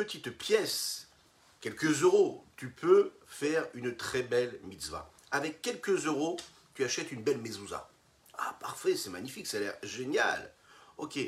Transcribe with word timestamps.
petite 0.00 0.30
pièce, 0.30 1.08
quelques 1.60 2.00
euros, 2.04 2.42
tu 2.56 2.70
peux 2.70 3.12
faire 3.26 3.66
une 3.74 3.94
très 3.94 4.22
belle 4.22 4.58
mitzvah. 4.64 5.10
Avec 5.30 5.60
quelques 5.60 6.06
euros, 6.06 6.38
tu 6.72 6.82
achètes 6.84 7.12
une 7.12 7.22
belle 7.22 7.36
mezouza. 7.36 7.86
Ah, 8.38 8.56
parfait, 8.60 8.96
c'est 8.96 9.10
magnifique, 9.10 9.46
ça 9.46 9.58
a 9.58 9.60
l'air 9.60 9.74
génial. 9.82 10.54
Ok. 10.96 11.18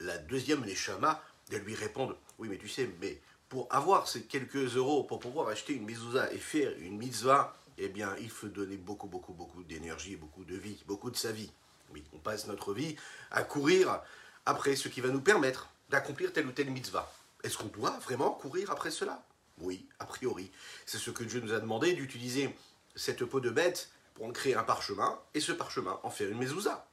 La 0.00 0.16
deuxième 0.16 0.64
neshama 0.64 1.22
de 1.50 1.58
lui 1.58 1.74
répondre 1.74 2.16
Oui, 2.38 2.48
mais 2.48 2.56
tu 2.56 2.70
sais, 2.70 2.88
mais 3.02 3.20
pour 3.50 3.68
avoir 3.70 4.08
ces 4.08 4.22
quelques 4.22 4.76
euros, 4.76 5.04
pour 5.04 5.18
pouvoir 5.18 5.48
acheter 5.48 5.74
une 5.74 5.84
mezouza 5.84 6.32
et 6.32 6.38
faire 6.38 6.72
une 6.78 6.96
mitzvah, 6.96 7.54
eh 7.76 7.88
bien, 7.88 8.16
il 8.18 8.30
faut 8.30 8.48
donner 8.48 8.78
beaucoup, 8.78 9.08
beaucoup, 9.08 9.34
beaucoup 9.34 9.62
d'énergie, 9.62 10.16
beaucoup 10.16 10.44
de 10.44 10.56
vie, 10.56 10.82
beaucoup 10.86 11.10
de 11.10 11.16
sa 11.16 11.32
vie. 11.32 11.50
Oui, 11.92 12.02
on 12.14 12.18
passe 12.18 12.46
notre 12.46 12.72
vie 12.72 12.96
à 13.30 13.42
courir 13.42 14.00
après 14.46 14.74
ce 14.74 14.88
qui 14.88 15.02
va 15.02 15.10
nous 15.10 15.20
permettre 15.20 15.68
d'accomplir 15.90 16.32
telle 16.32 16.46
ou 16.46 16.52
telle 16.52 16.70
mitzvah. 16.70 17.12
Est-ce 17.44 17.58
qu'on 17.58 17.68
doit 17.68 17.96
vraiment 18.00 18.30
courir 18.30 18.70
après 18.70 18.90
cela? 18.90 19.22
Oui, 19.58 19.86
a 20.00 20.06
priori. 20.06 20.50
C'est 20.86 20.98
ce 20.98 21.10
que 21.10 21.22
Dieu 21.22 21.40
nous 21.40 21.52
a 21.52 21.60
demandé 21.60 21.92
d'utiliser 21.92 22.52
cette 22.96 23.24
peau 23.24 23.38
de 23.38 23.50
bête 23.50 23.90
pour 24.14 24.26
en 24.26 24.32
créer 24.32 24.54
un 24.54 24.62
parchemin, 24.62 25.20
et 25.34 25.40
ce 25.40 25.52
parchemin 25.52 26.00
en 26.02 26.10
faire 26.10 26.30
une 26.30 26.38
mezouza. 26.38 26.86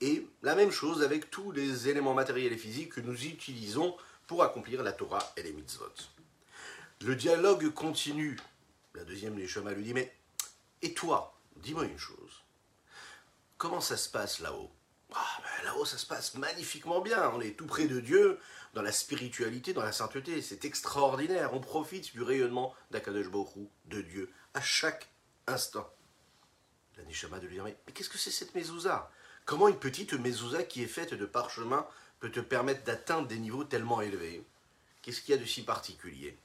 Et 0.00 0.26
la 0.42 0.54
même 0.54 0.70
chose 0.70 1.02
avec 1.02 1.30
tous 1.30 1.52
les 1.52 1.88
éléments 1.88 2.14
matériels 2.14 2.52
et 2.52 2.58
physiques 2.58 2.94
que 2.94 3.00
nous 3.00 3.24
utilisons 3.24 3.96
pour 4.26 4.42
accomplir 4.42 4.82
la 4.82 4.92
Torah 4.92 5.32
et 5.36 5.42
les 5.42 5.52
mitzvot. 5.52 5.92
Le 7.02 7.16
dialogue 7.16 7.70
continue. 7.70 8.38
La 8.94 9.04
deuxième 9.04 9.34
Neshama 9.34 9.72
lui 9.72 9.84
dit, 9.84 9.94
mais 9.94 10.14
et 10.82 10.94
toi, 10.94 11.34
dis-moi 11.56 11.84
une 11.86 11.98
chose. 11.98 12.42
Comment 13.56 13.80
ça 13.80 13.96
se 13.96 14.08
passe 14.08 14.40
là-haut? 14.40 14.70
Ah, 15.14 15.40
ben, 15.42 15.64
Là-haut, 15.64 15.84
ça 15.84 15.96
se 15.96 16.06
passe 16.06 16.34
magnifiquement 16.34 17.00
bien. 17.00 17.30
On 17.30 17.40
est 17.40 17.56
tout 17.56 17.66
près 17.66 17.86
de 17.86 18.00
Dieu, 18.00 18.38
dans 18.74 18.82
la 18.82 18.92
spiritualité, 18.92 19.72
dans 19.72 19.82
la 19.82 19.92
sainteté. 19.92 20.42
C'est 20.42 20.64
extraordinaire. 20.64 21.54
On 21.54 21.60
profite 21.60 22.12
du 22.12 22.22
rayonnement 22.22 22.74
d'Akadosh 22.90 23.30
Baruch 23.30 23.68
de 23.86 24.02
Dieu, 24.02 24.30
à 24.52 24.60
chaque 24.60 25.08
instant. 25.46 25.88
La 26.96 27.04
Neshama 27.04 27.38
de 27.38 27.46
lui 27.46 27.54
dire, 27.54 27.64
mais, 27.64 27.76
qu'est-ce 27.94 28.10
que 28.10 28.18
c'est 28.18 28.30
cette 28.30 28.54
mezouza? 28.54 29.10
Comment 29.44 29.68
une 29.68 29.78
petite 29.78 30.12
mezouza 30.14 30.62
qui 30.64 30.82
est 30.82 30.88
faite 30.88 31.14
de 31.14 31.26
parchemin 31.26 31.86
peut 32.20 32.30
te 32.30 32.40
permettre 32.40 32.84
d'atteindre 32.84 33.28
des 33.28 33.38
niveaux 33.38 33.64
tellement 33.64 34.00
élevés? 34.00 34.44
Qu'est-ce 35.02 35.20
qu'il 35.20 35.34
y 35.34 35.38
a 35.38 35.40
de 35.40 35.46
si 35.46 35.62
particulier? 35.64 36.38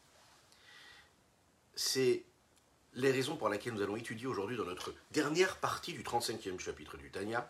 C'est 1.76 2.24
les 2.94 3.12
raisons 3.12 3.38
pour 3.38 3.50
lesquelles 3.50 3.74
nous 3.74 3.82
allons 3.82 3.96
étudier 3.96 4.28
aujourd'hui 4.28 4.58
dans 4.58 4.66
notre 4.66 4.94
dernière 5.12 5.58
partie 5.58 5.94
du 5.94 6.04
35e 6.04 6.60
chapitre 6.60 6.98
du 6.98 7.10
Tanya, 7.10 7.50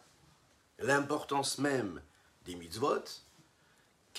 l'importance 0.77 1.58
même 1.58 2.02
des 2.45 2.55
mitzvot, 2.55 3.03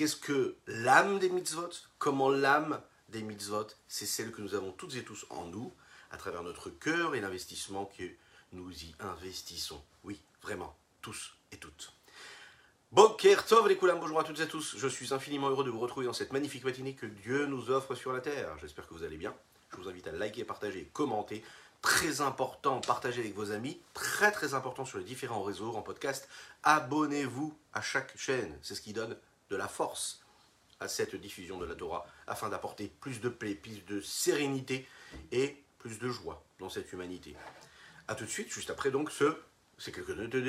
qu'est-ce 0.00 0.16
que 0.16 0.56
l'âme 0.66 1.18
des 1.18 1.28
mitzvot, 1.28 1.68
comment 1.98 2.30
l'âme 2.30 2.80
des 3.10 3.20
mitzvot, 3.20 3.66
c'est 3.86 4.06
celle 4.06 4.32
que 4.32 4.40
nous 4.40 4.54
avons 4.54 4.72
toutes 4.72 4.96
et 4.96 5.04
tous 5.04 5.26
en 5.28 5.44
nous, 5.44 5.74
à 6.10 6.16
travers 6.16 6.42
notre 6.42 6.70
cœur 6.70 7.14
et 7.14 7.20
l'investissement 7.20 7.84
que 7.84 8.04
nous 8.52 8.72
y 8.72 8.94
investissons. 8.98 9.78
Oui, 10.02 10.18
vraiment, 10.40 10.74
tous 11.02 11.34
et 11.52 11.58
toutes. 11.58 11.92
Boker 12.92 13.44
Tov 13.44 13.68
les 13.68 13.74
bonjour 13.74 14.18
à 14.18 14.24
toutes 14.24 14.40
et 14.40 14.48
tous. 14.48 14.74
Je 14.78 14.88
suis 14.88 15.12
infiniment 15.12 15.50
heureux 15.50 15.64
de 15.64 15.70
vous 15.70 15.80
retrouver 15.80 16.06
dans 16.06 16.14
cette 16.14 16.32
magnifique 16.32 16.64
matinée 16.64 16.94
que 16.94 17.04
Dieu 17.04 17.44
nous 17.44 17.70
offre 17.70 17.94
sur 17.94 18.14
la 18.14 18.22
terre. 18.22 18.56
J'espère 18.58 18.88
que 18.88 18.94
vous 18.94 19.04
allez 19.04 19.18
bien. 19.18 19.34
Je 19.70 19.76
vous 19.76 19.88
invite 19.90 20.06
à 20.06 20.12
liker, 20.12 20.44
partager, 20.44 20.88
commenter. 20.94 21.44
Très 21.82 22.22
important, 22.22 22.80
partager 22.80 23.20
avec 23.20 23.34
vos 23.34 23.50
amis. 23.50 23.78
Très 23.92 24.32
très 24.32 24.54
important 24.54 24.86
sur 24.86 24.96
les 24.96 25.04
différents 25.04 25.42
réseaux 25.42 25.76
en 25.76 25.82
podcast. 25.82 26.26
Abonnez-vous 26.62 27.54
à 27.74 27.82
chaque 27.82 28.16
chaîne. 28.16 28.58
C'est 28.62 28.74
ce 28.74 28.80
qui 28.80 28.94
donne 28.94 29.14
de 29.50 29.56
la 29.56 29.68
force 29.68 30.22
à 30.80 30.88
cette 30.88 31.14
diffusion 31.14 31.58
de 31.58 31.66
la 31.66 31.74
Torah 31.74 32.06
afin 32.26 32.48
d'apporter 32.48 32.90
plus 33.00 33.20
de 33.20 33.28
paix, 33.28 33.54
plus 33.54 33.84
de 33.84 34.00
sérénité 34.00 34.86
et 35.32 35.56
plus 35.78 35.98
de 35.98 36.08
joie 36.08 36.42
dans 36.58 36.70
cette 36.70 36.92
humanité. 36.92 37.36
A 38.08 38.14
tout 38.14 38.24
de 38.24 38.30
suite, 38.30 38.50
juste 38.50 38.70
après 38.70 38.90
donc 38.90 39.10
ce 39.10 39.36
c'est 39.80 39.92
quelque 39.92 40.14
chose 40.14 40.28
de 40.28 40.40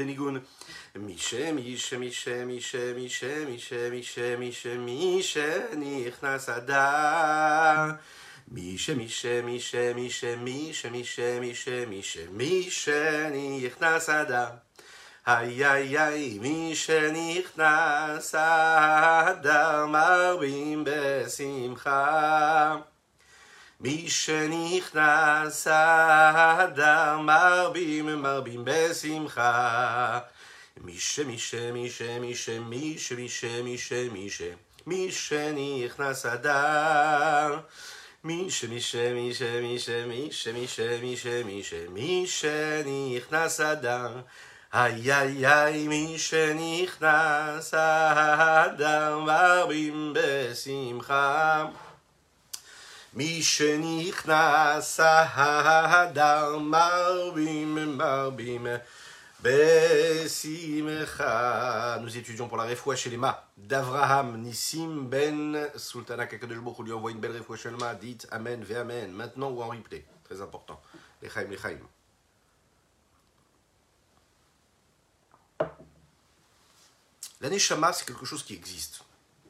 Adar. 14.10 14.62
Ay, 15.27 15.65
ay, 15.65 15.97
ay, 15.97 16.39
Mishe, 16.39 17.13
Nichnas 17.13 18.35
Adar, 18.35 19.89
Marbim 19.89 20.85
Besimcha. 20.85 22.85
מי 23.81 24.11
שנכנס 24.11 25.67
האדם 25.71 27.27
מרבים 27.27 28.23
מרבים 28.23 28.65
בשמחה. 28.65 30.19
מי 30.81 30.99
ש 30.99 31.19
מי 31.19 31.39
ש 31.39 31.55
מי 31.55 31.91
ש 31.91 32.03
מי 32.03 32.35
ש 32.35 32.49
מי 32.49 32.99
ש 32.99 33.13
מי 33.13 33.29
ש 33.29 33.45
מי 33.63 33.79
ש 33.79 33.93
מי 34.13 34.31
ש 34.31 34.43
מי 34.87 35.13
שנכנס 35.13 36.27
אדר 43.61 44.21
איי 44.74 45.14
איי 45.14 45.48
איי 45.48 45.88
מי 45.88 46.16
שנכנס 46.18 47.74
האדם 47.74 49.26
מרבים 49.26 50.14
בשמחה 50.16 51.66
מי 53.14 53.44
שנכנס 53.44 55.00
האדם 55.00 56.72
Nous 59.44 59.48
étudions 62.18 62.48
pour 62.48 62.58
la 62.58 62.66
refoua 62.66 62.96
chez 62.96 63.10
l'Ema 63.10 63.44
d'Avraham 63.58 64.40
Nissim 64.40 65.10
Ben 65.10 65.68
Sultana 65.76 66.28
Kakadejbouch. 66.28 66.76
On 66.78 66.84
lui 66.84 66.94
envoie 66.94 67.12
une 67.12 67.20
belle 67.20 67.36
refoua 67.36 67.58
chez 67.58 67.72
l'Ema. 67.72 67.96
Dites 67.96 68.28
Amen, 68.32 68.64
Ve 68.64 68.78
Amen. 68.78 69.12
Maintenant 69.12 69.50
ou 69.50 69.64
en 69.64 69.70
replay. 69.70 70.06
Très 70.24 70.42
important. 70.42 70.80
Lechaim, 71.24 71.48
Lechaim. 71.50 71.80
L'année 77.42 77.60
Shama, 77.60 77.92
c'est 77.92 78.06
quelque 78.06 78.26
chose 78.26 78.44
qui 78.44 78.54
existe. 78.54 79.04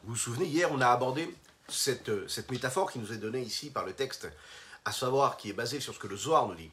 Vous 0.04 0.14
vous 0.14 0.18
souvenez, 0.18 0.46
hier, 0.46 0.72
on 0.72 0.80
a 0.80 0.88
abordé 0.88 1.34
cette, 1.68 2.28
cette 2.30 2.50
métaphore 2.50 2.92
qui 2.92 3.00
nous 3.00 3.12
est 3.12 3.18
donnée 3.18 3.42
ici 3.42 3.70
par 3.70 3.86
le 3.86 3.94
texte, 3.94 4.30
à 4.86 4.94
savoir 4.94 5.36
qui 5.38 5.50
est 5.50 5.54
basée 5.54 5.82
sur 5.82 5.94
ce 5.94 6.00
que 6.00 6.08
le 6.08 6.16
Zohar 6.16 6.48
nous 6.48 6.56
dit. 6.56 6.72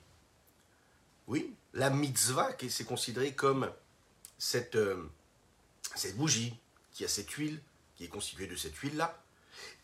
Oui, 1.27 1.55
la 1.75 1.91
mitzvah, 1.91 2.53
qui 2.53 2.71
c'est 2.71 2.85
considéré 2.85 3.35
comme 3.35 3.71
cette, 4.39 4.77
euh, 4.77 5.11
cette 5.95 6.17
bougie 6.17 6.55
qui 6.93 7.05
a 7.05 7.09
cette 7.09 7.31
huile, 7.33 7.61
qui 7.97 8.05
est 8.05 8.09
constituée 8.09 8.47
de 8.47 8.57
cette 8.57 8.77
huile-là, 8.77 9.21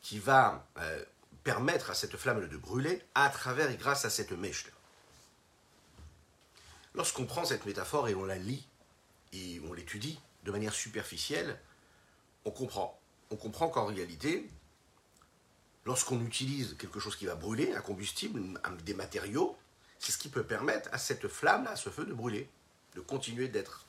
qui 0.03 0.21
va 0.21 0.67
euh, 0.79 1.05
permettre 1.43 1.91
à 1.91 1.95
cette 1.95 2.17
flamme 2.17 2.49
de 2.49 2.57
brûler 2.57 3.03
à 3.15 3.29
travers 3.29 3.71
et 3.71 3.77
grâce 3.77 4.05
à 4.05 4.11
cette 4.11 4.33
mèche-là. 4.33 4.73
Lorsqu'on 6.95 7.27
prend 7.27 7.45
cette 7.45 7.67
métaphore 7.67 8.09
et 8.09 8.15
on 8.15 8.25
la 8.25 8.39
lit 8.39 8.67
et 9.33 9.61
on 9.69 9.73
l'étudie 9.73 10.21
de 10.45 10.53
manière 10.53 10.75
superficielle, 10.75 11.59
on 12.45 12.51
comprend. 12.51 13.01
On 13.31 13.37
comprend 13.37 13.69
qu'en 13.69 13.87
réalité, 13.87 14.49
lorsqu'on 15.85 16.25
utilise 16.25 16.77
quelque 16.79 17.01
chose 17.01 17.17
qui 17.17 17.27
va 17.27 17.35
brûler, 17.35 17.73
un 17.75 17.81
combustible, 17.81 18.41
des 18.85 18.95
matériaux, 18.95 19.57
c'est 19.99 20.13
ce 20.13 20.19
qui 20.19 20.29
peut 20.29 20.45
permettre 20.45 20.89
à 20.93 20.99
cette 20.99 21.29
flamme, 21.29 21.67
à 21.67 21.77
ce 21.77 21.89
feu 21.89 22.05
de 22.05 22.13
brûler, 22.13 22.49
de 22.95 23.01
continuer 23.01 23.49
d'être. 23.49 23.87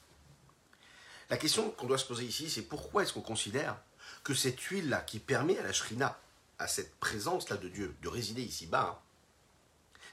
La 1.29 1.37
question 1.37 1.71
qu'on 1.71 1.87
doit 1.87 1.97
se 1.97 2.05
poser 2.05 2.25
ici, 2.25 2.49
c'est 2.49 2.61
pourquoi 2.61 3.03
est-ce 3.03 3.13
qu'on 3.13 3.21
considère 3.21 3.77
que 4.23 4.33
cette 4.33 4.59
huile-là, 4.61 5.01
qui 5.01 5.19
permet 5.19 5.57
à 5.57 5.63
la 5.63 5.73
shrina, 5.73 6.17
à 6.57 6.67
cette 6.67 6.95
présence-là 6.95 7.57
de 7.57 7.67
Dieu, 7.67 7.95
de 8.01 8.07
résider 8.07 8.41
ici-bas, 8.41 9.01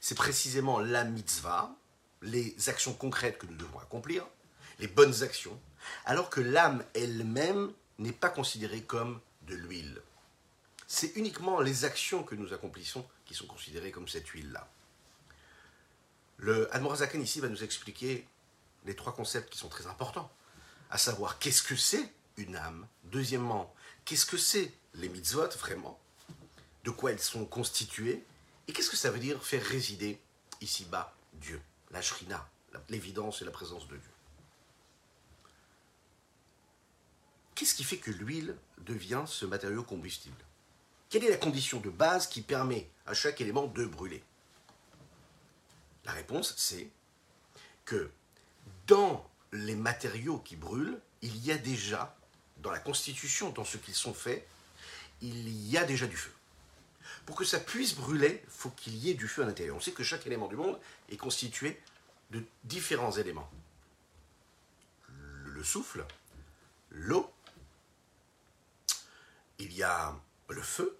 c'est 0.01 0.17
précisément 0.17 0.81
la 0.81 1.05
mitzvah, 1.05 1.75
les 2.23 2.57
actions 2.69 2.95
concrètes 2.95 3.39
que 3.39 3.47
nous 3.47 3.55
devons 3.55 3.79
accomplir, 3.79 4.27
les 4.81 4.89
bonnes 4.89 5.23
actions, 5.23 5.59
alors 6.05 6.31
que 6.31 6.41
l'âme 6.41 6.85
elle-même 6.95 7.73
n'est 7.99 8.13
pas 8.13 8.29
considérée 8.29 8.83
comme 8.83 9.21
de 9.43 9.55
l'huile. 9.55 10.01
C'est 10.87 11.17
uniquement 11.17 11.61
les 11.61 11.85
actions 11.85 12.23
que 12.23 12.35
nous 12.35 12.53
accomplissons 12.53 13.07
qui 13.25 13.35
sont 13.35 13.47
considérées 13.47 13.91
comme 13.91 14.09
cette 14.09 14.29
huile-là. 14.29 14.69
Le 16.39 16.75
Admorazaken 16.75 17.23
ici 17.23 17.41
va 17.41 17.49
nous 17.49 17.63
expliquer 17.63 18.27
les 18.85 18.97
trois 18.97 19.15
concepts 19.15 19.51
qui 19.51 19.59
sont 19.59 19.69
très 19.69 19.87
importants, 19.87 20.31
à 20.91 20.99
savoir 20.99 21.39
qu'est-ce 21.39 21.63
que 21.63 21.77
c'est 21.77 22.13
une 22.37 22.57
âme, 22.57 22.87
deuxièmement, 23.05 23.75
qu'est-ce 24.05 24.27
que 24.27 24.37
c'est 24.37 24.73
les 24.95 25.09
mitzvot 25.09 25.49
vraiment, 25.59 25.99
de 26.85 26.91
quoi 26.91 27.13
elles 27.13 27.21
sont 27.21 27.45
constituées, 27.45 28.25
et 28.67 28.73
qu'est-ce 28.73 28.91
que 28.91 28.97
ça 28.97 29.11
veut 29.11 29.21
dire 29.21 29.43
faire 29.43 29.63
résider 29.63 30.21
ici-bas 30.61 31.15
Dieu, 31.35 31.61
la 31.91 32.03
shrina, 32.03 32.49
l'évidence 32.89 33.43
et 33.43 33.45
la 33.45 33.51
présence 33.51 33.89
de 33.89 33.97
Dieu. 33.97 34.11
Qu'est-ce 37.63 37.77
qui 37.77 37.85
fait 37.85 37.99
que 37.99 38.11
l'huile 38.11 38.57
devient 38.79 39.23
ce 39.25 39.47
matériau 39.47 39.85
combustible? 39.85 40.45
Quelle 41.09 41.23
est 41.23 41.31
la 41.31 41.37
condition 41.37 41.79
de 41.79 41.91
base 41.91 42.27
qui 42.27 42.43
permet 42.43 42.91
à 43.07 43.15
chaque 43.15 43.41
élément 43.41 43.69
de 43.69 43.87
brûler? 43.87 44.25
La 46.05 46.11
réponse, 46.11 46.55
c'est 46.57 46.91
que 47.85 48.11
dans 48.89 49.25
les 49.53 49.77
matériaux 49.77 50.39
qui 50.39 50.57
brûlent, 50.57 50.99
il 51.21 51.37
y 51.37 51.53
a 51.53 51.57
déjà, 51.57 52.17
dans 52.57 52.73
la 52.73 52.81
constitution, 52.81 53.51
dans 53.51 53.65
ce 53.65 53.77
qu'ils 53.77 53.95
sont 53.95 54.13
faits, 54.13 54.45
il 55.21 55.49
y 55.49 55.79
a 55.79 55.85
déjà 55.85 56.09
du 56.09 56.17
feu. 56.17 56.33
Pour 57.27 57.37
que 57.37 57.45
ça 57.45 57.61
puisse 57.61 57.95
brûler, 57.95 58.43
il 58.43 58.51
faut 58.51 58.71
qu'il 58.71 58.97
y 58.97 59.09
ait 59.09 59.15
du 59.15 59.29
feu 59.29 59.45
à 59.45 59.47
l'intérieur. 59.47 59.77
On 59.77 59.81
sait 59.81 59.93
que 59.93 60.03
chaque 60.03 60.27
élément 60.27 60.49
du 60.49 60.57
monde 60.57 60.81
est 61.11 61.17
constitué 61.17 61.81
de 62.33 62.43
différents 62.65 63.13
éléments. 63.13 63.49
Le 65.45 65.63
souffle, 65.63 66.05
l'eau, 66.91 67.33
il 69.63 69.73
y 69.73 69.83
a 69.83 70.15
le 70.49 70.63
feu, 70.63 70.99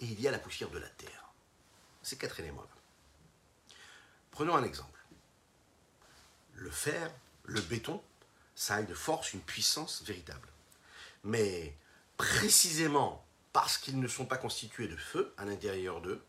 et 0.00 0.06
il 0.06 0.20
y 0.20 0.26
a 0.26 0.30
la 0.30 0.38
poussière 0.38 0.70
de 0.70 0.78
la 0.78 0.88
terre. 0.88 1.32
Ces 2.02 2.16
quatre 2.16 2.40
éléments-là. 2.40 3.76
Prenons 4.30 4.56
un 4.56 4.64
exemple. 4.64 4.98
Le 6.54 6.70
fer, 6.70 7.12
le 7.44 7.60
béton, 7.60 8.02
ça 8.54 8.76
a 8.76 8.80
une 8.80 8.94
force, 8.94 9.32
une 9.32 9.40
puissance 9.40 10.02
véritable. 10.02 10.48
Mais 11.24 11.76
précisément 12.16 13.24
parce 13.52 13.76
qu'ils 13.76 14.00
ne 14.00 14.08
sont 14.08 14.24
pas 14.24 14.38
constitués 14.38 14.88
de 14.88 14.96
feu 14.96 15.34
à 15.36 15.44
l'intérieur 15.44 16.00
d'eux, 16.00 16.24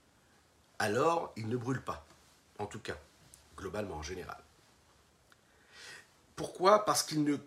alors 0.77 1.33
ils 1.37 1.47
ne 1.47 1.57
brûlent 1.57 1.83
pas. 1.83 2.05
En 2.59 2.65
tout 2.65 2.79
cas, 2.79 2.97
globalement, 3.57 3.95
en 3.95 4.03
général. 4.03 4.43
Pourquoi? 6.35 6.85
Parce 6.85 7.03
qu'ils 7.03 7.23
ne 7.23 7.37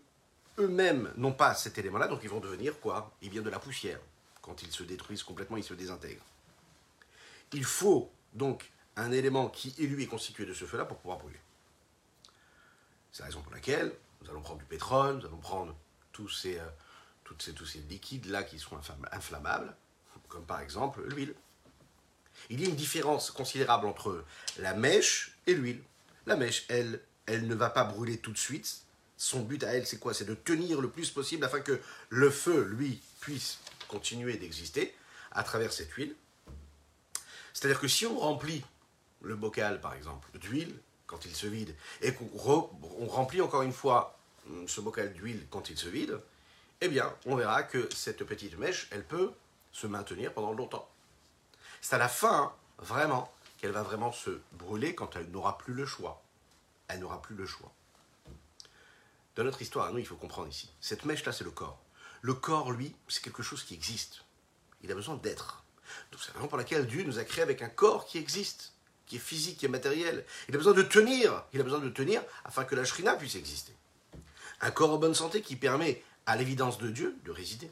eux-mêmes 0.58 1.12
n'ont 1.16 1.32
pas 1.32 1.54
cet 1.54 1.78
élément-là, 1.78 2.08
donc 2.08 2.20
ils 2.22 2.30
vont 2.30 2.40
devenir 2.40 2.78
quoi? 2.80 3.14
Ils 3.22 3.30
viennent 3.30 3.44
de 3.44 3.50
la 3.50 3.58
poussière. 3.58 4.00
Quand 4.42 4.62
ils 4.62 4.72
se 4.72 4.82
détruisent 4.82 5.22
complètement, 5.22 5.56
ils 5.56 5.64
se 5.64 5.74
désintègrent. 5.74 6.24
Il 7.52 7.64
faut 7.64 8.12
donc 8.32 8.70
un 8.96 9.12
élément 9.12 9.48
qui, 9.48 9.74
lui, 9.78 10.04
est 10.04 10.08
constitué 10.08 10.46
de 10.46 10.54
ce 10.54 10.64
feu-là 10.64 10.84
pour 10.84 10.98
pouvoir 10.98 11.18
brûler. 11.18 11.40
C'est 13.12 13.20
la 13.20 13.26
raison 13.26 13.42
pour 13.42 13.52
laquelle 13.52 13.92
nous 14.22 14.30
allons 14.30 14.40
prendre 14.40 14.58
du 14.58 14.64
pétrole, 14.64 15.18
nous 15.18 15.26
allons 15.26 15.38
prendre 15.38 15.76
tous 16.12 16.28
ces, 16.28 16.58
euh, 16.58 16.68
tous 17.24 17.66
ces 17.66 17.80
liquides-là 17.80 18.42
qui 18.42 18.58
sont 18.58 18.78
inflammables, 19.12 19.76
comme 20.28 20.44
par 20.44 20.60
exemple 20.60 21.02
l'huile. 21.08 21.34
Il 22.50 22.60
y 22.60 22.66
a 22.66 22.68
une 22.68 22.76
différence 22.76 23.30
considérable 23.30 23.86
entre 23.86 24.24
la 24.58 24.74
mèche 24.74 25.38
et 25.46 25.54
l'huile. 25.54 25.82
La 26.26 26.36
mèche, 26.36 26.64
elle, 26.68 27.00
elle 27.26 27.46
ne 27.46 27.54
va 27.54 27.70
pas 27.70 27.84
brûler 27.84 28.18
tout 28.18 28.32
de 28.32 28.38
suite. 28.38 28.85
Son 29.16 29.40
but 29.40 29.62
à 29.64 29.74
elle, 29.74 29.86
c'est 29.86 29.98
quoi? 29.98 30.12
C'est 30.14 30.24
de 30.24 30.34
tenir 30.34 30.80
le 30.80 30.90
plus 30.90 31.10
possible 31.10 31.44
afin 31.44 31.60
que 31.60 31.80
le 32.10 32.30
feu, 32.30 32.64
lui, 32.64 33.00
puisse 33.20 33.58
continuer 33.88 34.36
d'exister 34.36 34.94
à 35.32 35.42
travers 35.42 35.72
cette 35.72 35.90
huile. 35.92 36.14
C'est-à-dire 37.52 37.80
que 37.80 37.88
si 37.88 38.04
on 38.06 38.18
remplit 38.18 38.64
le 39.22 39.34
bocal, 39.34 39.80
par 39.80 39.94
exemple, 39.94 40.28
d'huile, 40.38 40.74
quand 41.06 41.24
il 41.24 41.34
se 41.34 41.46
vide, 41.46 41.74
et 42.02 42.12
qu'on 42.12 43.06
remplit 43.06 43.40
encore 43.40 43.62
une 43.62 43.72
fois 43.72 44.18
hum, 44.48 44.68
ce 44.68 44.80
bocal 44.80 45.12
d'huile 45.12 45.46
quand 45.50 45.70
il 45.70 45.78
se 45.78 45.88
vide, 45.88 46.20
eh 46.80 46.88
bien, 46.88 47.12
on 47.24 47.36
verra 47.36 47.62
que 47.62 47.88
cette 47.94 48.24
petite 48.24 48.58
mèche, 48.58 48.88
elle 48.90 49.04
peut 49.04 49.32
se 49.72 49.86
maintenir 49.86 50.32
pendant 50.32 50.52
longtemps. 50.52 50.88
C'est 51.80 51.94
à 51.94 51.98
la 51.98 52.08
fin, 52.08 52.52
vraiment, 52.78 53.32
qu'elle 53.58 53.72
va 53.72 53.82
vraiment 53.82 54.12
se 54.12 54.40
brûler 54.52 54.94
quand 54.94 55.16
elle 55.16 55.30
n'aura 55.30 55.56
plus 55.56 55.72
le 55.72 55.86
choix. 55.86 56.22
Elle 56.88 57.00
n'aura 57.00 57.22
plus 57.22 57.34
le 57.34 57.46
choix. 57.46 57.72
Dans 59.36 59.44
notre 59.44 59.60
histoire, 59.60 59.92
nous, 59.92 59.98
il 59.98 60.06
faut 60.06 60.16
comprendre 60.16 60.48
ici. 60.48 60.70
Cette 60.80 61.04
mèche-là, 61.04 61.32
c'est 61.32 61.44
le 61.44 61.50
corps. 61.50 61.78
Le 62.22 62.34
corps, 62.34 62.72
lui, 62.72 62.94
c'est 63.06 63.22
quelque 63.22 63.42
chose 63.42 63.62
qui 63.62 63.74
existe. 63.74 64.24
Il 64.82 64.90
a 64.90 64.94
besoin 64.94 65.16
d'être. 65.16 65.62
Donc 66.10 66.20
c'est 66.20 66.28
la 66.28 66.34
raison 66.34 66.48
pour 66.48 66.58
laquelle 66.58 66.86
Dieu 66.86 67.04
nous 67.04 67.18
a 67.18 67.24
créé 67.24 67.42
avec 67.42 67.62
un 67.62 67.68
corps 67.68 68.06
qui 68.06 68.18
existe, 68.18 68.72
qui 69.06 69.16
est 69.16 69.20
physique, 69.20 69.58
qui 69.58 69.66
est 69.66 69.70
matériel. 69.70 70.24
Il 70.48 70.54
a 70.54 70.58
besoin 70.58 70.72
de 70.72 70.82
tenir. 70.82 71.44
Il 71.52 71.60
a 71.60 71.64
besoin 71.64 71.78
de 71.78 71.90
tenir 71.90 72.22
afin 72.44 72.64
que 72.64 72.74
la 72.74 72.84
shrina 72.84 73.14
puisse 73.14 73.36
exister. 73.36 73.72
Un 74.62 74.70
corps 74.70 74.92
en 74.92 74.96
bonne 74.96 75.14
santé 75.14 75.42
qui 75.42 75.56
permet 75.56 76.02
à 76.24 76.36
l'évidence 76.36 76.78
de 76.78 76.88
Dieu 76.88 77.16
de 77.24 77.30
résider. 77.30 77.70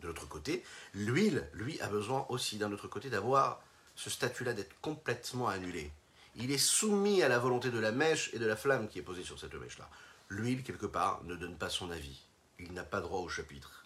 De 0.00 0.08
l'autre 0.08 0.26
côté, 0.26 0.64
l'huile, 0.94 1.48
lui, 1.52 1.80
a 1.80 1.88
besoin 1.88 2.26
aussi 2.28 2.56
d'un 2.56 2.72
autre 2.72 2.88
côté 2.88 3.10
d'avoir 3.10 3.62
ce 3.94 4.10
statut-là 4.10 4.54
d'être 4.54 4.74
complètement 4.80 5.48
annulé. 5.48 5.92
Il 6.34 6.50
est 6.50 6.58
soumis 6.58 7.22
à 7.22 7.28
la 7.28 7.38
volonté 7.38 7.70
de 7.70 7.78
la 7.78 7.92
mèche 7.92 8.30
et 8.32 8.38
de 8.38 8.46
la 8.46 8.56
flamme 8.56 8.88
qui 8.88 8.98
est 8.98 9.02
posée 9.02 9.22
sur 9.22 9.38
cette 9.38 9.54
mèche-là. 9.54 9.88
L'huile, 10.32 10.62
quelque 10.62 10.86
part, 10.86 11.22
ne 11.24 11.36
donne 11.36 11.58
pas 11.58 11.68
son 11.68 11.90
avis. 11.90 12.22
Il 12.58 12.72
n'a 12.72 12.84
pas 12.84 13.02
droit 13.02 13.20
au 13.20 13.28
chapitre. 13.28 13.84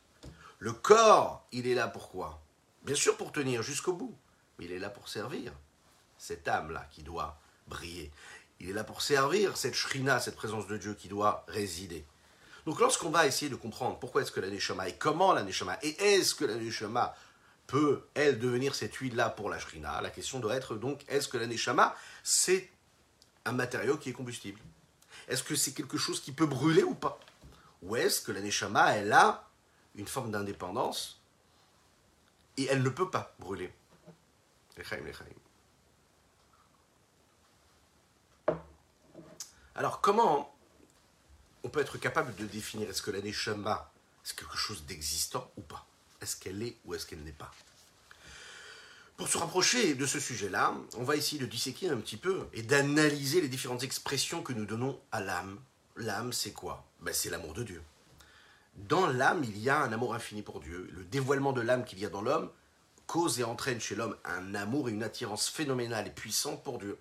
Le 0.60 0.72
corps, 0.72 1.44
il 1.50 1.66
est 1.66 1.74
là 1.74 1.88
pourquoi 1.88 2.40
Bien 2.84 2.94
sûr 2.94 3.16
pour 3.16 3.32
tenir 3.32 3.64
jusqu'au 3.64 3.94
bout, 3.94 4.16
mais 4.56 4.66
il 4.66 4.72
est 4.72 4.78
là 4.78 4.88
pour 4.88 5.08
servir 5.08 5.52
cette 6.16 6.46
âme-là 6.46 6.86
qui 6.92 7.02
doit 7.02 7.36
briller. 7.66 8.12
Il 8.60 8.70
est 8.70 8.72
là 8.72 8.84
pour 8.84 9.02
servir 9.02 9.56
cette 9.56 9.74
shrina, 9.74 10.20
cette 10.20 10.36
présence 10.36 10.68
de 10.68 10.76
Dieu 10.76 10.94
qui 10.94 11.08
doit 11.08 11.44
résider. 11.48 12.06
Donc 12.64 12.78
lorsqu'on 12.78 13.10
va 13.10 13.26
essayer 13.26 13.50
de 13.50 13.56
comprendre 13.56 13.98
pourquoi 13.98 14.22
est-ce 14.22 14.30
que 14.30 14.38
la 14.38 14.48
Neshama 14.48 14.88
et 14.88 14.96
comment 14.96 15.32
la 15.32 15.42
Neshama 15.42 15.76
et 15.82 16.00
est-ce 16.00 16.36
que 16.36 16.44
la 16.44 16.54
Neshama 16.54 17.16
peut, 17.66 18.06
elle, 18.14 18.38
devenir 18.38 18.76
cette 18.76 18.94
huile-là 18.94 19.30
pour 19.30 19.50
la 19.50 19.58
Shrina, 19.58 20.00
la 20.00 20.10
question 20.10 20.38
doit 20.38 20.54
être 20.54 20.76
donc, 20.76 21.04
est-ce 21.08 21.26
que 21.26 21.38
la 21.38 21.48
Neshama, 21.48 21.96
c'est 22.22 22.70
un 23.44 23.52
matériau 23.52 23.96
qui 23.96 24.10
est 24.10 24.12
combustible? 24.12 24.60
Est-ce 25.28 25.42
que 25.42 25.56
c'est 25.56 25.72
quelque 25.72 25.98
chose 25.98 26.20
qui 26.20 26.32
peut 26.32 26.46
brûler 26.46 26.82
ou 26.82 26.94
pas? 26.94 27.18
Ou 27.82 27.96
est-ce 27.96 28.20
que 28.20 28.32
la 28.32 28.40
Neshama, 28.40 28.94
elle 28.96 29.12
a 29.12 29.48
une 29.94 30.06
forme 30.06 30.30
d'indépendance 30.30 31.20
et 32.56 32.66
elle 32.66 32.82
ne 32.82 32.88
peut 32.88 33.10
pas 33.10 33.34
brûler? 33.38 33.72
Alors 39.74 40.00
comment 40.00 40.54
on 41.64 41.68
peut 41.68 41.80
être 41.80 41.98
capable 41.98 42.34
de 42.36 42.46
définir 42.46 42.88
est-ce 42.88 43.02
que 43.02 43.10
la 43.10 43.20
Neshama, 43.20 43.90
c'est 44.22 44.38
quelque 44.38 44.56
chose 44.56 44.84
d'existant 44.86 45.50
ou 45.56 45.62
pas? 45.62 45.86
Est-ce 46.20 46.36
qu'elle 46.36 46.62
est 46.62 46.76
ou 46.84 46.94
est-ce 46.94 47.06
qu'elle 47.06 47.22
n'est 47.22 47.32
pas? 47.32 47.52
Pour 49.16 49.28
se 49.28 49.38
rapprocher 49.38 49.94
de 49.94 50.04
ce 50.04 50.20
sujet-là, 50.20 50.74
on 50.98 51.02
va 51.02 51.16
essayer 51.16 51.40
de 51.40 51.46
disséquer 51.46 51.88
un 51.88 51.96
petit 51.96 52.18
peu 52.18 52.46
et 52.52 52.62
d'analyser 52.62 53.40
les 53.40 53.48
différentes 53.48 53.82
expressions 53.82 54.42
que 54.42 54.52
nous 54.52 54.66
donnons 54.66 55.00
à 55.10 55.20
l'âme. 55.20 55.58
L'âme, 55.96 56.34
c'est 56.34 56.52
quoi? 56.52 56.84
Ben, 57.00 57.14
C'est 57.14 57.30
l'amour 57.30 57.54
de 57.54 57.62
Dieu. 57.62 57.82
Dans 58.74 59.06
l'âme, 59.06 59.42
il 59.42 59.58
y 59.58 59.70
a 59.70 59.80
un 59.80 59.90
amour 59.90 60.14
infini 60.14 60.42
pour 60.42 60.60
Dieu. 60.60 60.90
Le 60.92 61.02
dévoilement 61.04 61.54
de 61.54 61.62
l'âme 61.62 61.86
qu'il 61.86 61.98
y 61.98 62.04
a 62.04 62.10
dans 62.10 62.20
l'homme 62.20 62.50
cause 63.06 63.40
et 63.40 63.44
entraîne 63.44 63.80
chez 63.80 63.94
l'homme 63.94 64.16
un 64.24 64.54
amour 64.54 64.88
et 64.88 64.92
une 64.92 65.02
attirance 65.02 65.48
phénoménale 65.48 66.08
et 66.08 66.10
puissante 66.10 66.62
pour 66.62 66.78
Dieu. 66.78 66.98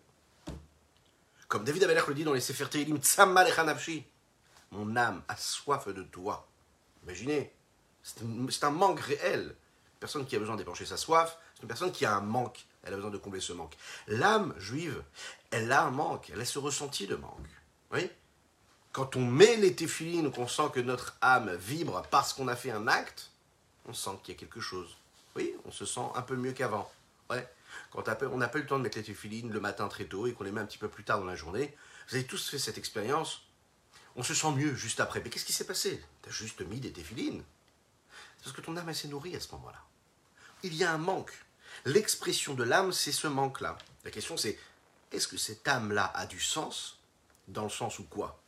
Comme 1.49 1.65
David 1.65 1.83
Amelech 1.83 2.07
le 2.07 2.13
dit 2.13 2.23
dans 2.23 2.33
les 2.33 2.41
Sefer 2.41 2.69
Tehilim, 2.69 2.99
mon 4.71 4.95
âme 4.95 5.23
a 5.27 5.35
soif 5.35 5.87
de 5.87 6.03
toi. 6.03 6.47
Imaginez, 7.03 7.51
c'est 8.03 8.63
un 8.63 8.71
manque 8.71 8.99
réel. 8.99 9.55
Personne 9.99 10.25
qui 10.25 10.35
a 10.35 10.39
besoin 10.39 10.55
d'épancher 10.55 10.85
sa 10.85 10.97
soif, 10.97 11.37
c'est 11.55 11.63
une 11.63 11.67
personne 11.67 11.91
qui 11.91 12.05
a 12.05 12.15
un 12.15 12.21
manque. 12.21 12.65
Elle 12.83 12.93
a 12.93 12.95
besoin 12.97 13.11
de 13.11 13.17
combler 13.17 13.41
ce 13.41 13.53
manque. 13.53 13.75
L'âme 14.07 14.53
juive, 14.59 15.01
elle 15.49 15.71
a 15.71 15.83
un 15.83 15.91
manque, 15.91 16.29
elle 16.31 16.41
a 16.41 16.45
ce 16.45 16.59
ressenti 16.59 17.07
de 17.07 17.15
manque. 17.15 17.49
Oui 17.91 18.09
Quand 18.91 19.15
on 19.15 19.25
met 19.25 19.55
les 19.57 19.75
téphilines, 19.75 20.31
qu'on 20.31 20.47
sent 20.47 20.69
que 20.73 20.79
notre 20.79 21.17
âme 21.21 21.55
vibre 21.55 22.03
parce 22.11 22.33
qu'on 22.33 22.47
a 22.47 22.55
fait 22.55 22.71
un 22.71 22.87
acte, 22.87 23.31
on 23.87 23.93
sent 23.93 24.11
qu'il 24.23 24.35
y 24.35 24.37
a 24.37 24.39
quelque 24.39 24.61
chose. 24.61 24.97
Oui, 25.35 25.53
on 25.65 25.71
se 25.71 25.85
sent 25.85 26.07
un 26.13 26.21
peu 26.21 26.35
mieux 26.35 26.53
qu'avant. 26.53 26.91
Ouais. 27.29 27.47
Quand 27.91 28.03
on 28.31 28.37
n'a 28.37 28.47
pas 28.47 28.59
eu 28.59 28.61
le 28.61 28.67
temps 28.67 28.77
de 28.77 28.83
mettre 28.83 28.97
les 28.97 29.03
téphilines 29.03 29.51
le 29.51 29.59
matin 29.59 29.87
très 29.87 30.05
tôt 30.05 30.27
et 30.27 30.33
qu'on 30.33 30.43
les 30.43 30.51
met 30.51 30.61
un 30.61 30.65
petit 30.65 30.77
peu 30.77 30.87
plus 30.87 31.03
tard 31.03 31.19
dans 31.19 31.25
la 31.25 31.35
journée, 31.35 31.75
vous 32.07 32.15
avez 32.15 32.25
tous 32.25 32.49
fait 32.49 32.59
cette 32.59 32.77
expérience 32.77 33.45
on 34.15 34.23
se 34.23 34.33
sent 34.33 34.51
mieux 34.51 34.73
juste 34.75 34.99
après. 34.99 35.21
Mais 35.21 35.29
qu'est-ce 35.29 35.45
qui 35.45 35.53
s'est 35.53 35.65
passé? 35.65 36.03
Tu 36.23 36.29
as 36.29 36.31
juste 36.31 36.61
mis 36.61 36.79
des 36.79 36.91
téphilines. 36.91 37.43
parce 38.43 38.55
que 38.55 38.61
ton 38.61 38.77
âme 38.77 38.93
s'est 38.93 39.07
nourrie 39.07 39.35
à 39.35 39.39
ce 39.39 39.51
moment-là. 39.53 39.81
Il 40.63 40.73
y 40.75 40.83
a 40.83 40.93
un 40.93 40.97
manque. 40.97 41.33
L'expression 41.83 42.53
de 42.53 42.63
l'âme, 42.63 42.93
c'est 42.93 43.11
ce 43.11 43.27
manque-là. 43.27 43.77
La 44.05 44.11
question 44.11 44.37
c'est, 44.37 44.57
est-ce 45.11 45.27
que 45.27 45.37
cette 45.37 45.67
âme-là 45.67 46.11
a 46.15 46.25
du 46.25 46.39
sens? 46.39 46.99
Dans 47.47 47.63
le 47.63 47.69
sens 47.69 47.99
où 47.99 48.03
quoi? 48.05 48.41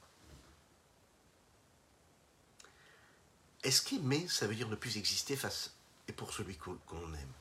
Est-ce 3.63 3.81
qu'aimer, 3.81 4.27
ça 4.27 4.47
veut 4.47 4.55
dire 4.55 4.69
ne 4.69 4.75
plus 4.75 4.97
exister 4.97 5.35
face 5.35 5.75
et 6.07 6.13
pour 6.13 6.33
celui 6.33 6.55
qu'on 6.55 7.13
aime? 7.13 7.33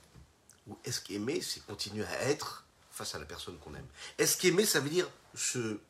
Ou 0.67 0.77
est-ce 0.85 1.01
qu'aimer, 1.01 1.41
c'est 1.41 1.65
continuer 1.65 2.05
à 2.05 2.23
être 2.25 2.65
face 2.91 3.15
à 3.15 3.19
la 3.19 3.25
personne 3.25 3.59
qu'on 3.59 3.75
aime? 3.75 3.87
Est-ce 4.19 4.37
qu'aimer, 4.37 4.67
ça 4.67 4.81
veut 4.81 4.91
dire 4.91 5.09
se 5.35 5.81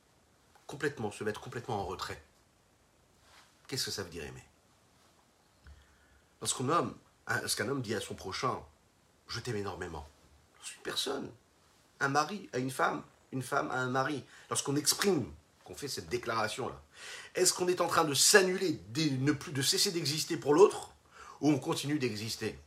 complètement, 0.67 1.11
se 1.11 1.25
mettre 1.25 1.41
complètement 1.41 1.81
en 1.81 1.87
retrait? 1.87 2.23
Qu'est-ce 3.67 3.87
que 3.87 3.91
ça 3.91 4.03
veut 4.03 4.11
dire 4.11 4.25
aimer? 4.25 4.45
Lorsqu'un 6.41 6.69
homme, 6.69 6.99
homme 7.61 7.83
dit 7.83 7.95
à 7.95 8.01
son 8.01 8.15
prochain, 8.15 8.63
je 9.29 9.41
t'aime 9.41 9.57
énormément, 9.57 10.07
une 10.77 10.83
personne, 10.83 11.31
un 12.01 12.09
mari 12.09 12.49
à 12.53 12.59
une 12.59 12.71
femme, 12.71 13.03
une 13.33 13.43
femme 13.43 13.71
à 13.71 13.77
un 13.77 13.89
mari, 13.89 14.25
lorsqu'on 14.51 14.77
exprime, 14.77 15.31
qu'on 15.65 15.75
fait 15.75 15.89
cette 15.89 16.09
déclaration-là, 16.09 16.81
est-ce 17.35 17.53
qu'on 17.53 17.69
est 17.69 17.81
en 17.81 17.89
train 17.89 18.05
de 18.05 18.15
s'annuler, 18.15 18.81
de 18.91 19.63
cesser 19.63 19.91
d'exister 19.91 20.37
pour 20.37 20.55
l'autre, 20.55 20.91
ou 21.41 21.51
on 21.51 21.59
continue 21.59 21.99
d'exister? 21.99 22.59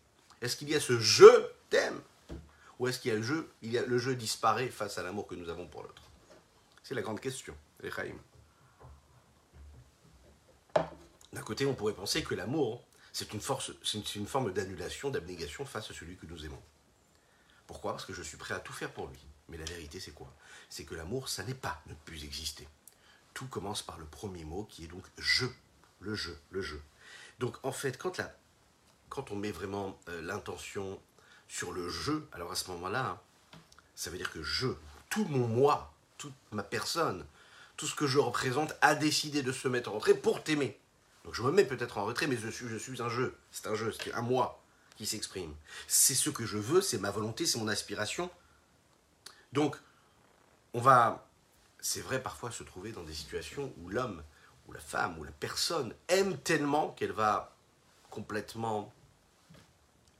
Est-ce 0.41 0.55
qu'il 0.55 0.69
y 0.69 0.75
a 0.75 0.79
ce 0.79 0.99
je 0.99 1.47
t'aime 1.69 1.99
Ou 2.79 2.87
est-ce 2.87 2.99
qu'il 2.99 3.11
y 3.11 3.13
a 3.13 3.17
le 3.17 3.23
jeu, 3.23 3.51
il 3.61 3.71
y 3.71 3.77
a, 3.77 3.85
le 3.85 3.97
jeu 3.97 4.15
disparaît 4.15 4.69
face 4.69 4.97
à 4.97 5.03
l'amour 5.03 5.27
que 5.27 5.35
nous 5.35 5.49
avons 5.49 5.67
pour 5.67 5.83
l'autre? 5.83 6.03
C'est 6.83 6.95
la 6.95 7.01
grande 7.01 7.19
question, 7.19 7.55
les 7.81 7.91
D'un 11.33 11.41
côté, 11.41 11.65
on 11.65 11.75
pourrait 11.75 11.93
penser 11.93 12.23
que 12.23 12.35
l'amour, 12.35 12.83
c'est 13.19 13.33
une, 13.33 13.41
force, 13.41 13.73
c'est 13.83 14.15
une 14.15 14.27
forme 14.27 14.53
d'annulation, 14.53 15.09
d'abnégation 15.09 15.65
face 15.65 15.91
à 15.91 15.93
celui 15.93 16.15
que 16.15 16.25
nous 16.25 16.45
aimons. 16.45 16.61
Pourquoi? 17.67 17.91
Parce 17.91 18.05
que 18.05 18.13
je 18.13 18.21
suis 18.21 18.37
prêt 18.37 18.53
à 18.53 18.61
tout 18.61 18.71
faire 18.71 18.93
pour 18.93 19.07
lui. 19.07 19.19
Mais 19.49 19.57
la 19.57 19.65
vérité, 19.65 19.99
c'est 19.99 20.13
quoi? 20.13 20.33
C'est 20.69 20.85
que 20.85 20.95
l'amour, 20.95 21.27
ça 21.27 21.43
n'est 21.43 21.53
pas 21.53 21.81
ne 21.87 21.93
plus 22.05 22.23
exister. 22.23 22.65
Tout 23.33 23.47
commence 23.47 23.81
par 23.81 23.97
le 23.97 24.05
premier 24.05 24.45
mot 24.45 24.63
qui 24.69 24.85
est 24.85 24.87
donc 24.87 25.03
je, 25.17 25.47
le 25.99 26.15
jeu, 26.15 26.39
le 26.51 26.61
jeu. 26.61 26.81
Donc 27.39 27.57
en 27.63 27.73
fait, 27.73 27.97
quand, 27.97 28.17
la, 28.19 28.33
quand 29.09 29.31
on 29.31 29.35
met 29.35 29.51
vraiment 29.51 29.99
euh, 30.07 30.21
l'intention 30.21 30.97
sur 31.49 31.73
le 31.73 31.89
jeu, 31.89 32.25
alors 32.31 32.53
à 32.53 32.55
ce 32.55 32.71
moment-là, 32.71 33.05
hein, 33.05 33.19
ça 33.95 34.11
veut 34.11 34.17
dire 34.17 34.31
que 34.31 34.43
je, 34.43 34.69
tout 35.09 35.25
mon 35.25 35.45
moi, 35.45 35.93
toute 36.17 36.33
ma 36.53 36.63
personne, 36.63 37.25
tout 37.75 37.85
ce 37.85 37.95
que 37.95 38.07
je 38.07 38.19
représente 38.19 38.73
a 38.79 38.95
décidé 38.95 39.43
de 39.43 39.51
se 39.51 39.67
mettre 39.67 39.89
en 39.89 39.95
retrait 39.95 40.13
pour 40.13 40.41
t'aimer. 40.41 40.79
Donc 41.23 41.33
je 41.33 41.41
me 41.43 41.51
mets 41.51 41.65
peut-être 41.65 41.97
en 41.97 42.05
retrait, 42.05 42.27
mais 42.27 42.37
je 42.37 42.49
suis, 42.49 43.01
un 43.01 43.09
jeu. 43.09 43.37
C'est 43.51 43.67
un 43.67 43.75
jeu, 43.75 43.91
c'est 43.91 44.13
un 44.13 44.21
moi 44.21 44.63
qui 44.95 45.05
s'exprime. 45.05 45.53
C'est 45.87 46.15
ce 46.15 46.29
que 46.29 46.45
je 46.45 46.57
veux, 46.57 46.81
c'est 46.81 46.97
ma 46.97 47.11
volonté, 47.11 47.45
c'est 47.45 47.59
mon 47.59 47.67
aspiration. 47.67 48.29
Donc, 49.53 49.77
on 50.73 50.81
va, 50.81 51.27
c'est 51.79 52.01
vrai, 52.01 52.21
parfois 52.21 52.51
se 52.51 52.63
trouver 52.63 52.91
dans 52.91 53.03
des 53.03 53.13
situations 53.13 53.73
où 53.77 53.89
l'homme, 53.89 54.23
ou 54.67 54.73
la 54.73 54.79
femme, 54.79 55.17
ou 55.17 55.23
la 55.23 55.31
personne 55.31 55.93
aime 56.07 56.37
tellement 56.37 56.89
qu'elle 56.89 57.11
va 57.11 57.55
complètement 58.09 58.93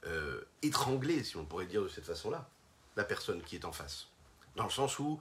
euh, 0.06 0.42
étrangler, 0.62 1.22
si 1.24 1.36
on 1.36 1.44
pourrait 1.44 1.66
dire 1.66 1.82
de 1.82 1.88
cette 1.88 2.06
façon-là, 2.06 2.48
la 2.96 3.04
personne 3.04 3.42
qui 3.42 3.56
est 3.56 3.64
en 3.64 3.72
face. 3.72 4.08
Dans 4.56 4.64
le 4.64 4.70
sens 4.70 4.98
où 4.98 5.20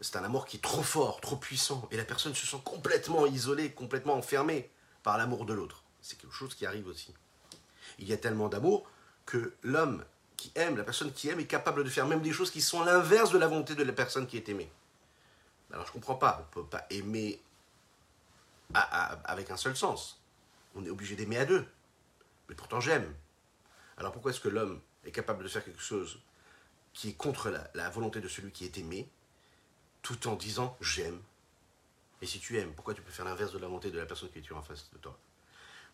c'est 0.00 0.16
un 0.16 0.24
amour 0.24 0.46
qui 0.46 0.58
est 0.58 0.60
trop 0.60 0.82
fort, 0.82 1.20
trop 1.20 1.36
puissant, 1.36 1.88
et 1.90 1.96
la 1.96 2.04
personne 2.04 2.34
se 2.34 2.46
sent 2.46 2.60
complètement 2.64 3.26
isolée, 3.26 3.72
complètement 3.72 4.14
enfermée 4.14 4.70
par 5.06 5.18
l'amour 5.18 5.46
de 5.46 5.54
l'autre. 5.54 5.84
C'est 6.02 6.18
quelque 6.18 6.34
chose 6.34 6.56
qui 6.56 6.66
arrive 6.66 6.88
aussi. 6.88 7.14
Il 8.00 8.08
y 8.08 8.12
a 8.12 8.16
tellement 8.16 8.48
d'amour 8.48 8.90
que 9.24 9.54
l'homme 9.62 10.04
qui 10.36 10.50
aime, 10.56 10.76
la 10.76 10.82
personne 10.82 11.12
qui 11.12 11.28
aime, 11.28 11.38
est 11.38 11.46
capable 11.46 11.84
de 11.84 11.88
faire 11.88 12.08
même 12.08 12.22
des 12.22 12.32
choses 12.32 12.50
qui 12.50 12.60
sont 12.60 12.82
l'inverse 12.82 13.30
de 13.30 13.38
la 13.38 13.46
volonté 13.46 13.76
de 13.76 13.84
la 13.84 13.92
personne 13.92 14.26
qui 14.26 14.36
est 14.36 14.48
aimée. 14.48 14.68
Alors 15.72 15.86
je 15.86 15.90
ne 15.90 15.92
comprends 15.92 16.16
pas, 16.16 16.38
on 16.40 16.58
ne 16.58 16.64
peut 16.64 16.68
pas 16.68 16.86
aimer 16.90 17.40
avec 18.74 19.52
un 19.52 19.56
seul 19.56 19.76
sens. 19.76 20.20
On 20.74 20.84
est 20.84 20.90
obligé 20.90 21.14
d'aimer 21.14 21.38
à 21.38 21.44
deux. 21.44 21.64
Mais 22.48 22.56
pourtant 22.56 22.80
j'aime. 22.80 23.14
Alors 23.98 24.10
pourquoi 24.10 24.32
est-ce 24.32 24.40
que 24.40 24.48
l'homme 24.48 24.80
est 25.04 25.12
capable 25.12 25.44
de 25.44 25.48
faire 25.48 25.64
quelque 25.64 25.80
chose 25.80 26.20
qui 26.94 27.10
est 27.10 27.16
contre 27.16 27.48
la, 27.50 27.70
la 27.74 27.90
volonté 27.90 28.20
de 28.20 28.26
celui 28.26 28.50
qui 28.50 28.64
est 28.64 28.76
aimé, 28.76 29.08
tout 30.02 30.26
en 30.26 30.34
disant 30.34 30.76
j'aime 30.80 31.20
Et 32.22 32.26
si 32.26 32.40
tu 32.40 32.58
aimes, 32.58 32.72
pourquoi 32.74 32.94
tu 32.94 33.02
peux 33.02 33.10
faire 33.10 33.24
l'inverse 33.24 33.52
de 33.52 33.58
la 33.58 33.66
volonté 33.66 33.90
de 33.90 33.98
la 33.98 34.06
personne 34.06 34.30
qui 34.30 34.38
est 34.38 34.52
en 34.52 34.62
face 34.62 34.90
de 34.92 34.98
toi? 34.98 35.18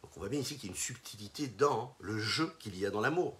Donc 0.03 0.17
on 0.17 0.21
voit 0.21 0.29
bien 0.29 0.41
ici 0.41 0.57
qu'il 0.57 0.71
y 0.71 0.73
a 0.73 0.75
une 0.75 0.81
subtilité 0.81 1.49
dans 1.49 1.95
le 2.01 2.19
jeu 2.19 2.53
qu'il 2.59 2.77
y 2.77 2.87
a 2.87 2.91
dans 2.91 3.01
l'amour. 3.01 3.39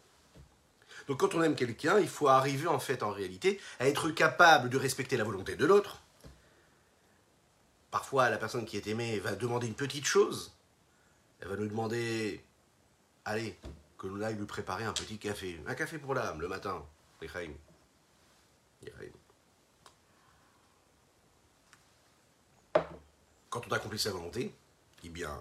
Donc 1.09 1.21
quand 1.21 1.35
on 1.35 1.43
aime 1.43 1.57
quelqu'un, 1.57 1.99
il 1.99 2.09
faut 2.09 2.29
arriver 2.29 2.67
en 2.67 2.79
fait 2.79 3.03
en 3.03 3.11
réalité 3.11 3.61
à 3.81 3.89
être 3.89 4.11
capable 4.11 4.69
de 4.69 4.77
respecter 4.77 5.17
la 5.17 5.25
volonté 5.25 5.57
de 5.57 5.67
l'autre. 5.67 6.01
Parfois 7.91 8.31
la 8.31 8.39
personne 8.39 8.65
qui 8.65 8.77
est 8.77 8.87
aimée 8.87 9.19
va 9.19 9.35
demander 9.35 9.67
une 9.67 9.75
petite 9.75 10.07
chose. 10.07 10.53
Elle 11.41 11.49
va 11.49 11.57
nous 11.57 11.67
demander, 11.67 12.45
allez, 13.25 13.59
que 13.99 14.07
nous 14.07 14.23
aillions 14.23 14.39
lui 14.39 14.47
préparer 14.47 14.85
un 14.85 14.93
petit 14.93 15.19
café. 15.19 15.61
Un 15.67 15.75
café 15.75 15.99
pour 15.99 16.15
l'âme 16.15 16.41
le 16.41 16.49
matin. 16.49 16.85
Quand 23.53 23.61
on 23.69 23.73
accomplit 23.73 23.99
sa 23.99 24.13
volonté, 24.13 24.55
eh 25.05 25.11
bien, 25.11 25.39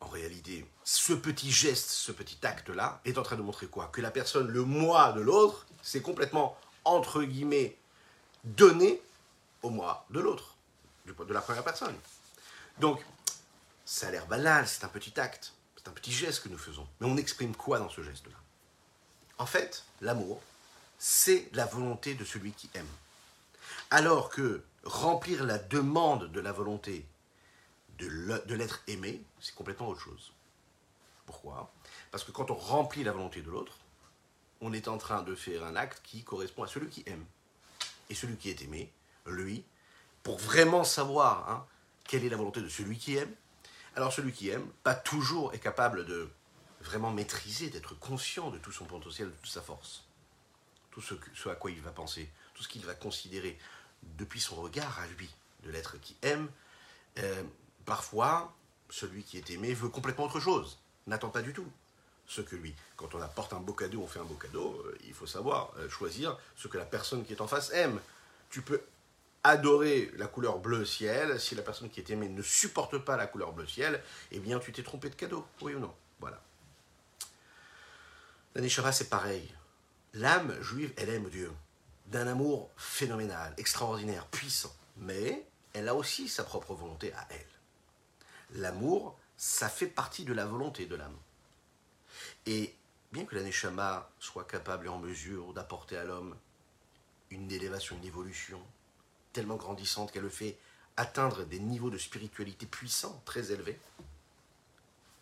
en 0.00 0.08
réalité, 0.08 0.66
ce 0.82 1.12
petit 1.12 1.52
geste, 1.52 1.90
ce 1.90 2.10
petit 2.10 2.38
acte-là, 2.42 3.02
est 3.04 3.18
en 3.18 3.22
train 3.22 3.36
de 3.36 3.42
montrer 3.42 3.66
quoi? 3.66 3.88
Que 3.88 4.00
la 4.00 4.10
personne, 4.10 4.48
le 4.48 4.64
moi 4.64 5.12
de 5.12 5.20
l'autre, 5.20 5.66
c'est 5.82 6.00
complètement, 6.00 6.56
entre 6.86 7.22
guillemets, 7.22 7.76
donné 8.44 9.02
au 9.60 9.68
moi 9.68 10.06
de 10.08 10.20
l'autre, 10.20 10.56
de 11.04 11.34
la 11.34 11.42
première 11.42 11.64
personne. 11.64 11.94
Donc, 12.80 13.04
ça 13.84 14.08
a 14.08 14.10
l'air 14.10 14.26
banal, 14.26 14.66
c'est 14.66 14.84
un 14.84 14.88
petit 14.88 15.20
acte, 15.20 15.52
c'est 15.76 15.88
un 15.88 15.92
petit 15.92 16.12
geste 16.12 16.44
que 16.44 16.48
nous 16.48 16.56
faisons. 16.56 16.88
Mais 16.98 17.06
on 17.06 17.18
exprime 17.18 17.54
quoi 17.54 17.78
dans 17.78 17.90
ce 17.90 18.02
geste-là? 18.02 18.38
En 19.36 19.44
fait, 19.44 19.84
l'amour, 20.00 20.40
c'est 20.98 21.50
la 21.52 21.66
volonté 21.66 22.14
de 22.14 22.24
celui 22.24 22.52
qui 22.52 22.70
aime. 22.72 22.88
Alors 23.90 24.30
que 24.30 24.64
remplir 24.84 25.44
la 25.44 25.58
demande 25.58 26.30
de 26.30 26.40
la 26.40 26.52
volonté 26.52 27.06
de 27.98 28.54
l'être 28.54 28.82
aimé, 28.88 29.22
c'est 29.40 29.54
complètement 29.54 29.88
autre 29.88 30.00
chose. 30.00 30.32
Pourquoi? 31.26 31.72
Parce 32.10 32.24
que 32.24 32.32
quand 32.32 32.50
on 32.50 32.54
remplit 32.54 33.04
la 33.04 33.12
volonté 33.12 33.40
de 33.40 33.50
l'autre, 33.50 33.78
on 34.60 34.72
est 34.72 34.88
en 34.88 34.98
train 34.98 35.22
de 35.22 35.34
faire 35.34 35.64
un 35.64 35.76
acte 35.76 36.00
qui 36.02 36.24
correspond 36.24 36.64
à 36.64 36.66
celui 36.66 36.88
qui 36.88 37.02
aime. 37.06 37.24
Et 38.10 38.14
celui 38.14 38.36
qui 38.36 38.50
est 38.50 38.62
aimé, 38.62 38.92
lui, 39.26 39.64
pour 40.22 40.38
vraiment 40.38 40.84
savoir 40.84 41.50
hein, 41.50 41.66
quelle 42.04 42.24
est 42.24 42.28
la 42.28 42.36
volonté 42.36 42.60
de 42.60 42.68
celui 42.68 42.98
qui 42.98 43.16
aime, 43.16 43.32
alors 43.96 44.12
celui 44.12 44.32
qui 44.32 44.50
aime, 44.50 44.66
pas 44.82 44.94
toujours 44.94 45.54
est 45.54 45.58
capable 45.58 46.04
de 46.04 46.28
vraiment 46.80 47.10
maîtriser, 47.10 47.70
d'être 47.70 47.98
conscient 47.98 48.50
de 48.50 48.58
tout 48.58 48.72
son 48.72 48.84
potentiel, 48.84 49.28
de 49.28 49.36
toute 49.36 49.50
sa 49.50 49.62
force. 49.62 50.04
Tout 50.90 51.00
ce, 51.00 51.14
ce 51.34 51.48
à 51.48 51.54
quoi 51.54 51.70
il 51.70 51.80
va 51.80 51.90
penser, 51.90 52.30
tout 52.54 52.62
ce 52.62 52.68
qu'il 52.68 52.84
va 52.84 52.94
considérer 52.94 53.58
depuis 54.18 54.40
son 54.40 54.56
regard 54.56 54.98
à 55.00 55.06
lui, 55.06 55.30
de 55.64 55.70
l'être 55.70 56.00
qui 56.00 56.16
aime, 56.22 56.48
euh, 57.18 57.42
Parfois, 57.84 58.54
celui 58.88 59.22
qui 59.22 59.36
est 59.36 59.50
aimé 59.50 59.74
veut 59.74 59.88
complètement 59.88 60.24
autre 60.24 60.40
chose, 60.40 60.78
n'attend 61.06 61.28
pas 61.28 61.42
du 61.42 61.52
tout 61.52 61.66
ce 62.26 62.40
que 62.40 62.56
lui. 62.56 62.74
Quand 62.96 63.14
on 63.14 63.20
apporte 63.20 63.52
un 63.52 63.60
beau 63.60 63.74
cadeau, 63.74 64.00
on 64.02 64.06
fait 64.06 64.20
un 64.20 64.24
beau 64.24 64.34
cadeau, 64.34 64.82
euh, 64.86 64.96
il 65.06 65.12
faut 65.12 65.26
savoir 65.26 65.72
euh, 65.76 65.88
choisir 65.90 66.38
ce 66.56 66.68
que 66.68 66.78
la 66.78 66.86
personne 66.86 67.24
qui 67.24 67.34
est 67.34 67.42
en 67.42 67.46
face 67.46 67.70
aime. 67.72 68.00
Tu 68.48 68.62
peux 68.62 68.80
adorer 69.42 70.10
la 70.16 70.26
couleur 70.26 70.58
bleu 70.58 70.86
ciel, 70.86 71.38
si 71.38 71.54
la 71.54 71.62
personne 71.62 71.90
qui 71.90 72.00
est 72.00 72.08
aimée 72.08 72.30
ne 72.30 72.40
supporte 72.40 72.96
pas 72.96 73.18
la 73.18 73.26
couleur 73.26 73.52
bleu 73.52 73.66
ciel, 73.66 74.02
eh 74.32 74.40
bien 74.40 74.58
tu 74.58 74.72
t'es 74.72 74.82
trompé 74.82 75.10
de 75.10 75.14
cadeau, 75.14 75.46
oui 75.60 75.74
ou 75.74 75.80
non? 75.80 75.94
Voilà. 76.20 76.40
La 78.54 78.92
c'est 78.92 79.10
pareil. 79.10 79.52
L'âme 80.14 80.58
juive, 80.62 80.94
elle 80.96 81.10
aime 81.10 81.28
Dieu, 81.28 81.52
d'un 82.06 82.26
amour 82.26 82.70
phénoménal, 82.76 83.54
extraordinaire, 83.56 84.26
puissant, 84.26 84.74
mais 84.96 85.46
elle 85.72 85.88
a 85.88 85.94
aussi 85.94 86.28
sa 86.28 86.44
propre 86.44 86.74
volonté 86.74 87.12
à 87.14 87.26
elle 87.30 87.54
l'amour, 88.54 89.16
ça 89.36 89.68
fait 89.68 89.86
partie 89.86 90.24
de 90.24 90.32
la 90.32 90.46
volonté 90.46 90.86
de 90.86 90.96
l'âme. 90.96 91.16
Et 92.46 92.74
bien 93.12 93.24
que 93.24 93.34
l'aneshama 93.34 94.10
soit 94.18 94.44
capable 94.44 94.86
et 94.86 94.88
en 94.88 94.98
mesure 94.98 95.52
d'apporter 95.52 95.96
à 95.96 96.04
l'homme 96.04 96.36
une 97.30 97.50
élévation, 97.50 97.96
une 97.96 98.04
évolution 98.04 98.60
tellement 99.32 99.56
grandissante 99.56 100.12
qu'elle 100.12 100.22
le 100.22 100.28
fait 100.28 100.56
atteindre 100.96 101.44
des 101.44 101.58
niveaux 101.58 101.90
de 101.90 101.98
spiritualité 101.98 102.66
puissants, 102.66 103.20
très 103.24 103.50
élevés, 103.50 103.80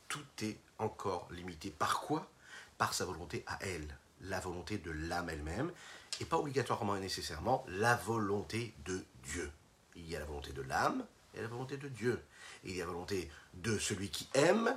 tout 0.09 0.25
est 0.43 0.59
encore 0.79 1.29
limité. 1.31 1.71
Par 1.71 2.01
quoi? 2.01 2.29
Par 2.77 2.93
sa 2.93 3.07
volonté 3.07 3.43
à 3.47 3.59
elle, 3.63 3.97
la 4.21 4.41
volonté 4.41 4.77
de 4.77 4.91
l'âme 4.91 5.31
elle-même, 5.31 5.73
et 6.21 6.25
pas 6.25 6.39
obligatoirement 6.39 6.97
et 6.97 7.01
nécessairement 7.01 7.65
la 7.69 7.97
volonté 7.97 8.75
de 8.85 9.05
Dieu. 9.23 9.51
Il 9.97 10.09
y 10.09 10.17
a 10.17 10.19
la 10.19 10.25
volonté 10.25 10.53
de 10.53 10.63
l'âme 10.63 11.05
et 11.35 11.41
la 11.41 11.49
volonté 11.49 11.77
de 11.77 11.89
Dieu 11.89 12.23
il 12.65 12.77
y 12.77 12.83
a 12.83 12.85
la 12.85 12.93
volonté 12.93 13.31
de 13.55 13.79
celui 13.79 14.09
qui 14.09 14.29
aime 14.35 14.77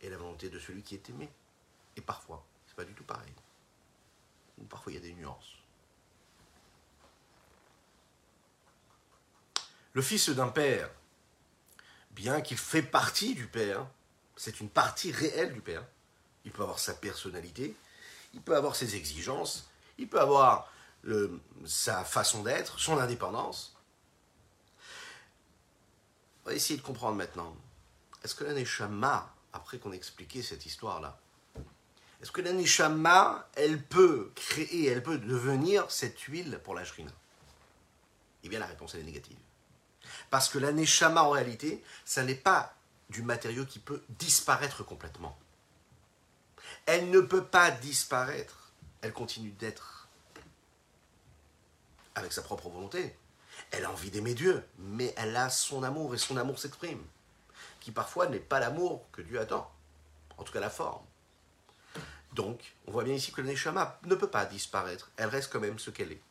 et 0.00 0.08
la 0.08 0.16
volonté 0.16 0.48
de 0.48 0.58
celui 0.58 0.82
qui 0.82 0.94
est 0.94 1.08
aimé. 1.08 1.28
Et 1.96 2.00
parfois, 2.00 2.44
c'est 2.66 2.76
pas 2.76 2.84
du 2.84 2.92
tout 2.92 3.04
pareil. 3.04 3.32
parfois, 4.68 4.92
il 4.92 4.96
y 4.96 4.98
a 4.98 5.02
des 5.02 5.12
nuances. 5.12 5.52
Le 9.92 10.02
fils 10.02 10.28
d'un 10.30 10.48
père, 10.48 10.90
bien 12.10 12.40
qu'il 12.40 12.58
fait 12.58 12.82
partie 12.82 13.34
du 13.34 13.46
père, 13.46 13.86
c'est 14.36 14.58
une 14.60 14.68
partie 14.68 15.12
réelle 15.12 15.52
du 15.54 15.60
père. 15.60 15.84
Il 16.44 16.50
peut 16.50 16.62
avoir 16.62 16.80
sa 16.80 16.94
personnalité, 16.94 17.76
il 18.34 18.40
peut 18.40 18.56
avoir 18.56 18.74
ses 18.74 18.96
exigences, 18.96 19.70
il 19.98 20.08
peut 20.08 20.20
avoir 20.20 20.70
sa 21.66 22.04
façon 22.04 22.42
d'être, 22.42 22.78
son 22.78 22.98
indépendance. 22.98 23.76
On 26.44 26.50
va 26.50 26.54
essayer 26.54 26.78
de 26.78 26.84
comprendre 26.84 27.16
maintenant. 27.16 27.54
Est-ce 28.22 28.34
que 28.34 28.44
la 28.44 28.54
après 29.52 29.78
qu'on 29.78 29.92
ait 29.92 29.96
expliqué 29.96 30.42
cette 30.42 30.66
histoire-là, 30.66 31.18
est-ce 32.22 32.32
que 32.32 32.40
la 32.40 33.46
elle 33.54 33.82
peut 33.82 34.32
créer, 34.34 34.86
elle 34.86 35.02
peut 35.02 35.18
devenir 35.18 35.90
cette 35.90 36.18
huile 36.20 36.58
pour 36.64 36.74
la 36.74 36.84
shrina 36.84 37.12
Eh 38.42 38.48
bien, 38.48 38.58
la 38.58 38.66
réponse, 38.66 38.94
est 38.94 39.02
négative. 39.02 39.36
Parce 40.30 40.48
que 40.48 40.58
la 40.58 40.70
en 40.70 41.30
réalité, 41.30 41.84
ça 42.06 42.24
n'est 42.24 42.34
pas 42.34 42.74
du 43.10 43.22
matériau 43.22 43.66
qui 43.66 43.78
peut 43.78 44.02
disparaître 44.08 44.82
complètement. 44.82 45.38
Elle 46.86 47.10
ne 47.10 47.20
peut 47.20 47.44
pas 47.44 47.70
disparaître. 47.70 48.63
Elle 49.04 49.12
continue 49.12 49.50
d'être 49.50 50.08
avec 52.14 52.32
sa 52.32 52.40
propre 52.40 52.70
volonté. 52.70 53.14
Elle 53.70 53.84
a 53.84 53.90
envie 53.90 54.10
d'aimer 54.10 54.32
Dieu, 54.32 54.66
mais 54.78 55.12
elle 55.18 55.36
a 55.36 55.50
son 55.50 55.82
amour 55.82 56.14
et 56.14 56.18
son 56.18 56.38
amour 56.38 56.58
s'exprime, 56.58 57.04
qui 57.80 57.90
parfois 57.90 58.28
n'est 58.28 58.40
pas 58.40 58.60
l'amour 58.60 59.06
que 59.12 59.20
Dieu 59.20 59.38
attend, 59.38 59.70
en 60.38 60.42
tout 60.42 60.54
cas 60.54 60.60
la 60.60 60.70
forme. 60.70 61.04
Donc, 62.32 62.74
on 62.86 62.92
voit 62.92 63.04
bien 63.04 63.12
ici 63.12 63.30
que 63.30 63.42
le 63.42 63.48
Neshama 63.48 64.00
ne 64.04 64.14
peut 64.14 64.30
pas 64.30 64.46
disparaître, 64.46 65.10
elle 65.18 65.28
reste 65.28 65.52
quand 65.52 65.60
même 65.60 65.78
ce 65.78 65.90
qu'elle 65.90 66.12
est. 66.12 66.22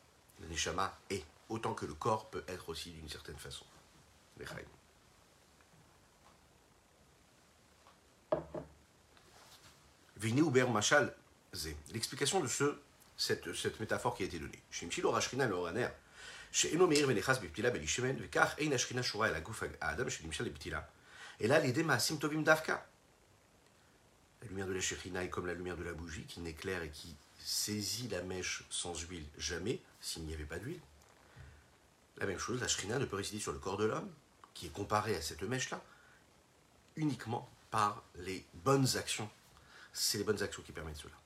Le 0.41 0.47
Neshama 0.47 0.97
est, 1.11 1.23
autant 1.49 1.75
que 1.75 1.85
le 1.85 1.93
corps 1.93 2.31
peut 2.31 2.43
être 2.47 2.69
aussi 2.69 2.89
d'une 2.89 3.07
certaine 3.07 3.37
façon. 3.37 3.65
Vini 10.17 10.41
Machal 10.41 11.15
L'explication 11.91 12.39
de 12.39 12.47
ce, 12.47 12.77
cette, 13.17 13.79
métaphore 13.79 14.15
qui 14.15 14.23
a 14.23 14.25
été 14.25 14.39
donnée. 14.39 14.61
Et 21.39 21.47
là, 21.47 21.59
l'idée 21.59 21.83
maasim 21.83 22.17
tovim 22.17 22.41
davka. 22.41 22.87
La 24.41 24.47
lumière 24.49 24.67
de 24.67 24.73
la 24.73 24.81
Shekhina 24.81 25.23
est 25.23 25.29
comme 25.29 25.47
la 25.47 25.53
lumière 25.53 25.77
de 25.77 25.83
la 25.83 25.93
bougie 25.93 26.25
qui 26.25 26.41
n'éclaire 26.41 26.83
et 26.83 26.89
qui 26.89 27.15
saisit 27.39 28.07
la 28.09 28.21
mèche 28.21 28.63
sans 28.69 28.93
huile 29.03 29.25
jamais, 29.37 29.81
s'il 30.01 30.23
n'y 30.23 30.33
avait 30.33 30.43
pas 30.43 30.59
d'huile. 30.59 30.81
La 32.17 32.25
même 32.25 32.39
chose, 32.39 32.61
la 32.61 32.99
ne 32.99 33.05
peut 33.05 33.15
résider 33.15 33.39
sur 33.39 33.51
le 33.51 33.59
corps 33.59 33.77
de 33.77 33.85
l'homme, 33.85 34.11
qui 34.53 34.67
est 34.67 34.71
comparé 34.71 35.15
à 35.15 35.21
cette 35.21 35.41
mèche-là, 35.41 35.81
uniquement 36.95 37.49
par 37.71 38.03
les 38.15 38.45
bonnes 38.53 38.97
actions. 38.97 39.29
C'est 39.93 40.17
les 40.17 40.23
bonnes 40.23 40.43
actions 40.43 40.61
qui 40.61 40.71
permettent 40.71 40.97
cela. 40.97 41.22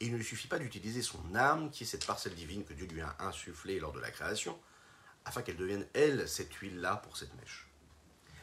Et 0.00 0.06
il 0.06 0.16
ne 0.16 0.22
suffit 0.22 0.48
pas 0.48 0.58
d'utiliser 0.58 1.02
son 1.02 1.34
âme, 1.34 1.70
qui 1.70 1.82
est 1.82 1.86
cette 1.86 2.06
parcelle 2.06 2.34
divine 2.34 2.64
que 2.64 2.72
Dieu 2.72 2.86
lui 2.86 3.00
a 3.00 3.16
insufflée 3.20 3.80
lors 3.80 3.92
de 3.92 4.00
la 4.00 4.10
création, 4.10 4.58
afin 5.24 5.42
qu'elle 5.42 5.56
devienne, 5.56 5.86
elle, 5.92 6.28
cette 6.28 6.54
huile-là 6.54 6.96
pour 6.96 7.16
cette 7.16 7.34
mèche. 7.34 7.68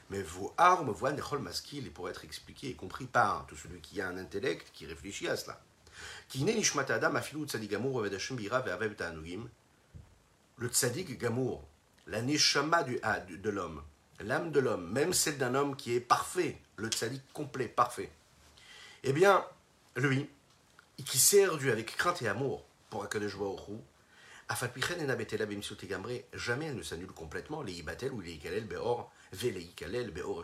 Mais 0.10 0.22
vos 0.22 0.54
armes 0.58 0.92
voient 0.92 1.14
Nechol 1.14 1.40
Maskil, 1.40 1.88
et 1.88 1.90
pour 1.90 2.10
être 2.10 2.26
expliqué 2.26 2.70
et 2.70 2.76
compris 2.76 3.06
par 3.06 3.46
tout 3.48 3.56
celui 3.56 3.82
qui 3.82 4.02
a 4.02 4.08
un 4.08 4.18
intellect 4.18 4.70
qui 4.74 4.86
réfléchit 4.86 5.28
à 5.28 5.38
cela. 5.38 5.62
Le 10.58 10.68
tzadik 10.70 11.18
gamour, 11.18 11.68
la 12.08 12.22
neshama 12.22 12.84
du, 12.84 13.00
de 13.38 13.50
l'homme, 13.50 13.82
l'âme 14.20 14.52
de 14.52 14.60
l'homme, 14.60 14.92
même 14.92 15.14
celle 15.14 15.38
d'un 15.38 15.56
homme 15.56 15.76
qui 15.76 15.94
est 15.94 16.00
parfait, 16.00 16.62
le 16.78 16.90
tzadik 16.90 17.22
complet, 17.34 17.68
parfait, 17.68 18.12
eh 19.04 19.14
bien, 19.14 19.46
lui, 19.96 20.30
qui 21.06 21.18
sert 21.18 21.58
Dieu 21.58 21.72
avec 21.72 21.96
crainte 21.96 22.22
et 22.22 22.28
amour 22.28 22.66
pour 22.90 23.04
Akadosh 23.04 23.38
Baruch 23.38 23.80
jamais 26.34 26.66
elle 26.68 26.76
ne 26.76 26.84
s'annule 26.84 27.12
complètement, 27.12 27.64
les 27.64 27.74
ibatel 27.74 28.12
ou 28.12 28.22
les 28.22 28.34
ikalel 28.34 28.66
beor, 28.66 29.12
ve 29.34 29.46
ikalel 29.46 30.12
beor 30.12 30.44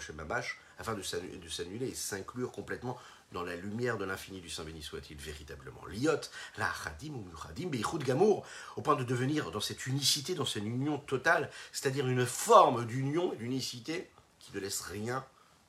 afin 0.80 0.96
de 0.96 1.04
s'annuler 1.04 1.90
et 1.90 1.94
s'inclure 1.94 2.52
complètement 2.52 2.98
dans 3.32 3.44
la 3.44 3.56
lumière 3.56 3.98
de 3.98 4.06
l'infini 4.06 4.42
du 4.42 4.50
Saint 4.50 4.64
béni 4.64 4.82
soit-il 4.82 5.18
véritablement. 5.18 5.86
Liot, 5.86 6.20
la 6.58 6.72
chadim 6.74 7.14
ou 7.14 7.24
muchadim, 7.24 7.70
beichud 7.70 8.04
gamour, 8.04 8.46
au 8.76 8.82
point 8.82 8.96
de 8.96 9.04
devenir 9.04 9.52
dans 9.52 9.62
cette 9.62 9.86
unicité, 9.86 10.36
dans 10.36 10.46
cette 10.46 10.64
union 10.64 10.98
totale, 10.98 11.50
c'est-à-dire 11.72 12.08
une 12.08 12.26
forme 12.26 12.86
d'union, 12.86 13.34
d'unicité 13.36 14.10
qui 14.40 14.54
ne 14.54 14.60
laisse 14.60 14.82
rien 14.82 15.24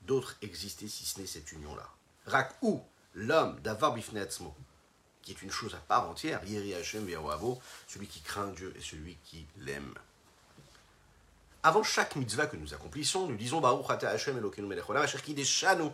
d'autre 0.06 0.37
exister 0.42 0.88
si 0.88 1.04
ce 1.04 1.21
n'est 1.21 1.26
cette 1.26 1.52
union-là. 1.52 1.88
Rak 2.26 2.54
ou 2.62 2.82
l'homme 3.14 3.61
d'avar 3.61 3.94
bifnetzmo, 3.94 4.54
qui 5.23 5.32
est 5.32 5.43
une 5.43 5.50
chose 5.50 5.75
à 5.75 5.78
part 5.78 6.08
entière, 6.08 6.43
Yeri 6.45 6.75
Hashem 6.75 7.08
celui 7.86 8.06
qui 8.06 8.21
craint 8.21 8.49
Dieu 8.49 8.73
et 8.76 8.82
celui 8.82 9.17
qui 9.25 9.47
l'aime. 9.58 9.95
Avant 11.65 11.84
chaque 11.84 12.17
mitzvah 12.17 12.47
que 12.47 12.56
nous 12.56 12.75
accomplissons, 12.75 13.28
nous 13.28 13.36
disons 13.36 13.60
Baruch 13.60 13.88
Hashem 14.02 14.36
Elokeinu 14.36 14.67
melech 14.67 14.88
olam 14.91 15.04
asher 15.04 15.19
kideshanu. 15.19 15.91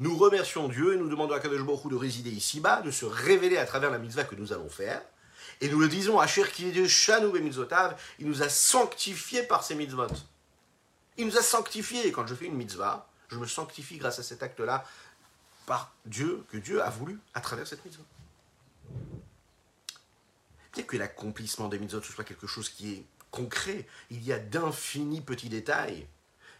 Nous 0.00 0.16
remercions 0.16 0.68
Dieu 0.68 0.94
et 0.94 0.96
nous 0.96 1.08
demandons 1.08 1.34
à 1.34 1.40
Kadosh 1.40 1.62
Baruch 1.62 1.88
de 1.88 1.96
résider 1.96 2.30
ici-bas, 2.30 2.82
de 2.82 2.90
se 2.90 3.06
révéler 3.06 3.56
à 3.56 3.64
travers 3.64 3.90
la 3.90 3.98
mitzvah 3.98 4.24
que 4.24 4.34
nous 4.34 4.52
allons 4.52 4.68
faire. 4.68 5.02
Et 5.60 5.68
nous 5.68 5.78
le 5.78 5.88
disons, 5.88 6.18
Asher 6.18 6.44
Kideshanu 6.44 7.30
b'mitzvotav, 7.30 7.96
il 8.18 8.26
nous 8.26 8.42
a 8.42 8.48
sanctifiés 8.48 9.44
par 9.44 9.62
ses 9.64 9.74
mitzvot. 9.74 10.08
Il 11.18 11.26
nous 11.26 11.36
a 11.36 11.42
sanctifiés. 11.42 12.10
Quand 12.12 12.26
je 12.26 12.34
fais 12.34 12.46
une 12.46 12.56
mitzvah, 12.56 13.08
je 13.28 13.38
me 13.38 13.46
sanctifie 13.46 13.98
grâce 13.98 14.18
à 14.18 14.22
cet 14.22 14.42
acte-là 14.42 14.84
par 15.66 15.92
Dieu, 16.06 16.44
que 16.50 16.56
Dieu 16.56 16.82
a 16.82 16.90
voulu 16.90 17.18
à 17.34 17.40
travers 17.40 17.66
cette 17.66 17.84
mitzvah. 17.84 18.04
Bien 20.72 20.84
que 20.84 20.96
l'accomplissement 20.96 21.68
des 21.68 21.78
mitzvot 21.78 22.02
soit 22.02 22.24
quelque 22.24 22.46
chose 22.46 22.68
qui 22.68 22.92
est 22.92 23.04
concret, 23.30 23.86
il 24.10 24.22
y 24.24 24.32
a 24.32 24.38
d'infinis 24.38 25.20
petits 25.20 25.48
détails 25.48 26.06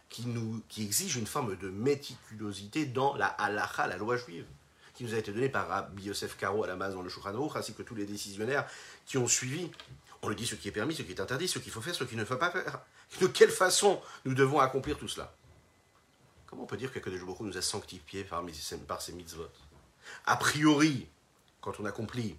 qui, 0.09 0.27
nous, 0.27 0.61
qui 0.69 0.83
exigent 0.83 1.19
une 1.19 1.27
forme 1.27 1.55
de 1.57 1.69
méticulosité 1.69 2.85
dans 2.85 3.15
la 3.15 3.27
halacha, 3.27 3.87
la 3.87 3.97
loi 3.97 4.15
juive, 4.15 4.45
qui 4.93 5.03
nous 5.03 5.15
a 5.15 5.17
été 5.17 5.33
donnée 5.33 5.49
par 5.49 5.67
Rabbi 5.67 6.03
Yosef 6.03 6.37
Karo 6.37 6.63
à 6.63 6.67
la 6.67 6.75
base 6.75 6.93
dans 6.93 7.01
le 7.01 7.09
Shulchan 7.09 7.51
ainsi 7.55 7.73
que 7.73 7.81
tous 7.81 7.95
les 7.95 8.05
décisionnaires 8.05 8.67
qui 9.05 9.17
ont 9.17 9.27
suivi. 9.27 9.71
On 10.21 10.29
le 10.29 10.35
dit 10.35 10.45
ce 10.45 10.55
qui 10.55 10.67
est 10.67 10.71
permis, 10.71 10.95
ce 10.95 11.01
qui 11.01 11.11
est 11.11 11.19
interdit, 11.19 11.47
ce 11.47 11.59
qu'il 11.59 11.71
faut 11.71 11.81
faire, 11.81 11.95
ce 11.95 12.03
qu'il 12.03 12.17
ne 12.17 12.25
faut 12.25 12.37
pas 12.37 12.51
faire. 12.51 12.79
De 13.19 13.27
quelle 13.27 13.51
façon 13.51 14.01
nous 14.25 14.33
devons 14.33 14.59
accomplir 14.59 14.97
tout 14.97 15.07
cela? 15.07 15.33
Comment 16.47 16.63
on 16.63 16.67
peut 16.67 16.77
dire 16.77 16.91
que 16.91 16.99
Baruch 16.99 17.39
nous 17.39 17.57
a 17.57 17.61
sanctifiés 17.61 18.23
par, 18.23 18.43
par 18.87 19.01
ces 19.01 19.13
mitzvot? 19.13 19.49
A 20.25 20.35
priori, 20.37 21.07
quand 21.61 21.79
on 21.79 21.85
accomplit 21.85 22.37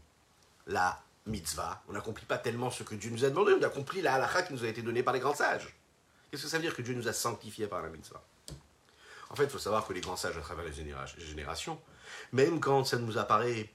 la 0.66 1.02
mitzvah, 1.26 1.82
on 1.88 1.92
n'accomplit 1.92 2.26
pas 2.26 2.38
tellement 2.38 2.70
ce 2.70 2.82
que 2.82 2.94
Dieu 2.94 3.10
nous 3.10 3.24
a 3.24 3.30
demandé, 3.30 3.54
on 3.58 3.62
accomplit 3.62 4.02
la 4.02 4.14
halakha 4.14 4.42
qui 4.42 4.52
nous 4.52 4.64
a 4.64 4.68
été 4.68 4.82
donnée 4.82 5.02
par 5.02 5.14
les 5.14 5.20
grands 5.20 5.34
sages. 5.34 5.74
Qu'est-ce 6.30 6.42
que 6.42 6.48
ça 6.48 6.58
veut 6.58 6.62
dire 6.62 6.76
que 6.76 6.82
Dieu 6.82 6.94
nous 6.94 7.08
a 7.08 7.12
sanctifiés 7.12 7.66
par 7.66 7.82
la 7.82 7.88
mitzvah? 7.88 8.22
En 9.30 9.37
fait, 9.37 9.44
il 9.44 9.50
faut 9.50 9.58
savoir 9.58 9.87
que 9.87 9.92
les 9.92 10.00
grands 10.00 10.16
sages, 10.16 10.37
à 10.37 10.40
travers 10.40 10.64
les 10.64 10.72
générations, 11.18 11.80
même 12.32 12.60
quand 12.60 12.84
ça 12.84 12.98
nous 12.98 13.18
apparaît, 13.18 13.70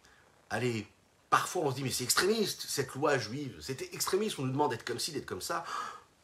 allez, 0.49 0.88
parfois 1.29 1.63
on 1.63 1.71
se 1.71 1.75
dit, 1.75 1.83
mais 1.83 1.91
c'est 1.91 2.03
extrémiste, 2.03 2.65
cette 2.67 2.93
loi 2.93 3.17
juive, 3.17 3.57
c'était 3.59 3.89
extrémiste, 3.93 4.39
on 4.39 4.43
nous 4.43 4.51
demande 4.51 4.71
d'être 4.71 4.85
comme 4.85 4.99
ci, 4.99 5.12
d'être 5.12 5.25
comme 5.25 5.41
ça 5.41 5.65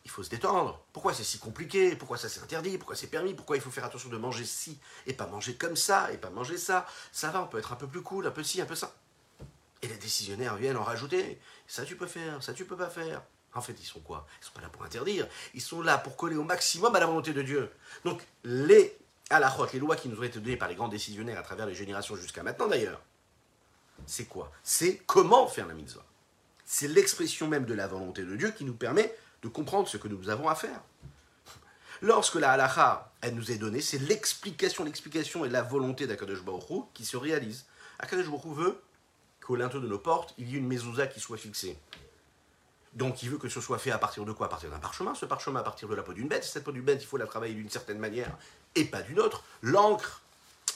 il 0.06 0.12
faut 0.12 0.24
se 0.24 0.30
détendre. 0.30 0.80
Pourquoi 0.94 1.14
c'est 1.14 1.24
si 1.24 1.40
compliqué? 1.40 1.96
Pourquoi 1.96 2.18
ça 2.18 2.30
c'est 2.30 2.42
interdit? 2.42 2.78
Pourquoi 2.78 2.96
c'est 2.96 3.08
permis? 3.08 3.34
Pourquoi 3.34 3.58
il 3.58 3.62
faut 3.62 3.72
faire 3.72 3.86
attention 3.86 4.10
de 4.10 4.18
manger 4.18 4.46
ci 4.46 4.80
et 5.08 5.14
pas 5.14 5.26
manger 5.26 5.56
comme 5.56 5.76
ça 5.76 6.12
et 6.14 6.18
pas 6.18 6.30
manger 6.30 6.58
ça? 6.58 6.86
Ça 7.12 7.32
va, 7.32 7.42
on 7.42 7.48
peut 7.48 7.58
être 7.58 7.74
un 7.74 7.76
peu 7.76 7.88
plus 7.88 8.04
cool, 8.04 8.28
un 8.28 8.32
peu 8.32 8.44
ci, 8.44 8.62
un 8.62 8.66
peu 8.66 8.76
ça. 8.76 8.96
Et 9.82 9.88
les 9.88 9.98
décisionnaires 9.98 10.56
viennent 10.56 10.78
en 10.78 10.84
rajouter. 10.84 11.42
Ça 11.68 11.84
tu 11.86 11.96
peux 11.98 12.06
faire, 12.06 12.42
ça 12.44 12.54
tu 12.54 12.66
peux 12.66 12.78
pas 12.78 12.90
faire. 12.90 13.24
En 13.56 13.62
fait, 13.62 13.76
ils 13.80 13.86
sont 13.86 14.00
quoi? 14.00 14.28
Ils 14.42 14.46
sont 14.46 14.54
pas 14.54 14.62
là 14.62 14.70
pour 14.70 14.84
interdire. 14.84 15.28
Ils 15.56 15.62
sont 15.62 15.82
là 15.82 15.98
pour 15.98 16.16
coller 16.18 16.36
au 16.36 16.44
maximum 16.44 16.96
à 16.96 17.00
la 17.00 17.08
volonté 17.08 17.34
de 17.34 17.42
Dieu. 17.42 17.72
Donc 18.04 18.22
les 18.44 18.98
halachot, 19.32 19.68
les 19.74 19.80
lois 19.80 19.96
qui 19.96 20.08
nous 20.08 20.20
ont 20.20 20.24
été 20.24 20.40
données 20.40 20.58
par 20.58 20.68
les 20.68 20.76
grands 20.76 20.88
décisionnaires 20.88 21.40
à 21.40 21.44
travers 21.44 21.66
les 21.66 21.74
générations 21.74 22.16
jusqu'à 22.16 22.44
maintenant 22.44 22.68
d'ailleurs, 22.68 23.02
c'est 24.06 24.26
quoi? 24.26 24.52
C'est 24.62 24.98
comment 25.08 25.48
faire 25.48 25.66
la 25.66 25.74
mitzvah. 25.74 26.06
C'est 26.64 26.88
l'expression 26.88 27.48
même 27.48 27.66
de 27.66 27.74
la 27.74 27.88
volonté 27.88 28.24
de 28.24 28.36
Dieu 28.36 28.52
qui 28.52 28.66
nous 28.66 28.76
permet 28.76 29.16
de 29.42 29.48
comprendre 29.48 29.88
ce 29.88 29.98
que 29.98 30.08
nous 30.08 30.30
avons 30.30 30.50
à 30.50 30.56
faire. 30.56 30.82
Lorsque 32.02 32.36
la 32.36 32.52
halacha, 32.52 33.12
elle 33.22 33.36
nous 33.36 33.52
est 33.52 33.58
donnée, 33.58 33.82
c'est 33.82 33.98
l'explication, 33.98 34.84
l'explication 34.84 35.46
et 35.46 35.50
la 35.50 35.62
volonté 35.62 36.08
d'Akadosh 36.08 36.44
Baruch 36.44 36.86
qui 36.94 37.06
se 37.06 37.18
réalise. 37.18 37.66
Akadosh 38.00 38.30
Baruch 38.30 38.56
veut 38.56 38.82
qu'au 39.42 39.56
linteau 39.56 39.80
de 39.80 39.88
nos 39.88 40.00
portes, 40.00 40.34
il 40.38 40.50
y 40.50 40.56
ait 40.56 40.58
une 40.60 40.68
mezouza 40.68 41.08
qui 41.08 41.20
soit 41.20 41.38
fixée. 41.38 41.78
Donc 42.94 43.24
il 43.24 43.30
veut 43.30 43.38
que 43.38 43.50
ce 43.50 43.62
soit 43.62 43.78
fait 43.78 43.92
à 43.92 43.98
partir 43.98 44.26
de 44.26 44.32
quoi? 44.32 44.48
À 44.48 44.50
partir 44.50 44.70
d'un 44.70 44.80
parchemin. 44.80 45.14
Ce 45.16 45.26
parchemin 45.26 45.60
à 45.60 45.64
partir 45.64 45.88
de 45.88 45.96
la 45.96 46.04
peau 46.04 46.14
d'une 46.14 46.28
bête. 46.28 46.44
Cette 46.44 46.64
peau 46.64 46.72
d'une 46.72 46.84
bête, 46.84 47.02
il 47.02 47.06
faut 47.06 47.18
la 47.18 47.28
travailler 47.28 47.54
d'une 47.54 47.70
certaine 47.70 48.00
manière 48.00 48.36
et 48.74 48.86
pas 48.86 49.02
d'une 49.02 49.20
autre. 49.20 49.44
L'encre, 49.62 50.22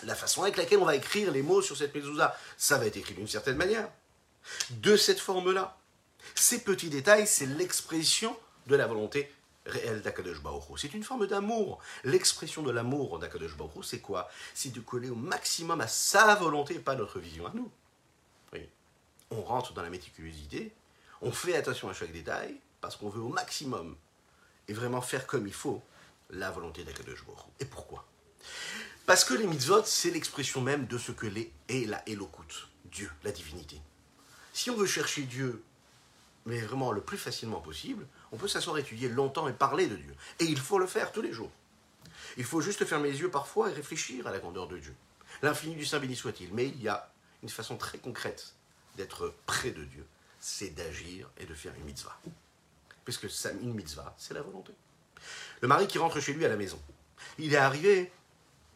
la 0.03 0.15
façon 0.15 0.43
avec 0.43 0.57
laquelle 0.57 0.79
on 0.79 0.85
va 0.85 0.95
écrire 0.95 1.31
les 1.31 1.41
mots 1.41 1.61
sur 1.61 1.77
cette 1.77 1.95
mezouza, 1.95 2.35
ça 2.57 2.77
va 2.77 2.85
être 2.85 2.97
écrit 2.97 3.13
d'une 3.13 3.27
certaine 3.27 3.57
manière. 3.57 3.89
De 4.71 4.97
cette 4.97 5.19
forme-là. 5.19 5.77
Ces 6.35 6.63
petits 6.63 6.89
détails, 6.89 7.27
c'est 7.27 7.45
l'expression 7.45 8.35
de 8.69 8.75
la 8.75 8.87
volonté 8.87 9.29
réelle 9.65 10.01
d'Akadosh 10.01 10.41
Baruch 10.41 10.63
C'est 10.77 10.93
une 10.93 11.03
forme 11.03 11.27
d'amour. 11.27 11.79
L'expression 12.03 12.63
de 12.63 12.71
l'amour 12.71 13.19
d'Akadosh 13.19 13.57
Baruch 13.57 13.83
c'est 13.83 13.99
quoi? 13.99 14.29
C'est 14.53 14.71
de 14.71 14.79
coller 14.79 15.09
au 15.09 15.15
maximum 15.15 15.81
à 15.81 15.87
sa 15.87 16.35
volonté, 16.35 16.79
pas 16.79 16.95
notre 16.95 17.19
vision 17.19 17.45
à 17.47 17.51
nous. 17.53 17.69
On 19.31 19.43
rentre 19.43 19.73
dans 19.73 19.83
la 19.83 19.91
méticulosité, 19.91 20.73
on 21.21 21.31
fait 21.31 21.55
attention 21.55 21.87
à 21.87 21.93
chaque 21.93 22.11
détail, 22.11 22.55
parce 22.81 22.95
qu'on 22.95 23.09
veut 23.09 23.21
au 23.21 23.29
maximum, 23.29 23.95
et 24.67 24.73
vraiment 24.73 25.01
faire 25.01 25.27
comme 25.27 25.45
il 25.45 25.53
faut, 25.53 25.83
la 26.31 26.49
volonté 26.49 26.83
d'Akadosh 26.83 27.23
Baruch 27.25 27.45
Et 27.59 27.65
pourquoi? 27.65 28.07
Parce 29.05 29.23
que 29.23 29.35
les 29.35 29.45
mitzvot, 29.45 29.83
c'est 29.85 30.09
l'expression 30.09 30.61
même 30.61 30.87
de 30.87 30.97
ce 30.97 31.11
que 31.11 31.27
l'est 31.27 31.51
et 31.67 31.85
la 31.85 32.01
Elokut, 32.09 32.69
Dieu, 32.85 33.11
la 33.23 33.31
divinité. 33.31 33.79
Si 34.51 34.71
on 34.71 34.75
veut 34.75 34.87
chercher 34.87 35.21
Dieu, 35.23 35.63
mais 36.47 36.59
vraiment 36.61 36.91
le 36.91 37.01
plus 37.01 37.19
facilement 37.19 37.61
possible, 37.61 38.07
on 38.31 38.37
peut 38.37 38.47
s'asseoir, 38.47 38.77
étudier 38.77 39.09
longtemps 39.09 39.47
et 39.47 39.53
parler 39.53 39.87
de 39.87 39.95
Dieu. 39.95 40.15
Et 40.39 40.45
il 40.45 40.59
faut 40.59 40.79
le 40.79 40.87
faire 40.87 41.11
tous 41.11 41.21
les 41.21 41.33
jours. 41.33 41.51
Il 42.37 42.43
faut 42.43 42.61
juste 42.61 42.85
fermer 42.85 43.11
les 43.11 43.19
yeux 43.19 43.31
parfois 43.31 43.69
et 43.69 43.73
réfléchir 43.73 44.27
à 44.27 44.31
la 44.31 44.39
grandeur 44.39 44.67
de 44.67 44.77
Dieu. 44.77 44.95
L'infini 45.41 45.75
du 45.75 45.85
Saint 45.85 45.99
béni 45.99 46.15
soit-il. 46.15 46.53
Mais 46.53 46.67
il 46.67 46.81
y 46.81 46.87
a 46.87 47.11
une 47.43 47.49
façon 47.49 47.77
très 47.77 47.97
concrète 47.97 48.53
d'être 48.97 49.33
près 49.45 49.71
de 49.71 49.83
Dieu, 49.83 50.05
c'est 50.39 50.69
d'agir 50.69 51.29
et 51.37 51.45
de 51.45 51.53
faire 51.53 51.73
une 51.75 51.85
mitzvah. 51.85 52.17
Puisque 53.05 53.27
une 53.61 53.73
mitzvah, 53.73 54.13
c'est 54.17 54.33
la 54.33 54.41
volonté. 54.41 54.73
Le 55.61 55.67
mari 55.67 55.87
qui 55.87 55.97
rentre 55.97 56.19
chez 56.19 56.33
lui 56.33 56.45
à 56.45 56.49
la 56.49 56.57
maison, 56.57 56.79
il 57.37 57.53
est 57.53 57.57
arrivé 57.57 58.11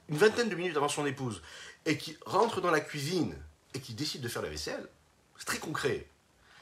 une 0.09 0.17
vingtaine 0.17 0.49
de 0.49 0.55
minutes 0.55 0.77
avant 0.77 0.89
son 0.89 1.05
épouse, 1.05 1.41
et 1.85 1.97
qui 1.97 2.17
rentre 2.25 2.61
dans 2.61 2.71
la 2.71 2.81
cuisine 2.81 3.35
et 3.73 3.79
qui 3.79 3.93
décide 3.93 4.21
de 4.21 4.27
faire 4.27 4.41
la 4.41 4.49
vaisselle, 4.49 4.87
c'est 5.37 5.45
très 5.45 5.57
concret. 5.57 6.07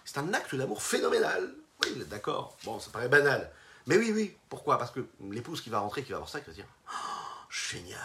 C'est 0.06 0.18
un 0.18 0.34
acte 0.34 0.56
d'amour 0.56 0.82
phénoménal. 0.82 1.54
Oui, 1.84 2.04
d'accord. 2.08 2.58
Bon, 2.64 2.80
ça 2.80 2.90
paraît 2.92 3.10
banal. 3.10 3.52
Mais 3.88 3.98
oui, 3.98 4.12
oui. 4.14 4.38
Pourquoi? 4.50 4.78
Parce 4.78 4.92
que 4.92 5.06
l'épouse 5.30 5.62
qui 5.62 5.70
va 5.70 5.80
rentrer, 5.80 6.04
qui 6.04 6.12
va 6.12 6.18
voir 6.18 6.30
ça, 6.30 6.40
qui 6.40 6.48
va 6.48 6.54
dire 6.54 6.66
oh, 6.88 7.46
Génial, 7.50 8.00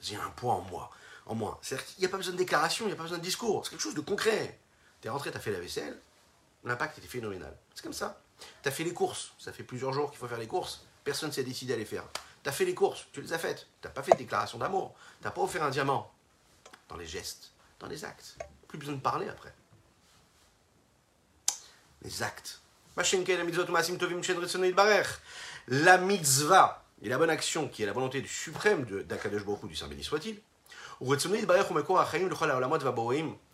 j'ai 0.00 0.16
un 0.16 0.30
poids 0.30 0.54
en 0.54 0.62
moi. 0.62 0.90
En 1.26 1.34
moi. 1.34 1.58
C'est-à-dire 1.62 1.86
qu'il 1.86 2.00
n'y 2.00 2.06
a 2.06 2.08
pas 2.08 2.16
besoin 2.16 2.32
de 2.32 2.38
déclaration, 2.38 2.86
il 2.86 2.88
n'y 2.88 2.94
a 2.94 2.96
pas 2.96 3.02
besoin 3.02 3.18
de 3.18 3.22
discours. 3.22 3.64
C'est 3.64 3.70
quelque 3.70 3.82
chose 3.82 3.94
de 3.94 4.00
concret. 4.00 4.58
Tu 5.00 5.08
es 5.08 5.10
rentré, 5.10 5.30
tu 5.30 5.36
as 5.36 5.40
fait 5.40 5.52
la 5.52 5.60
vaisselle, 5.60 5.98
l'impact 6.64 6.98
était 6.98 7.06
phénoménal. 7.06 7.54
C'est 7.74 7.82
comme 7.82 7.92
ça. 7.92 8.20
Tu 8.62 8.68
as 8.68 8.72
fait 8.72 8.84
les 8.84 8.92
courses, 8.92 9.32
ça 9.38 9.52
fait 9.52 9.62
plusieurs 9.62 9.92
jours 9.92 10.10
qu'il 10.10 10.18
faut 10.18 10.28
faire 10.28 10.38
les 10.38 10.46
courses, 10.46 10.84
personne 11.04 11.28
ne 11.28 11.34
s'est 11.34 11.44
décidé 11.44 11.74
à 11.74 11.76
les 11.76 11.84
faire. 11.84 12.04
Tu 12.42 12.48
as 12.48 12.52
fait 12.52 12.64
les 12.64 12.74
courses, 12.74 13.06
tu 13.12 13.22
les 13.22 13.32
as 13.32 13.38
faites. 13.38 13.66
Tu 13.80 13.88
n'as 13.88 13.92
pas 13.92 14.02
fait 14.02 14.12
de 14.12 14.18
déclaration 14.18 14.58
d'amour. 14.58 14.94
Tu 15.18 15.24
n'as 15.24 15.30
pas 15.30 15.40
offert 15.40 15.62
un 15.62 15.70
diamant. 15.70 16.12
Dans 16.88 16.96
les 16.96 17.06
gestes, 17.06 17.52
dans 17.78 17.86
les 17.86 18.04
actes. 18.04 18.36
Plus 18.68 18.78
besoin 18.78 18.94
de 18.94 19.00
parler 19.00 19.28
après. 19.28 19.54
Les 22.02 22.22
actes. 22.22 22.60
La 25.68 25.98
mitzvah 25.98 26.84
et 27.02 27.08
la 27.08 27.18
bonne 27.18 27.30
action, 27.30 27.68
qui 27.68 27.82
est 27.82 27.86
la 27.86 27.92
volonté 27.92 28.20
du 28.20 28.28
suprême 28.28 28.84
d'Akadosh 28.84 29.44
Baruch 29.44 29.66
du 29.66 29.74
Saint 29.74 29.88
béni 29.88 30.04
soit-il, 30.04 30.40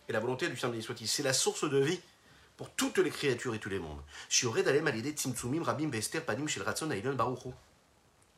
et 0.07 0.13
la 0.13 0.19
volonté 0.19 0.47
du 0.47 0.57
Saint 0.57 0.69
béni 0.69 0.83
soit-il, 0.83 1.07
c'est 1.07 1.23
la 1.23 1.33
source 1.33 1.69
de 1.69 1.79
vie 1.79 1.99
pour 2.55 2.69
toutes 2.69 2.99
les 2.99 3.09
créatures 3.09 3.55
et 3.55 3.59
tous 3.59 3.69
les 3.69 3.79
mondes. 3.79 4.01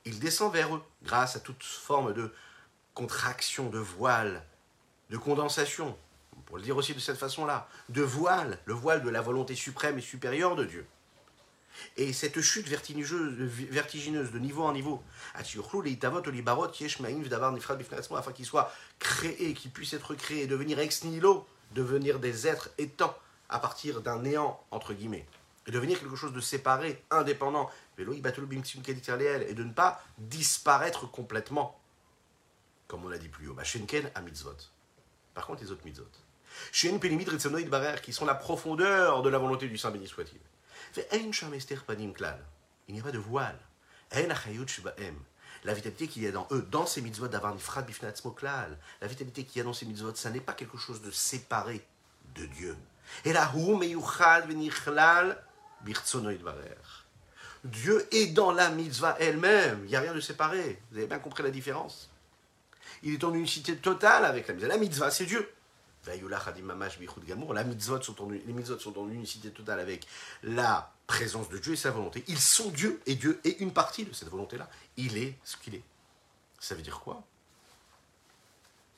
Il 0.05 0.19
descend 0.19 0.53
vers 0.53 0.75
eux 0.75 0.81
grâce 1.03 1.35
à 1.35 1.39
toute 1.41 1.63
forme 1.63 2.13
de 2.13 2.33
contraction, 2.93 3.69
de 3.69 3.79
voile, 3.79 4.45
de 5.09 5.17
condensation, 5.17 5.97
pour 6.45 6.57
le 6.57 6.63
dire 6.63 6.77
aussi 6.77 6.93
de 6.93 6.99
cette 6.99 7.17
façon-là, 7.17 7.67
de 7.89 8.01
voile, 8.01 8.59
le 8.65 8.73
voile 8.73 9.03
de 9.03 9.09
la 9.09 9.21
volonté 9.21 9.55
suprême 9.55 9.97
et 9.97 10.01
supérieure 10.01 10.55
de 10.55 10.65
Dieu. 10.65 10.85
Et 11.97 12.13
cette 12.13 12.39
chute 12.41 12.67
vertigineuse, 12.67 14.31
de 14.31 14.39
niveau 14.39 14.63
en 14.63 14.73
niveau, 14.73 15.03
afin 15.35 15.43
qu'il 18.31 18.45
soit 18.45 18.71
créé, 18.99 19.53
qu'il 19.53 19.71
puisse 19.71 19.93
être 19.93 20.15
créé, 20.15 20.47
devenir 20.47 20.79
ex 20.79 21.03
nihilo, 21.03 21.45
devenir 21.73 22.19
des 22.19 22.47
êtres 22.47 22.69
étant 22.77 23.15
à 23.49 23.59
partir 23.59 24.01
d'un 24.01 24.19
néant, 24.19 24.63
entre 24.71 24.93
guillemets, 24.93 25.25
et 25.67 25.71
devenir 25.71 25.99
quelque 25.99 26.15
chose 26.15 26.33
de 26.33 26.41
séparé, 26.41 27.03
indépendant, 27.09 27.69
et 27.97 28.03
de 28.03 29.63
ne 29.63 29.73
pas 29.73 30.03
disparaître 30.17 31.09
complètement, 31.09 31.79
comme 32.87 33.05
on 33.05 33.09
l'a 33.09 33.17
dit 33.17 33.29
plus 33.29 33.47
haut, 33.47 33.55
mitzvot. 33.55 34.57
Par 35.33 35.47
contre, 35.47 35.63
les 35.63 35.71
autres 35.71 35.85
mitzvot. 35.85 36.05
Qui 38.01 38.13
sont 38.13 38.25
la 38.25 38.35
profondeur 38.35 39.21
de 39.21 39.29
la 39.29 39.37
volonté 39.37 39.67
du 39.67 39.77
Saint 39.77 39.91
béni 39.91 40.07
soit-il. 40.07 40.39
Il 42.87 42.93
n'y 42.93 42.99
a 42.99 43.03
pas 43.03 43.11
de 43.11 43.17
voile. 43.17 43.59
La 45.63 45.73
vitalité 45.73 46.07
qu'il 46.07 46.23
y 46.23 46.27
a 46.27 46.31
dans 46.31 46.47
eux, 46.51 46.61
dans 46.69 46.85
ces 46.85 47.01
mitzvot 47.01 47.27
d'avoir 47.27 47.53
une 47.53 47.59
la 49.01 49.07
vitalité 49.07 49.43
qu'il 49.45 49.57
y 49.57 49.61
a 49.61 49.63
dans 49.63 49.73
ces 49.73 49.85
mitzvot, 49.85 50.13
ça 50.15 50.29
n'est 50.29 50.41
pas 50.41 50.53
quelque 50.53 50.77
chose 50.77 51.01
de 51.01 51.09
séparé 51.09 51.85
de 52.35 52.45
Dieu. 52.45 52.75
Et 53.25 53.33
là, 53.33 53.51
Dieu 57.63 58.07
est 58.11 58.27
dans 58.27 58.51
la 58.51 58.69
mitzvah 58.69 59.15
elle-même. 59.19 59.81
Il 59.85 59.89
n'y 59.89 59.95
a 59.95 60.01
rien 60.01 60.13
de 60.13 60.19
séparé. 60.19 60.81
Vous 60.91 60.97
avez 60.97 61.07
bien 61.07 61.19
compris 61.19 61.43
la 61.43 61.49
différence. 61.49 62.09
Il 63.03 63.13
est 63.13 63.23
en 63.23 63.33
unicité 63.33 63.77
totale 63.77 64.25
avec 64.25 64.47
la 64.47 64.53
mitzvah. 64.53 64.69
La 64.69 64.77
mitzvah, 64.77 65.11
c'est 65.11 65.25
Dieu. 65.25 65.49
La 66.05 67.63
mitzvot 67.63 68.01
sont 68.01 68.21
en, 68.21 68.29
les 68.29 68.53
mitzvot 68.53 68.79
sont 68.79 68.93
totale 69.55 69.79
avec 69.79 70.05
la 70.43 70.93
présence 71.07 71.49
de 71.49 71.57
Dieu 71.57 71.73
et 71.73 71.77
sa 71.77 71.91
volonté. 71.91 72.23
Ils 72.27 72.39
sont 72.39 72.69
Dieu 72.69 73.01
et 73.05 73.15
Dieu 73.15 73.39
est 73.43 73.59
une 73.59 73.71
partie 73.71 74.05
de 74.05 74.13
cette 74.13 74.29
volonté-là. 74.29 74.69
Il 74.97 75.17
est 75.17 75.37
ce 75.43 75.57
qu'il 75.57 75.75
est. 75.75 75.83
Ça 76.59 76.75
veut 76.75 76.81
dire 76.81 76.99
quoi? 76.99 77.23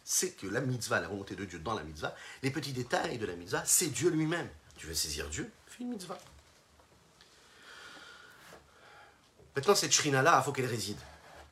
C'est 0.03 0.31
que 0.31 0.47
la 0.47 0.61
mitzvah, 0.61 0.99
la 0.99 1.07
volonté 1.07 1.35
de 1.35 1.45
Dieu 1.45 1.59
dans 1.59 1.73
la 1.73 1.83
mitzvah, 1.83 2.15
les 2.43 2.51
petits 2.51 2.73
détails 2.73 3.17
de 3.17 3.25
la 3.25 3.35
mitzvah, 3.35 3.63
c'est 3.65 3.87
Dieu 3.87 4.09
lui-même. 4.09 4.49
Tu 4.77 4.87
veux 4.87 4.93
saisir 4.93 5.29
Dieu 5.29 5.51
Fais 5.67 5.83
une 5.83 5.91
mitzvah. 5.91 6.17
Maintenant, 9.55 9.75
cette 9.75 9.93
shrina-là, 9.93 10.39
il 10.41 10.45
faut 10.45 10.51
qu'elle 10.51 10.65
réside. 10.65 10.97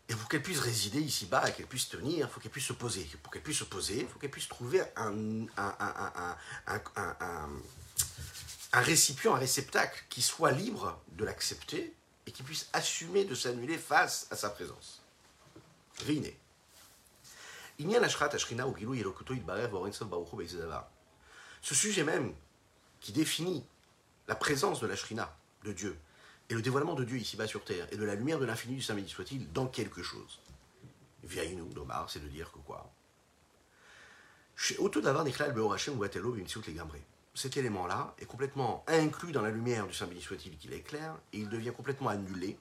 Et 0.10 0.16
pour 0.16 0.28
qu'elle 0.28 0.44
puisse 0.44 0.60
résider 0.60 1.00
ici-bas 1.00 1.52
qu'elle 1.52 1.68
puisse 1.68 1.88
tenir, 1.88 2.28
il 2.28 2.32
faut 2.32 2.39
qu'elle 2.39 2.52
puisse 2.52 2.66
se 2.66 2.74
poser. 2.74 3.04
Pour 3.22 3.32
qu'elle 3.32 3.42
puisse 3.42 3.60
se 3.60 3.63
poser, 3.63 4.02
il 4.02 4.08
faut 4.08 4.20
qu'elle 4.20 4.32
puisse 4.32 4.50
trouver 4.50 4.82
un, 4.96 5.46
récipient, 8.74 9.36
un 9.36 9.39
réceptacle 9.39 10.04
qui 10.10 10.22
soit 10.22 10.52
libre 10.52 11.02
de 11.13 11.24
l'accepter 11.24 11.94
et 12.26 12.32
qui 12.32 12.44
puisse 12.44 12.68
assumer 12.74 13.24
de 13.26 13.36
s'annuler 13.36 13.78
face 13.78 14.28
à 14.30 14.36
sa 14.36 14.50
présence. 14.50 15.02
Riné. 16.06 16.38
Ce 21.62 21.76
sujet 21.76 22.04
même 22.04 22.34
qui 23.00 23.12
définit 23.12 23.66
la 24.28 24.36
présence 24.36 24.80
de 24.80 24.88
la 24.88 24.96
shrina, 24.96 25.36
de 25.63 25.74
Dieu, 25.74 25.98
et 26.49 26.53
le 26.53 26.62
dévoilement 26.62 26.93
de 26.93 27.03
Dieu 27.03 27.17
ici-bas 27.17 27.47
sur 27.47 27.63
terre, 27.63 27.88
et 27.91 27.97
de 27.97 28.03
la 28.03 28.15
lumière 28.15 28.39
de 28.39 28.45
l'infini 28.45 28.75
du 28.75 28.82
Saint 28.82 28.95
béni 28.95 29.10
soit-il, 29.10 29.51
dans 29.51 29.67
quelque 29.67 30.03
chose. 30.03 30.39
Viaïnou, 31.23 31.73
Domar, 31.73 32.10
c'est 32.10 32.19
de 32.19 32.27
dire 32.27 32.51
que 32.51 32.60
quoi 32.60 32.93
cet 37.36 37.58
élément-là 37.58 38.13
est 38.19 38.25
complètement 38.25 38.84
inclus 38.88 39.32
dans 39.32 39.41
la 39.41 39.49
lumière 39.49 39.88
du 39.88 39.93
Saint 39.93 40.06
béni 40.06 40.21
soit-il 40.21 40.56
qu'il 40.58 40.73
éclaire, 40.73 41.15
et 41.32 41.39
il 41.39 41.49
devient 41.49 41.73
complètement 41.75 42.10
annulé, 42.10 42.58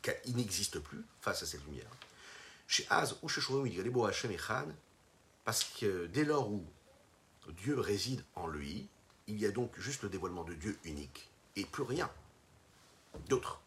car 0.00 0.14
il 0.24 0.36
n'existe 0.36 0.78
plus 0.78 1.04
face 1.20 1.42
à 1.42 1.46
cette 1.46 1.64
lumière. 1.66 1.90
Chez 2.66 2.86
Az 2.88 3.16
ou 3.22 3.28
chez 3.28 3.42
parce 5.44 5.64
que 5.64 6.06
dès 6.06 6.24
lors 6.24 6.50
où 6.50 6.64
Dieu 7.62 7.78
réside 7.78 8.24
en 8.34 8.48
lui, 8.48 8.88
il 9.26 9.38
y 9.38 9.46
a 9.46 9.50
donc 9.50 9.78
juste 9.78 10.02
le 10.02 10.08
dévoilement 10.08 10.44
de 10.44 10.54
Dieu 10.54 10.78
unique, 10.84 11.30
et 11.56 11.64
plus 11.64 11.82
rien 11.82 12.10
d'autres. 13.28 13.60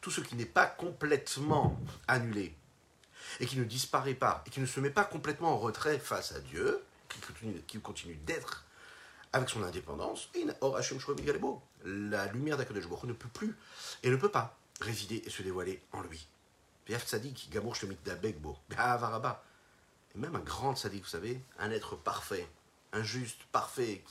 Tout 0.00 0.10
ce 0.10 0.20
qui 0.20 0.36
n'est 0.36 0.44
pas 0.44 0.66
complètement 0.66 1.78
annulé 2.06 2.54
et 3.40 3.46
qui 3.46 3.58
ne 3.58 3.64
disparaît 3.64 4.14
pas 4.14 4.44
et 4.46 4.50
qui 4.50 4.60
ne 4.60 4.66
se 4.66 4.78
met 4.80 4.90
pas 4.90 5.04
complètement 5.04 5.52
en 5.54 5.58
retrait 5.58 5.98
face 5.98 6.32
à 6.32 6.40
Dieu, 6.40 6.82
qui 7.66 7.80
continue, 7.80 8.14
d'être 8.16 8.64
avec 9.32 9.48
son 9.48 9.62
indépendance, 9.62 10.30
la 11.84 12.26
lumière 12.26 12.56
d'Akadosh 12.56 12.86
ne 13.04 13.12
peut 13.12 13.28
plus 13.28 13.56
et 14.02 14.10
ne 14.10 14.16
peut 14.16 14.30
pas 14.30 14.58
résider 14.80 15.22
et 15.24 15.30
se 15.30 15.42
dévoiler 15.42 15.82
en 15.92 16.02
lui. 16.02 16.26
Et 16.88 16.94
même 20.14 20.36
un 20.36 20.40
grand 20.40 20.76
sadique, 20.76 21.02
vous 21.02 21.08
savez, 21.08 21.40
un 21.58 21.70
être 21.70 21.96
parfait, 21.96 22.48
un 22.92 23.02
juste, 23.02 23.42
parfait, 23.52 24.04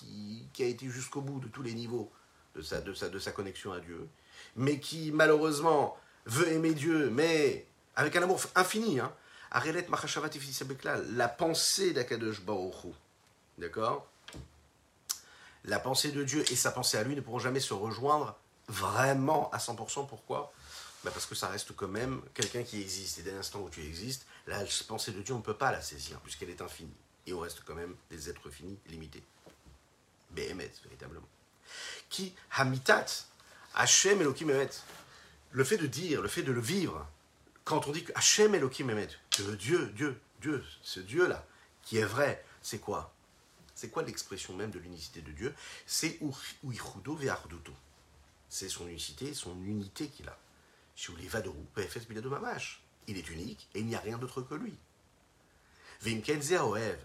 qui 0.54 0.64
a 0.64 0.66
été 0.66 0.90
jusqu'au 0.90 1.22
bout 1.22 1.40
de 1.40 1.48
tous 1.48 1.62
les 1.64 1.74
niveaux, 1.74 2.12
de 2.56 3.20
sa, 3.20 3.32
connexion 3.32 3.74
à 3.74 3.80
Dieu, 3.80 4.08
mais 4.56 4.80
qui 4.80 5.12
malheureusement 5.12 5.98
veut 6.26 6.48
aimer 6.52 6.74
Dieu, 6.74 7.10
mais 7.10 7.66
avec 7.96 8.16
un 8.16 8.24
amour 8.24 8.42
infini. 8.56 9.00
Hein. 9.00 9.14
La 11.14 11.28
pensée 11.30 11.94
d'Akadosh 11.94 12.42
Baruch 12.42 12.94
D'accord? 13.58 14.08
La 15.64 15.80
pensée 15.80 16.12
de 16.12 16.24
Dieu 16.24 16.44
et 16.52 16.56
sa 16.56 16.72
pensée 16.72 16.98
à 16.98 17.04
lui 17.04 17.16
ne 17.16 17.22
pourront 17.22 17.40
jamais 17.40 17.60
se 17.60 17.74
rejoindre 17.74 18.38
vraiment 18.68 19.50
à 19.52 19.58
100%. 19.58 20.08
Pourquoi? 20.08 20.54
Bah 21.04 21.12
Parce 21.12 21.26
que 21.26 21.36
ça 21.36 21.48
reste 21.48 21.76
quand 21.76 21.88
même 21.88 22.22
quelqu'un 22.34 22.64
qui 22.64 22.82
existe. 22.82 23.20
Et 23.20 23.22
dès 23.24 23.32
l'instant 23.32 23.62
où 23.62 23.70
tu 23.70 23.84
existes, 23.84 24.26
la 24.48 24.64
pensée 24.88 25.12
de 25.12 25.22
Dieu, 25.22 25.34
on 25.34 25.38
ne 25.38 25.44
peut 25.44 25.56
pas 25.56 25.72
la 25.72 25.82
saisir, 25.82 26.20
puisqu'elle 26.20 26.50
est 26.50 26.62
infinie. 26.62 26.94
Et 27.26 27.34
on 27.34 27.40
reste 27.40 27.62
quand 27.66 27.76
même 27.76 27.96
des 28.10 28.30
êtres 28.30 28.50
finis, 28.50 28.78
limités. 28.88 29.24
BMS, 30.32 30.70
véritablement 30.84 31.28
qui 32.10 32.34
hamitat, 32.52 33.06
Hachem 33.74 34.22
Elohim 34.22 34.50
Emet. 34.50 34.70
Le 35.52 35.64
fait 35.64 35.78
de 35.78 35.88
dire, 35.88 36.22
le 36.22 36.28
fait 36.28 36.44
de 36.44 36.52
le 36.52 36.62
vivre, 36.62 37.08
quand 37.64 37.88
on 37.88 37.92
dit 37.92 38.04
que 38.04 38.12
Hachem 38.16 38.56
Elohim 38.56 38.90
Emet, 38.90 39.10
que 39.32 39.56
Dieu, 39.56 39.92
Dieu, 39.96 40.20
Dieu, 40.42 40.64
ce 40.82 41.00
Dieu-là, 41.00 41.46
qui 41.84 41.98
est 41.98 42.06
vrai, 42.06 42.44
c'est 42.62 42.80
quoi? 42.80 43.14
C'est 43.74 43.90
quoi 43.90 44.04
l'expression 44.04 44.54
même 44.54 44.72
de 44.72 44.80
l'unicité 44.80 45.22
de 45.22 45.32
Dieu? 45.32 45.54
C'est 45.86 46.20
Uichudo 46.64 47.16
Ve'arduto. 47.16 47.74
C'est 48.50 48.70
son 48.70 48.88
unicité, 48.88 49.34
son 49.34 49.62
unité 49.64 50.08
qu'il 50.08 50.30
a. 50.30 50.38
Il 53.08 53.18
est 53.18 53.30
unique 53.30 53.68
et 53.74 53.80
il 53.80 53.86
n'y 53.86 53.96
a 53.96 54.00
rien 54.00 54.18
d'autre 54.18 54.42
que 54.42 54.56
lui. 54.56 54.78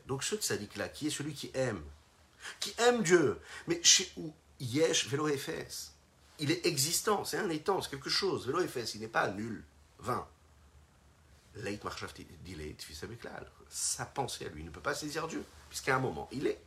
Donc 0.07 0.23
ce 0.23 0.37
tzaddik-là, 0.37 0.89
qui 0.91 1.09
est 1.09 1.11
celui 1.11 1.35
qui 1.35 1.51
aime, 1.55 1.83
qui 2.61 2.73
aime 2.79 3.03
Dieu, 3.03 3.41
mais 3.67 3.83
chez 3.83 4.13
où 4.17 4.33
Yesh 4.61 5.09
Velo 5.09 5.29
Efes, 5.29 5.93
il 6.39 6.51
est 6.51 6.67
existant, 6.67 7.25
c'est 7.25 7.39
un 7.39 7.49
étant, 7.49 7.81
c'est 7.81 7.91
quelque 7.91 8.11
chose. 8.11 8.47
Velo 8.47 8.61
Efes, 8.61 8.95
il 8.95 9.01
n'est 9.01 9.09
pas 9.09 9.29
nul, 9.29 9.65
vain. 9.99 10.27
Leit 11.57 11.81
Sa 13.69 14.07
pensée 14.07 14.47
à 14.47 14.49
lui 14.51 14.63
ne 14.63 14.71
peut 14.71 14.81
pas 14.81 14.95
saisir 14.95 15.27
Dieu, 15.27 15.45
puisqu'à 15.69 15.97
un 15.97 15.99
moment, 15.99 16.29
il 16.31 16.47
est. 16.47 16.61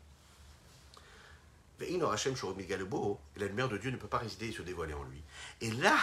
Et 1.79 1.97
la 1.97 3.47
lumière 3.47 3.69
de 3.69 3.77
Dieu 3.77 3.91
ne 3.91 3.97
peut 3.97 4.07
pas 4.07 4.19
résider 4.19 4.47
et 4.47 4.51
se 4.51 4.61
dévoiler 4.61 4.93
en 4.93 5.03
lui. 5.03 5.21
Et 5.61 5.71
là, 5.71 5.97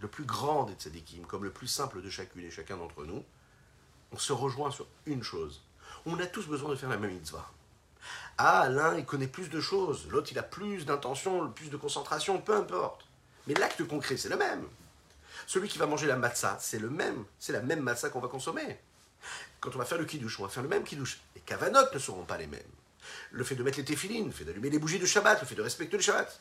le 0.00 0.08
plus 0.08 0.24
grand 0.24 0.64
des 0.64 0.74
tzadikim, 0.74 1.24
comme 1.26 1.44
le 1.44 1.50
plus 1.50 1.66
simple 1.66 2.02
de 2.02 2.10
chacune 2.10 2.44
et 2.44 2.50
chacun 2.50 2.76
d'entre 2.76 3.04
nous, 3.04 3.24
on 4.12 4.18
se 4.18 4.32
rejoint 4.32 4.70
sur 4.70 4.86
une 5.06 5.22
chose. 5.22 5.62
On 6.06 6.18
a 6.20 6.26
tous 6.26 6.46
besoin 6.46 6.70
de 6.70 6.76
faire 6.76 6.88
la 6.88 6.98
même 6.98 7.12
mitzvah. 7.12 7.50
Ah, 8.38 8.68
l'un, 8.68 8.96
il 8.96 9.04
connaît 9.04 9.26
plus 9.26 9.50
de 9.50 9.60
choses, 9.60 10.06
l'autre, 10.08 10.28
il 10.30 10.38
a 10.38 10.44
plus 10.44 10.86
d'intention, 10.86 11.50
plus 11.50 11.70
de 11.70 11.76
concentration, 11.76 12.40
peu 12.40 12.54
importe. 12.54 13.04
Mais 13.48 13.54
l'acte 13.54 13.82
concret, 13.84 14.16
c'est 14.16 14.28
le 14.28 14.36
même. 14.36 14.64
Celui 15.48 15.68
qui 15.68 15.78
va 15.78 15.86
manger 15.86 16.06
la 16.06 16.16
matzah, 16.16 16.56
c'est 16.60 16.78
le 16.78 16.88
même. 16.88 17.24
C'est 17.40 17.52
la 17.52 17.62
même 17.62 17.80
matzah 17.80 18.10
qu'on 18.10 18.20
va 18.20 18.28
consommer. 18.28 18.78
Quand 19.60 19.74
on 19.74 19.78
va 19.78 19.84
faire 19.84 19.98
le 19.98 20.04
kiddush, 20.04 20.38
on 20.38 20.44
va 20.44 20.48
faire 20.48 20.62
le 20.62 20.68
même 20.68 20.84
kiddush. 20.84 21.18
Les 21.34 21.40
kavanot 21.40 21.92
ne 21.92 21.98
seront 21.98 22.24
pas 22.24 22.38
les 22.38 22.46
mêmes. 22.46 22.60
Le 23.32 23.42
fait 23.42 23.56
de 23.56 23.62
mettre 23.64 23.78
les 23.78 23.84
téfilines, 23.84 24.26
le 24.26 24.32
fait 24.32 24.44
d'allumer 24.44 24.70
les 24.70 24.78
bougies 24.78 25.00
de 25.00 25.06
Shabbat, 25.06 25.40
le 25.40 25.46
fait 25.46 25.54
de 25.56 25.62
respecter 25.62 25.96
le 25.96 26.02
Shabbat. 26.02 26.40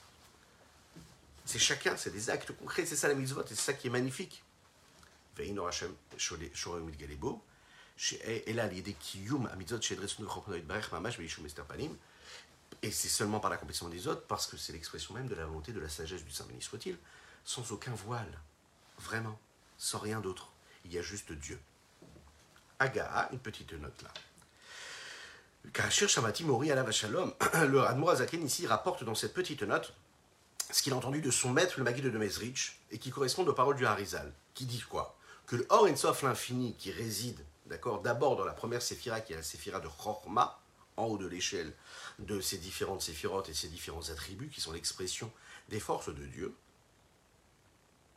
C'est 1.46 1.60
chacun, 1.60 1.98
c'est 1.98 2.12
des 2.12 2.30
actes 2.30 2.52
concrets, 2.52 2.86
c'est 2.86 2.96
ça 2.96 3.08
la 3.08 3.16
mitzvot, 3.16 3.44
et 3.44 3.50
c'est 3.50 3.56
ça 3.56 3.74
qui 3.74 3.88
est 3.88 3.90
magnifique. 3.90 4.44
Et 12.84 12.92
c'est 12.92 13.08
seulement 13.08 13.40
par 13.40 13.50
l'accomplissement 13.50 13.90
des 13.90 14.08
autres, 14.08 14.24
parce 14.28 14.46
que 14.46 14.56
c'est 14.56 14.74
l'expression 14.74 15.14
même 15.16 15.28
de 15.28 15.36
la 15.36 15.46
volonté 15.46 15.72
de 15.72 15.80
la 15.80 15.90
sagesse 15.90 16.24
du 16.24 16.32
Saint 16.32 16.46
béni 16.46 16.62
soit-il, 16.62 16.98
sans 17.44 17.72
aucun 17.72 17.94
voile, 17.94 18.40
vraiment, 19.00 19.40
sans 19.78 19.98
rien 19.98 20.20
d'autre. 20.20 20.52
Il 20.86 20.94
y 20.94 21.00
a 21.00 21.02
juste 21.02 21.32
Dieu. 21.32 21.60
Aga, 22.80 23.30
une 23.32 23.40
petite 23.40 23.74
note 23.74 24.04
là. 24.04 24.14
Kachir 25.74 26.08
Shamati 26.08 26.44
Mori 26.44 26.70
Shalom, 26.92 27.34
le 27.68 27.82
Admorazaken 27.82 28.46
ici 28.46 28.68
rapporte 28.68 29.04
dans 29.04 29.16
cette 29.16 29.34
petite 29.34 29.64
note 29.64 29.94
ce 30.72 30.84
qu'il 30.84 30.94
a 30.94 30.96
entendu 30.96 31.22
de 31.22 31.32
son 31.32 31.52
maître, 31.52 31.76
le 31.78 31.84
Maguide 31.84 32.12
de 32.12 32.18
Mezrich, 32.18 32.80
et 32.92 33.00
qui 33.00 33.10
correspond 33.10 33.46
aux 33.46 33.54
paroles 33.54 33.76
du 33.76 33.86
Harizal, 33.86 34.32
qui 34.54 34.66
dit 34.66 34.82
quoi? 34.82 35.18
Que 35.46 35.56
le 35.56 35.66
Or 35.70 35.86
Ensof, 35.86 36.24
l'infini, 36.24 36.76
qui 36.76 36.92
réside 36.92 37.40
d'accord, 37.68 38.02
d'abord 38.02 38.36
dans 38.36 38.46
la 38.46 38.54
première 38.54 38.82
séphira, 38.82 39.22
qui 39.22 39.34
est 39.34 39.38
la 39.38 39.44
séphira 39.44 39.80
de 39.80 39.88
Chorma, 39.88 40.60
en 40.96 41.06
haut 41.06 41.18
de 41.18 41.28
l'échelle 41.28 41.74
de 42.20 42.42
ces 42.42 42.58
différentes 42.58 43.02
séphirotes 43.02 43.50
et 43.50 43.54
ces 43.54 43.68
différents 43.68 44.10
attributs, 44.10 44.50
qui 44.50 44.62
sont 44.62 44.72
l'expression 44.72 45.32
des 45.70 45.80
forces 45.80 46.10
de 46.14 46.26
Dieu, 46.26 46.56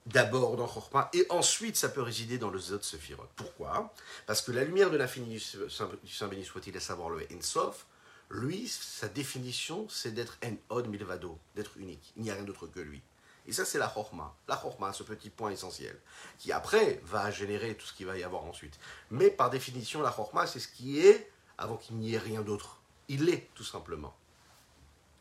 d'abord 0.06 0.56
dans 0.56 0.66
Chorma, 0.66 1.10
et 1.12 1.26
ensuite 1.28 1.76
ça 1.76 1.88
peut 1.88 2.02
résider 2.02 2.38
dans 2.38 2.50
le 2.50 2.58
Zot 2.58 2.82
Sephirot. 2.82 3.26
Pourquoi? 3.36 3.92
Parce 4.26 4.40
que 4.40 4.52
la 4.52 4.64
lumière 4.64 4.90
de 4.90 4.96
l'infini 4.96 5.34
du 5.34 5.40
Saint 5.70 6.28
béni 6.28 6.44
soit-il, 6.44 6.76
à 6.76 6.80
savoir 6.80 7.10
le 7.10 7.26
Ensof, 7.34 7.86
lui, 8.30 8.68
sa 8.68 9.08
définition, 9.08 9.88
c'est 9.88 10.12
d'être 10.12 10.38
en 10.44 10.54
od 10.74 10.86
milvado, 10.88 11.38
d'être 11.56 11.76
unique. 11.76 12.12
Il 12.16 12.22
n'y 12.22 12.30
a 12.30 12.34
rien 12.34 12.44
d'autre 12.44 12.68
que 12.68 12.80
lui. 12.80 13.02
Et 13.50 13.52
ça, 13.52 13.64
c'est 13.64 13.78
la 13.78 13.88
chorma. 13.88 14.32
La 14.46 14.56
chorma, 14.56 14.92
ce 14.92 15.02
petit 15.02 15.28
point 15.28 15.50
essentiel, 15.50 15.98
qui 16.38 16.52
après 16.52 17.00
va 17.02 17.32
générer 17.32 17.74
tout 17.74 17.84
ce 17.84 17.92
qu'il 17.92 18.06
va 18.06 18.16
y 18.16 18.22
avoir 18.22 18.44
ensuite. 18.44 18.78
Mais 19.10 19.28
par 19.28 19.50
définition, 19.50 20.02
la 20.02 20.12
chorma, 20.12 20.46
c'est 20.46 20.60
ce 20.60 20.68
qui 20.68 21.00
est 21.00 21.32
avant 21.58 21.76
qu'il 21.76 21.96
n'y 21.96 22.14
ait 22.14 22.18
rien 22.18 22.42
d'autre. 22.42 22.80
Il 23.08 23.28
est, 23.28 23.48
tout 23.56 23.64
simplement. 23.64 24.14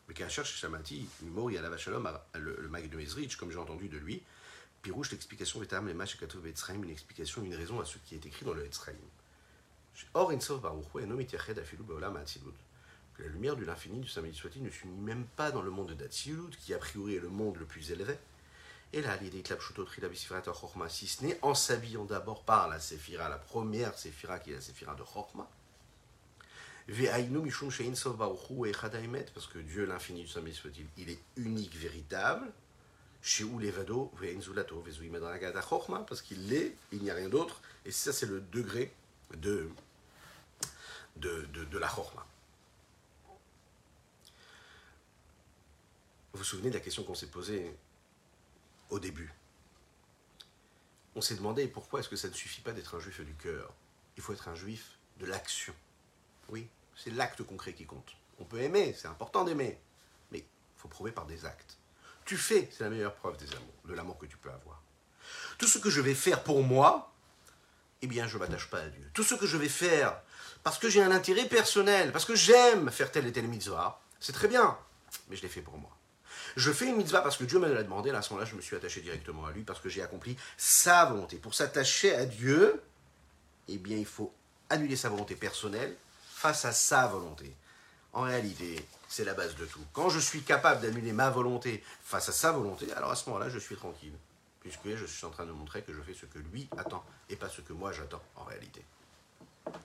Mais 0.06 0.14
cherche 0.28 0.54
Shamati, 0.54 1.08
il 1.22 1.54
y 1.54 1.58
a 1.58 1.60
la 1.60 1.70
vachalom, 1.70 2.08
le, 2.34 2.56
le 2.56 2.68
mag 2.68 2.88
de 2.88 2.96
Mezrich, 2.96 3.36
comme 3.36 3.50
j'ai 3.50 3.58
entendu 3.58 3.88
de 3.88 3.98
lui, 3.98 4.22
Pirouche, 4.80 5.10
l'explication 5.10 5.60
est 5.64 5.72
les 5.72 5.92
matchs 5.92 6.16
une 6.70 6.90
explication, 6.90 7.42
une 7.42 7.56
raison 7.56 7.80
à 7.80 7.84
ce 7.84 7.98
qui 7.98 8.14
est 8.14 8.24
écrit 8.24 8.46
dans 8.46 8.54
le 8.54 8.64
Etzraim. 8.64 8.94
Or, 10.14 10.30
la 13.20 13.28
lumière 13.28 13.56
de 13.56 13.64
l'infini 13.64 14.00
du 14.00 14.08
soit 14.08 14.22
ne 14.22 14.70
s'unit 14.70 15.00
même 15.00 15.26
pas 15.36 15.50
dans 15.50 15.62
le 15.62 15.70
monde 15.70 15.92
d'Atsilut, 15.92 16.56
qui 16.58 16.74
a 16.74 16.78
priori 16.78 17.16
est 17.16 17.20
le 17.20 17.28
monde 17.28 17.56
le 17.58 17.66
plus 17.66 17.90
élevé. 17.90 18.16
Et 18.92 19.02
là, 19.02 19.16
l'idée 19.18 19.42
Chorma, 20.52 20.88
si 20.88 21.06
ce 21.06 21.24
n'est 21.24 21.38
en 21.42 21.54
s'habillant 21.54 22.04
d'abord 22.04 22.42
par 22.42 22.68
la 22.68 22.80
Séphira, 22.80 23.28
la 23.28 23.38
première 23.38 23.96
Séphira 23.96 24.38
qui 24.40 24.50
est 24.50 24.54
la 24.54 24.60
Séphira 24.60 24.94
de 24.94 25.02
Chorma. 25.02 25.48
Parce 29.34 29.46
que 29.46 29.58
Dieu, 29.58 29.84
l'infini 29.84 30.22
du 30.22 30.28
soit 30.28 30.42
il 30.96 31.10
est 31.10 31.20
unique, 31.36 31.76
véritable. 31.76 32.50
Chez 33.22 33.44
où 33.44 33.58
levado, 33.58 34.10
parce 36.08 36.22
qu'il 36.22 36.48
l'est, 36.48 36.74
il 36.90 37.02
n'y 37.02 37.10
a 37.10 37.14
rien 37.14 37.28
d'autre. 37.28 37.60
Et 37.84 37.92
ça, 37.92 38.12
c'est 38.12 38.26
le 38.26 38.40
degré 38.40 38.92
de, 39.36 39.68
de, 41.16 41.46
de, 41.52 41.64
de 41.64 41.78
la 41.78 41.86
Chorma. 41.86 42.26
Vous 46.32 46.38
vous 46.38 46.44
souvenez 46.44 46.70
de 46.70 46.74
la 46.74 46.80
question 46.80 47.02
qu'on 47.02 47.14
s'est 47.14 47.26
posée 47.26 47.74
au 48.88 48.98
début? 48.98 49.32
On 51.16 51.20
s'est 51.20 51.34
demandé 51.34 51.66
pourquoi 51.66 52.00
est-ce 52.00 52.08
que 52.08 52.16
ça 52.16 52.28
ne 52.28 52.34
suffit 52.34 52.60
pas 52.60 52.72
d'être 52.72 52.96
un 52.96 53.00
juif 53.00 53.20
du 53.20 53.34
cœur? 53.34 53.72
Il 54.16 54.22
faut 54.22 54.32
être 54.32 54.48
un 54.48 54.54
juif 54.54 54.98
de 55.18 55.26
l'action. 55.26 55.74
Oui, 56.48 56.68
c'est 56.96 57.10
l'acte 57.10 57.42
concret 57.42 57.74
qui 57.74 57.84
compte. 57.84 58.16
On 58.38 58.44
peut 58.44 58.60
aimer, 58.60 58.94
c'est 58.96 59.08
important 59.08 59.44
d'aimer, 59.44 59.78
mais 60.30 60.38
il 60.38 60.44
faut 60.76 60.88
prouver 60.88 61.12
par 61.12 61.26
des 61.26 61.44
actes. 61.44 61.78
Tu 62.24 62.36
fais, 62.36 62.68
c'est 62.72 62.84
la 62.84 62.90
meilleure 62.90 63.14
preuve 63.14 63.36
des 63.36 63.52
amours, 63.54 63.82
de 63.86 63.94
l'amour 63.94 64.18
que 64.18 64.26
tu 64.26 64.36
peux 64.36 64.50
avoir. 64.50 64.82
Tout 65.58 65.66
ce 65.66 65.78
que 65.78 65.90
je 65.90 66.00
vais 66.00 66.14
faire 66.14 66.44
pour 66.44 66.62
moi, 66.62 67.12
eh 68.02 68.06
bien, 68.06 68.26
je 68.28 68.36
ne 68.36 68.40
m'attache 68.40 68.70
pas 68.70 68.80
à 68.80 68.88
Dieu. 68.88 69.10
Tout 69.12 69.24
ce 69.24 69.34
que 69.34 69.46
je 69.46 69.56
vais 69.56 69.68
faire 69.68 70.22
parce 70.62 70.78
que 70.78 70.88
j'ai 70.88 71.02
un 71.02 71.10
intérêt 71.10 71.46
personnel, 71.46 72.12
parce 72.12 72.24
que 72.24 72.34
j'aime 72.34 72.90
faire 72.90 73.10
tel 73.10 73.26
et 73.26 73.32
tel 73.32 73.48
mitzvah, 73.48 74.00
c'est 74.20 74.32
très 74.32 74.48
bien, 74.48 74.78
mais 75.28 75.36
je 75.36 75.42
l'ai 75.42 75.48
fait 75.48 75.62
pour 75.62 75.78
moi. 75.78 75.90
Je 76.56 76.72
fais 76.72 76.86
une 76.86 76.96
mitzvah 76.96 77.22
parce 77.22 77.36
que 77.36 77.44
Dieu 77.44 77.58
me 77.58 77.72
l'a 77.72 77.82
demandé, 77.82 78.10
à 78.10 78.22
ce 78.22 78.32
moment-là, 78.32 78.48
je 78.48 78.56
me 78.56 78.60
suis 78.60 78.76
attaché 78.76 79.00
directement 79.00 79.46
à 79.46 79.52
lui 79.52 79.62
parce 79.62 79.80
que 79.80 79.88
j'ai 79.88 80.02
accompli 80.02 80.36
sa 80.56 81.04
volonté. 81.04 81.36
Pour 81.36 81.54
s'attacher 81.54 82.14
à 82.14 82.26
Dieu, 82.26 82.82
eh 83.68 83.78
bien, 83.78 83.96
il 83.96 84.06
faut 84.06 84.32
annuler 84.68 84.96
sa 84.96 85.08
volonté 85.08 85.36
personnelle 85.36 85.94
face 86.34 86.64
à 86.64 86.72
sa 86.72 87.06
volonté. 87.06 87.54
En 88.12 88.22
réalité, 88.22 88.84
c'est 89.08 89.24
la 89.24 89.34
base 89.34 89.54
de 89.56 89.66
tout. 89.66 89.84
Quand 89.92 90.08
je 90.08 90.18
suis 90.18 90.42
capable 90.42 90.80
d'annuler 90.80 91.12
ma 91.12 91.30
volonté 91.30 91.82
face 92.02 92.28
à 92.28 92.32
sa 92.32 92.52
volonté, 92.52 92.92
alors 92.92 93.10
à 93.10 93.16
ce 93.16 93.28
moment-là, 93.28 93.48
je 93.48 93.58
suis 93.58 93.76
tranquille. 93.76 94.14
Puisque 94.60 94.94
je 94.94 95.06
suis 95.06 95.24
en 95.24 95.30
train 95.30 95.46
de 95.46 95.52
montrer 95.52 95.82
que 95.82 95.92
je 95.92 96.00
fais 96.02 96.14
ce 96.14 96.26
que 96.26 96.38
lui 96.38 96.68
attend 96.76 97.04
et 97.30 97.36
pas 97.36 97.48
ce 97.48 97.60
que 97.62 97.72
moi 97.72 97.92
j'attends 97.92 98.22
en 98.36 98.44
réalité. 98.44 98.84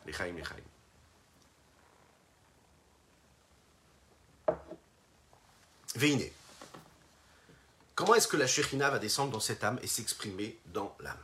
Les 0.06 0.12
les 0.12 0.44
Veine. 5.96 6.30
Comment 7.96 8.16
est-ce 8.16 8.28
que 8.28 8.36
la 8.36 8.46
Shekhinah 8.46 8.90
va 8.90 9.00
descendre 9.00 9.32
dans 9.32 9.40
cette 9.40 9.64
âme 9.64 9.80
et 9.82 9.88
s'exprimer 9.88 10.60
dans 10.66 10.94
l'âme? 11.00 11.16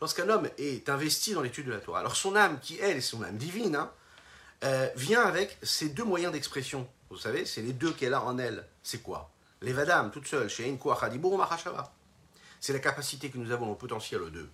Lorsqu'un 0.00 0.28
homme 0.30 0.48
est 0.56 0.88
investi 0.88 1.34
dans 1.34 1.42
l'étude 1.42 1.66
de 1.66 1.72
la 1.72 1.80
Torah, 1.80 2.00
alors 2.00 2.16
son 2.16 2.34
âme, 2.34 2.58
qui 2.60 2.78
elle 2.78 2.96
est 2.96 3.02
son 3.02 3.22
âme 3.22 3.36
divine, 3.36 3.76
hein, 3.76 3.92
euh, 4.64 4.88
vient 4.96 5.22
avec 5.22 5.58
ces 5.62 5.90
deux 5.90 6.04
moyens 6.04 6.32
d'expression. 6.32 6.88
Vous 7.10 7.18
savez, 7.18 7.44
c'est 7.44 7.60
les 7.60 7.74
deux 7.74 7.92
qu'elle 7.92 8.14
a 8.14 8.22
en 8.22 8.38
elle. 8.38 8.66
C'est 8.82 9.02
quoi? 9.02 9.30
L'Evadam, 9.60 10.10
toute 10.10 10.26
seule, 10.26 10.50
c'est 10.50 10.64
la 12.72 12.78
capacité 12.78 13.28
que 13.28 13.36
nous 13.36 13.50
avons 13.50 13.70
au 13.70 13.74
potentiel 13.74 14.30
de 14.30 14.48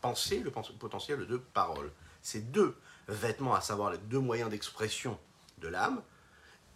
penser, 0.00 0.40
le 0.40 0.50
potentiel 0.50 1.28
de 1.28 1.36
parole. 1.36 1.92
Ces 2.22 2.40
deux 2.40 2.76
vêtements, 3.06 3.54
à 3.54 3.60
savoir 3.60 3.92
les 3.92 3.98
deux 3.98 4.18
moyens 4.18 4.50
d'expression 4.50 5.16
de 5.58 5.68
l'âme, 5.68 6.02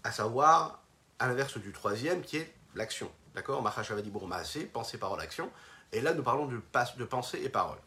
à 0.04 0.12
savoir 0.12 0.82
à 1.18 1.26
l'inverse 1.26 1.58
du 1.58 1.72
troisième 1.72 2.22
qui 2.22 2.38
est 2.38 2.54
l'action. 2.74 3.10
D'accord? 3.34 3.62
Mahashavadi 3.62 4.10
Bourmaase, 4.10 4.58
pensée, 4.72 4.98
parole, 4.98 5.20
action. 5.20 5.50
Et 5.92 6.00
là, 6.00 6.14
nous 6.14 6.22
parlons 6.22 6.46
de, 6.46 6.60
de 6.96 7.04
pensée 7.04 7.40
et 7.42 7.48
parole. 7.48 7.78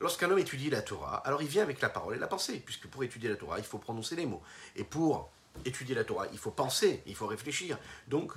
Lorsqu'un 0.00 0.30
homme 0.30 0.38
étudie 0.38 0.68
la 0.68 0.82
Torah, 0.82 1.18
alors 1.24 1.42
il 1.42 1.48
vient 1.48 1.62
avec 1.62 1.80
la 1.80 1.88
parole 1.88 2.16
et 2.16 2.18
la 2.18 2.26
pensée, 2.26 2.58
puisque 2.58 2.88
pour 2.88 3.04
étudier 3.04 3.28
la 3.28 3.36
Torah, 3.36 3.58
il 3.58 3.64
faut 3.64 3.78
prononcer 3.78 4.16
les 4.16 4.26
mots. 4.26 4.42
Et 4.74 4.82
pour 4.82 5.30
étudier 5.64 5.94
la 5.94 6.02
Torah, 6.02 6.26
il 6.32 6.38
faut 6.38 6.50
penser, 6.50 7.02
il 7.06 7.14
faut 7.14 7.28
réfléchir. 7.28 7.78
Donc, 8.08 8.32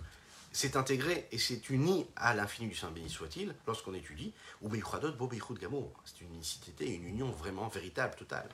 c'est 0.55 0.77
intégré 0.77 1.27
et 1.33 1.37
c'est 1.37 1.69
uni 1.69 2.07
à 2.15 2.33
l'infini 2.33 2.69
du 2.69 2.75
Saint 2.75 2.89
béni 2.89 3.09
soit-il 3.09 3.53
lorsqu'on 3.67 3.93
étudie. 3.93 4.31
Ou 4.61 4.71
C'est 4.73 6.21
une 6.21 6.33
unicité, 6.33 6.87
une 6.93 7.03
union 7.03 7.29
vraiment 7.29 7.67
véritable, 7.67 8.15
totale. 8.15 8.47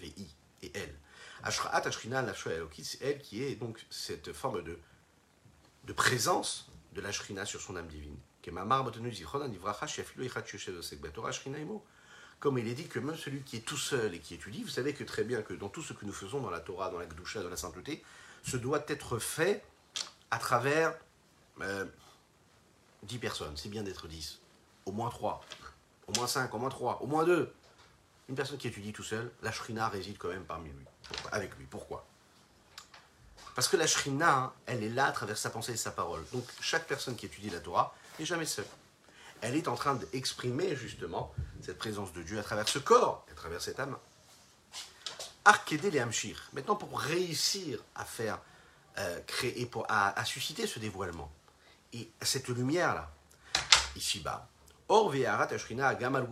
VI 0.00 0.26
et 0.62 0.72
L. 0.74 0.92
Ashraat 1.44 1.86
Ashrina 1.86 2.20
Nafsho 2.22 2.50
Elokit, 2.50 2.82
c'est 2.82 3.00
elle 3.04 3.18
qui 3.20 3.44
est 3.44 3.54
donc 3.54 3.86
cette 3.90 4.32
forme 4.32 4.64
de, 4.64 4.76
de 5.84 5.92
présence 5.92 6.68
de 6.94 7.00
la 7.00 7.12
Shrina 7.12 7.44
sur 7.44 7.60
son 7.60 7.76
âme 7.76 7.86
divine. 7.86 8.16
Comme 12.40 12.58
il 12.58 12.66
est 12.66 12.74
dit 12.74 12.88
que 12.88 12.98
même 12.98 13.16
celui 13.16 13.42
qui 13.42 13.58
est 13.58 13.64
tout 13.64 13.76
seul 13.76 14.14
et 14.14 14.18
qui 14.18 14.34
étudie, 14.34 14.64
vous 14.64 14.68
savez 14.68 14.92
que 14.94 15.04
très 15.04 15.22
bien 15.22 15.42
que 15.42 15.54
dans 15.54 15.68
tout 15.68 15.82
ce 15.82 15.92
que 15.92 16.04
nous 16.06 16.12
faisons 16.12 16.40
dans 16.40 16.50
la 16.50 16.58
Torah, 16.58 16.90
dans 16.90 16.98
la 16.98 17.06
Gdusha, 17.06 17.40
dans 17.40 17.50
la 17.50 17.56
sainteté, 17.56 18.02
ce 18.42 18.56
doit 18.56 18.84
être 18.88 19.20
fait 19.20 19.62
à 20.34 20.38
travers 20.38 20.92
euh, 21.60 21.84
10 23.04 23.18
personnes. 23.18 23.56
C'est 23.56 23.68
bien 23.68 23.84
d'être 23.84 24.08
10. 24.08 24.40
Au 24.84 24.90
moins 24.90 25.08
3. 25.08 25.40
Au 26.08 26.12
moins 26.16 26.26
5, 26.26 26.52
au 26.52 26.58
moins 26.58 26.70
3, 26.70 27.02
au 27.02 27.06
moins 27.06 27.24
2. 27.24 27.54
Une 28.28 28.34
personne 28.34 28.58
qui 28.58 28.66
étudie 28.66 28.92
tout 28.92 29.04
seul, 29.04 29.30
la 29.42 29.52
Shrina 29.52 29.88
réside 29.88 30.18
quand 30.18 30.28
même 30.28 30.44
parmi 30.44 30.70
lui, 30.70 30.84
avec 31.30 31.56
lui. 31.56 31.66
Pourquoi? 31.66 32.04
Parce 33.54 33.68
que 33.68 33.76
la 33.76 33.86
Shrina, 33.86 34.52
elle 34.66 34.82
est 34.82 34.88
là 34.88 35.06
à 35.06 35.12
travers 35.12 35.38
sa 35.38 35.50
pensée 35.50 35.74
et 35.74 35.76
sa 35.76 35.92
parole. 35.92 36.24
Donc 36.32 36.44
chaque 36.60 36.88
personne 36.88 37.14
qui 37.14 37.26
étudie 37.26 37.50
la 37.50 37.60
Torah 37.60 37.94
n'est 38.18 38.26
jamais 38.26 38.46
seule. 38.46 38.66
Elle 39.40 39.54
est 39.54 39.68
en 39.68 39.76
train 39.76 39.94
d'exprimer 39.94 40.74
justement 40.74 41.32
cette 41.62 41.78
présence 41.78 42.12
de 42.12 42.24
Dieu 42.24 42.40
à 42.40 42.42
travers 42.42 42.68
ce 42.68 42.80
corps, 42.80 43.24
à 43.30 43.34
travers 43.34 43.62
cette 43.62 43.78
âme. 43.78 43.96
Arkédé 45.44 45.92
les 45.92 46.00
Hamshir. 46.00 46.48
Maintenant, 46.54 46.74
pour 46.74 46.98
réussir 46.98 47.78
à 47.94 48.04
faire 48.04 48.40
euh, 48.98 49.20
créer, 49.26 49.66
pour, 49.66 49.86
à, 49.88 50.18
à 50.18 50.24
susciter 50.24 50.66
ce 50.66 50.78
dévoilement, 50.78 51.30
et 51.92 52.10
cette 52.22 52.48
lumière-là, 52.48 53.10
ici-bas, 53.96 54.48
Or, 54.88 55.14
Ashrina, 55.14 55.94
Gamal 55.94 56.26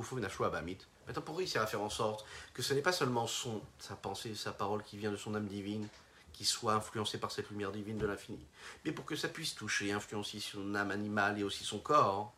Abamit, 0.44 0.78
Maintenant, 1.06 1.22
pour 1.22 1.38
réussir 1.38 1.62
à 1.62 1.66
faire 1.66 1.80
en 1.80 1.90
sorte 1.90 2.24
que 2.54 2.62
ce 2.62 2.74
n'est 2.74 2.82
pas 2.82 2.92
seulement 2.92 3.26
son, 3.26 3.60
sa 3.78 3.96
pensée, 3.96 4.34
sa 4.34 4.52
parole 4.52 4.84
qui 4.84 4.96
vient 4.96 5.10
de 5.10 5.16
son 5.16 5.34
âme 5.34 5.46
divine, 5.46 5.88
qui 6.32 6.44
soit 6.44 6.74
influencée 6.74 7.18
par 7.18 7.32
cette 7.32 7.50
lumière 7.50 7.72
divine 7.72 7.98
de 7.98 8.06
l'infini, 8.06 8.46
mais 8.84 8.92
pour 8.92 9.04
que 9.04 9.16
ça 9.16 9.28
puisse 9.28 9.54
toucher 9.54 9.92
influencer 9.92 10.40
son 10.40 10.74
âme 10.74 10.90
animale 10.90 11.38
et 11.38 11.42
aussi 11.42 11.64
son 11.64 11.78
corps, 11.78 12.32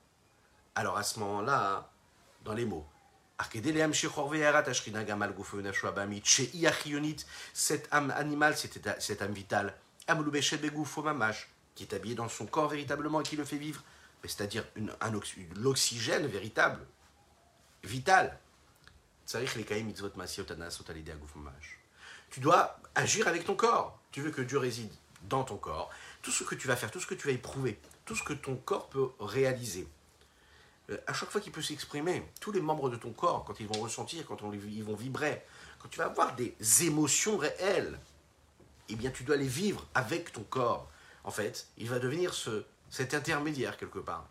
alors 0.75 0.97
à 0.97 1.03
ce 1.03 1.19
moment-là, 1.21 1.91
dans 2.45 2.55
les 2.55 2.65
mots, 2.65 2.87
cette 7.53 7.89
âme 7.91 8.11
animale, 8.13 8.57
cette 8.57 9.23
âme 9.23 9.33
vitale, 9.33 9.75
qui 11.75 11.83
est 11.85 11.95
habillée 11.95 12.15
dans 12.15 12.29
son 12.29 12.47
corps 12.47 12.69
véritablement 12.69 13.21
et 13.21 13.25
qui 13.25 13.37
le 13.37 13.45
fait 13.45 13.57
vivre, 13.57 13.83
c'est-à-dire 14.23 14.65
l'oxygène 15.57 16.27
véritable, 16.27 16.81
vital, 17.83 18.39
tu 22.31 22.41
dois 22.41 22.79
agir 22.95 23.29
avec 23.29 23.45
ton 23.45 23.55
corps. 23.55 23.99
Tu 24.11 24.21
veux 24.21 24.31
que 24.31 24.43
Dieu 24.43 24.59
réside 24.59 24.93
dans 25.29 25.45
ton 25.45 25.57
corps. 25.57 25.91
Tout 26.23 26.31
ce 26.31 26.45
que 26.45 26.55
tu 26.55 26.69
vas 26.69 26.77
faire, 26.77 26.91
tout 26.91 27.01
ce 27.01 27.07
que 27.07 27.15
tu 27.15 27.27
vas 27.27 27.33
éprouver, 27.33 27.79
tout 28.05 28.15
ce 28.15 28.23
que 28.23 28.35
ton 28.35 28.57
corps 28.57 28.89
peut 28.89 29.09
réaliser, 29.21 29.89
euh, 30.91 30.99
à 31.07 31.15
chaque 31.15 31.31
fois 31.31 31.41
qu'il 31.41 31.53
peut 31.53 31.63
s'exprimer, 31.63 32.23
tous 32.41 32.53
les 32.53 32.61
membres 32.61 32.91
de 32.91 32.97
ton 32.97 33.13
corps, 33.13 33.45
quand 33.45 33.59
ils 33.61 33.67
vont 33.67 33.81
ressentir, 33.81 34.27
quand 34.27 34.39
ils 34.53 34.85
vont 34.85 34.95
vibrer, 34.95 35.43
quand 35.79 35.89
tu 35.89 35.99
vas 35.99 36.07
avoir 36.07 36.35
des 36.37 36.55
émotions 36.83 37.39
réelles, 37.39 37.99
eh 38.89 38.97
bien 38.97 39.11
tu 39.11 39.25
dois 39.25 39.37
les 39.37 39.49
vivre 39.49 39.87
avec 39.95 40.33
ton 40.33 40.43
corps. 40.43 40.89
En 41.25 41.31
fait, 41.31 41.67
il 41.79 41.89
va 41.89 41.99
devenir 41.99 42.35
ce, 42.35 42.65
cet 42.91 43.15
intermédiaire 43.15 43.77
quelque 43.77 43.99
part. 43.99 44.29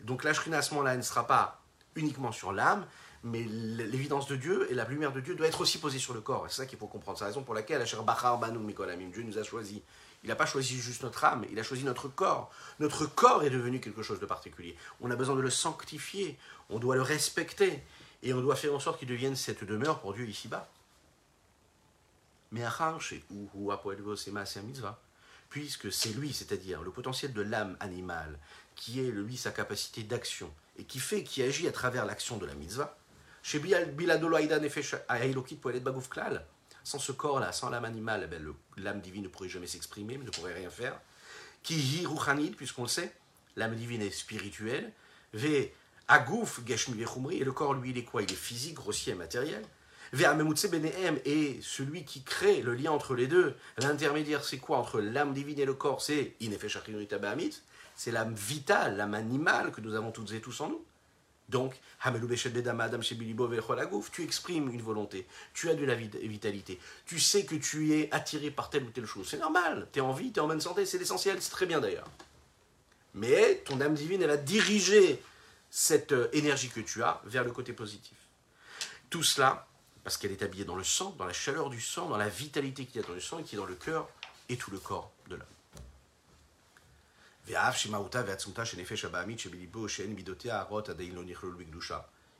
Donc 0.00 0.24
la 0.24 0.30
à 0.30 0.62
ce 0.62 0.74
moment-là, 0.74 0.96
ne 0.96 1.02
sera 1.02 1.26
pas 1.26 1.60
uniquement 1.96 2.32
sur 2.32 2.52
l'âme, 2.52 2.86
mais 3.24 3.44
l'évidence 3.44 4.28
de 4.28 4.36
Dieu 4.36 4.70
et 4.70 4.74
la 4.74 4.84
lumière 4.84 5.12
de 5.12 5.20
Dieu 5.20 5.34
doit 5.34 5.46
être 5.46 5.60
aussi 5.60 5.78
posée 5.78 5.98
sur 5.98 6.14
le 6.14 6.20
corps. 6.20 6.46
c'est 6.48 6.56
ça 6.56 6.66
qu'il 6.66 6.78
faut 6.78 6.86
comprendre. 6.86 7.18
C'est 7.18 7.24
la 7.24 7.28
raison 7.28 7.42
pour 7.42 7.54
laquelle 7.54 7.82
Dieu 7.84 9.22
nous 9.22 9.38
a 9.38 9.42
choisi. 9.42 9.82
Il 10.24 10.28
n'a 10.28 10.36
pas 10.36 10.46
choisi 10.46 10.76
juste 10.76 11.02
notre 11.04 11.24
âme, 11.24 11.44
il 11.50 11.58
a 11.58 11.62
choisi 11.62 11.84
notre 11.84 12.08
corps. 12.08 12.50
Notre 12.80 13.06
corps 13.06 13.44
est 13.44 13.50
devenu 13.50 13.80
quelque 13.80 14.02
chose 14.02 14.18
de 14.18 14.26
particulier. 14.26 14.76
On 15.00 15.10
a 15.10 15.16
besoin 15.16 15.36
de 15.36 15.40
le 15.40 15.50
sanctifier, 15.50 16.36
on 16.70 16.78
doit 16.78 16.96
le 16.96 17.02
respecter, 17.02 17.82
et 18.22 18.34
on 18.34 18.40
doit 18.40 18.56
faire 18.56 18.74
en 18.74 18.80
sorte 18.80 18.98
qu'il 18.98 19.08
devienne 19.08 19.36
cette 19.36 19.64
demeure 19.64 20.00
pour 20.00 20.14
Dieu 20.14 20.26
ici-bas. 20.26 20.68
Mais 22.50 22.62
puisque 25.50 25.92
c'est 25.92 26.10
lui, 26.10 26.32
c'est-à-dire 26.32 26.82
le 26.82 26.90
potentiel 26.90 27.32
de 27.32 27.42
l'âme 27.42 27.76
animale, 27.80 28.38
qui 28.74 29.00
est 29.00 29.10
lui 29.10 29.36
sa 29.36 29.50
capacité 29.50 30.02
d'action, 30.02 30.52
et 30.76 30.84
qui 30.84 31.00
fait, 31.00 31.24
qui 31.24 31.42
agit 31.42 31.66
à 31.68 31.72
travers 31.72 32.04
l'action 32.04 32.36
de 32.36 32.46
la 32.46 32.54
mitzvah, 32.54 32.96
chez 33.42 33.60
sans 36.84 36.98
ce 36.98 37.12
corps-là, 37.12 37.52
sans 37.52 37.68
l'âme 37.70 37.84
animale, 37.84 38.30
eh 38.32 38.80
l'âme 38.80 39.00
divine 39.00 39.24
ne 39.24 39.28
pourrait 39.28 39.48
jamais 39.48 39.66
s'exprimer, 39.66 40.16
ne 40.16 40.30
pourrait 40.30 40.54
rien 40.54 40.70
faire. 40.70 40.98
Qui 41.62 42.06
puisqu'on 42.56 42.82
le 42.82 42.88
sait, 42.88 43.12
l'âme 43.56 43.74
divine 43.74 44.00
est 44.02 44.10
spirituelle. 44.10 44.92
Ve 45.34 45.68
agouf 46.08 46.60
et 46.66 47.44
le 47.44 47.52
corps, 47.52 47.74
lui, 47.74 47.90
il 47.90 47.98
est 47.98 48.04
quoi? 48.04 48.22
Il 48.22 48.32
est 48.32 48.36
physique, 48.36 48.74
grossier, 48.74 49.14
matériel. 49.14 49.62
Et 50.12 51.58
celui 51.62 52.04
qui 52.04 52.22
crée 52.22 52.62
le 52.62 52.74
lien 52.74 52.92
entre 52.92 53.14
les 53.14 53.26
deux, 53.26 53.54
l'intermédiaire, 53.78 54.44
c'est 54.44 54.58
quoi 54.58 54.78
entre 54.78 55.00
l'âme 55.00 55.34
divine 55.34 55.58
et 55.58 55.64
le 55.64 55.74
corps? 55.74 56.02
C'est 56.02 56.34
c'est 57.96 58.12
l'âme 58.12 58.34
vitale, 58.34 58.96
l'âme 58.96 59.14
animale 59.14 59.72
que 59.72 59.80
nous 59.80 59.94
avons 59.94 60.12
toutes 60.12 60.32
et 60.32 60.40
tous 60.40 60.60
en 60.60 60.68
nous. 60.68 60.84
Donc, 61.48 61.80
tu 64.12 64.22
exprimes 64.22 64.70
une 64.70 64.82
volonté, 64.82 65.26
tu 65.54 65.70
as 65.70 65.74
de 65.74 65.84
la 65.84 65.94
vitalité, 65.94 66.78
tu 67.06 67.18
sais 67.18 67.46
que 67.46 67.54
tu 67.54 67.94
es 67.94 68.12
attiré 68.12 68.50
par 68.50 68.68
telle 68.68 68.84
ou 68.84 68.90
telle 68.90 69.06
chose. 69.06 69.28
C'est 69.28 69.38
normal, 69.38 69.88
tu 69.92 69.98
es 69.98 70.02
en 70.02 70.12
vie, 70.12 70.30
tu 70.30 70.40
es 70.40 70.42
en 70.42 70.46
bonne 70.46 70.60
santé, 70.60 70.84
c'est 70.84 70.98
l'essentiel, 70.98 71.40
c'est 71.40 71.50
très 71.50 71.64
bien 71.64 71.80
d'ailleurs. 71.80 72.08
Mais 73.14 73.62
ton 73.64 73.80
âme 73.80 73.94
divine, 73.94 74.20
elle 74.22 74.28
va 74.28 74.36
diriger 74.36 75.22
cette 75.70 76.12
euh, 76.12 76.28
énergie 76.32 76.68
que 76.68 76.80
tu 76.80 77.02
as 77.02 77.20
vers 77.24 77.44
le 77.44 77.50
côté 77.50 77.72
positif. 77.72 78.16
Tout 79.10 79.22
cela, 79.22 79.67
parce 80.08 80.16
qu'elle 80.16 80.32
est 80.32 80.42
habillée 80.42 80.64
dans 80.64 80.74
le 80.74 80.84
sang, 80.84 81.14
dans 81.18 81.26
la 81.26 81.34
chaleur 81.34 81.68
du 81.68 81.82
sang, 81.82 82.08
dans 82.08 82.16
la 82.16 82.30
vitalité 82.30 82.86
qu'il 82.86 82.98
y 82.98 83.04
a 83.04 83.06
dans 83.06 83.12
le 83.12 83.20
sang 83.20 83.40
et 83.40 83.42
qui 83.42 83.56
est 83.56 83.58
dans 83.58 83.66
le 83.66 83.74
cœur 83.74 84.08
et 84.48 84.56
tout 84.56 84.70
le 84.70 84.78
corps 84.78 85.12
de 85.28 85.36
l'homme. 85.36 85.44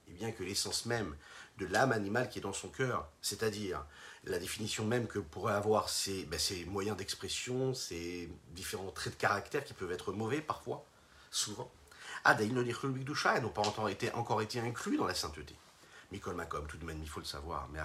Et 0.09 0.13
bien 0.15 0.33
que 0.33 0.43
l'essence 0.45 0.87
même 0.87 1.15
de 1.59 1.67
l'âme 1.67 1.93
animale 1.93 2.31
qui 2.31 2.39
est 2.39 2.41
dans 2.41 2.55
son 2.55 2.71
cœur, 2.71 3.07
c'est-à-dire 3.21 3.85
la 4.25 4.39
définition 4.39 4.87
même 4.87 5.07
que 5.07 5.19
pourrait 5.19 5.53
avoir 5.53 5.91
ces, 5.91 6.25
ben, 6.25 6.41
moyens 6.69 6.97
d'expression, 6.97 7.75
ces 7.75 8.31
différents 8.53 8.91
traits 8.93 9.13
de 9.13 9.21
caractère 9.21 9.63
qui 9.63 9.75
peuvent 9.75 9.93
être 9.93 10.15
mauvais 10.15 10.41
parfois, 10.41 10.87
souvent, 11.31 11.71
elles 12.25 12.51
n'ont 13.43 13.51
pas 13.51 13.63
encore 14.15 14.41
été 14.41 14.61
inclus 14.61 14.97
dans 14.97 15.07
la 15.07 15.15
sainteté. 15.15 15.55
Mikol 16.11 16.35
Makom, 16.35 16.67
tout 16.67 16.79
de 16.79 16.85
même, 16.85 17.01
il 17.03 17.09
faut 17.09 17.21
le 17.21 17.27
savoir, 17.27 17.69
mais 17.69 17.81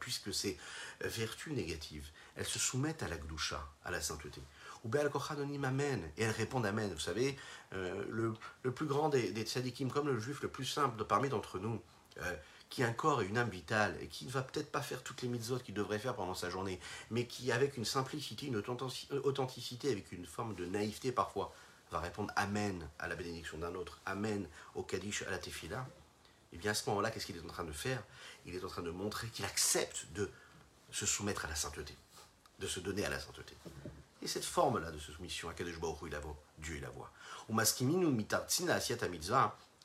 puisque 0.00 0.34
ces 0.34 0.58
vertus 1.00 1.52
négatives, 1.52 2.08
elles 2.34 2.46
se 2.46 2.58
soumettent 2.58 3.02
à 3.02 3.08
la 3.08 3.16
Gdusha, 3.16 3.64
à 3.84 3.90
la 3.90 4.00
sainteté. 4.00 4.42
Ou 4.84 4.90
Amen. 4.96 6.10
Et 6.16 6.22
elles 6.22 6.30
répondent 6.30 6.66
Amen. 6.66 6.92
Vous 6.92 6.98
savez, 6.98 7.38
euh, 7.72 8.04
le, 8.08 8.72
plus 8.72 8.86
grand 8.86 9.08
des, 9.10 9.30
des 9.30 9.44
tzadikim, 9.44 9.90
comme 9.90 10.08
le 10.08 10.18
juif 10.18 10.42
le 10.42 10.48
plus 10.48 10.66
simple 10.66 10.96
de 10.96 11.04
parmi 11.04 11.28
d'entre 11.28 11.60
nous, 11.60 11.80
euh, 12.20 12.36
qui 12.68 12.82
a 12.82 12.88
un 12.88 12.92
corps 12.92 13.22
et 13.22 13.26
une 13.26 13.38
âme 13.38 13.50
vitale, 13.50 13.96
et 14.00 14.08
qui 14.08 14.24
ne 14.24 14.30
va 14.30 14.42
peut-être 14.42 14.72
pas 14.72 14.80
faire 14.80 15.02
toutes 15.02 15.22
les 15.22 15.28
mitzvot 15.28 15.58
qu'il 15.58 15.74
devrait 15.74 15.98
faire 15.98 16.16
pendant 16.16 16.34
sa 16.34 16.50
journée, 16.50 16.80
mais 17.10 17.26
qui, 17.26 17.52
avec 17.52 17.76
une 17.76 17.84
simplicité, 17.84 18.46
une 18.46 18.56
authenticité, 18.56 19.92
avec 19.92 20.10
une 20.10 20.26
forme 20.26 20.54
de 20.54 20.64
naïveté 20.64 21.12
parfois, 21.12 21.54
va 21.90 22.00
répondre 22.00 22.32
Amen 22.34 22.88
à 22.98 23.08
la 23.08 23.14
bénédiction 23.14 23.58
d'un 23.58 23.74
autre, 23.74 24.00
Amen 24.06 24.48
au 24.74 24.82
Kaddish, 24.82 25.22
à 25.22 25.30
la 25.30 25.38
Tefila, 25.38 25.86
et 26.52 26.56
eh 26.56 26.58
bien 26.58 26.72
à 26.72 26.74
ce 26.74 26.88
moment-là, 26.90 27.10
qu'est-ce 27.10 27.24
qu'il 27.24 27.36
est 27.36 27.44
en 27.44 27.46
train 27.46 27.64
de 27.64 27.72
faire? 27.72 28.02
Il 28.44 28.54
est 28.54 28.62
en 28.62 28.68
train 28.68 28.82
de 28.82 28.90
montrer 28.90 29.28
qu'il 29.28 29.46
accepte 29.46 30.06
de 30.12 30.30
se 30.90 31.06
soumettre 31.06 31.46
à 31.46 31.48
la 31.48 31.54
sainteté, 31.54 31.96
de 32.58 32.66
se 32.66 32.78
donner 32.78 33.06
à 33.06 33.08
la 33.08 33.18
sainteté. 33.18 33.56
Et 34.20 34.26
cette 34.26 34.44
forme-là 34.44 34.90
de 34.90 34.98
soumission, 34.98 35.48
à 35.48 35.54
Kadesh 35.54 35.80
Baruch 35.80 36.00
il 36.02 36.10
la 36.10 36.20
voix, 36.20 36.36
Dieu 36.58 36.76
il 36.76 36.82
la 36.82 36.90
voit. 36.90 37.10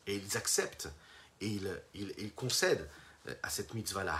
Et 0.07 0.15
ils 0.15 0.38
acceptent 0.38 0.89
et 1.39 1.47
ils, 1.47 1.82
ils, 1.93 2.34
concèdent 2.34 2.89
euh, 3.28 3.36
à 3.43 3.49
cette 3.49 3.74
mitzvah-là, 3.74 4.20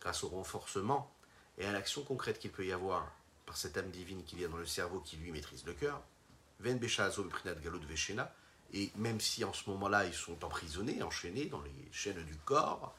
grâce 0.00 0.24
au 0.24 0.28
renforcement 0.28 1.10
et 1.56 1.64
à 1.64 1.72
l'action 1.72 2.02
concrète 2.02 2.38
qu'il 2.38 2.50
peut 2.52 2.66
y 2.66 2.72
avoir 2.72 3.10
par 3.46 3.56
cette 3.56 3.78
âme 3.78 3.90
divine 3.90 4.22
qu'il 4.24 4.40
y 4.40 4.44
a 4.44 4.48
dans 4.48 4.58
le 4.58 4.66
cerveau 4.66 5.00
qui 5.00 5.16
lui 5.16 5.32
maîtrise 5.32 5.64
le 5.64 5.72
cœur, 5.72 6.02
et 8.74 8.90
même 8.96 9.20
si 9.20 9.44
en 9.44 9.52
ce 9.52 9.70
moment-là 9.70 10.04
ils 10.04 10.12
sont 10.12 10.44
emprisonnés, 10.44 11.02
enchaînés 11.02 11.46
dans 11.46 11.62
les 11.62 11.88
chaînes 11.92 12.22
du 12.24 12.36
corps, 12.44 12.94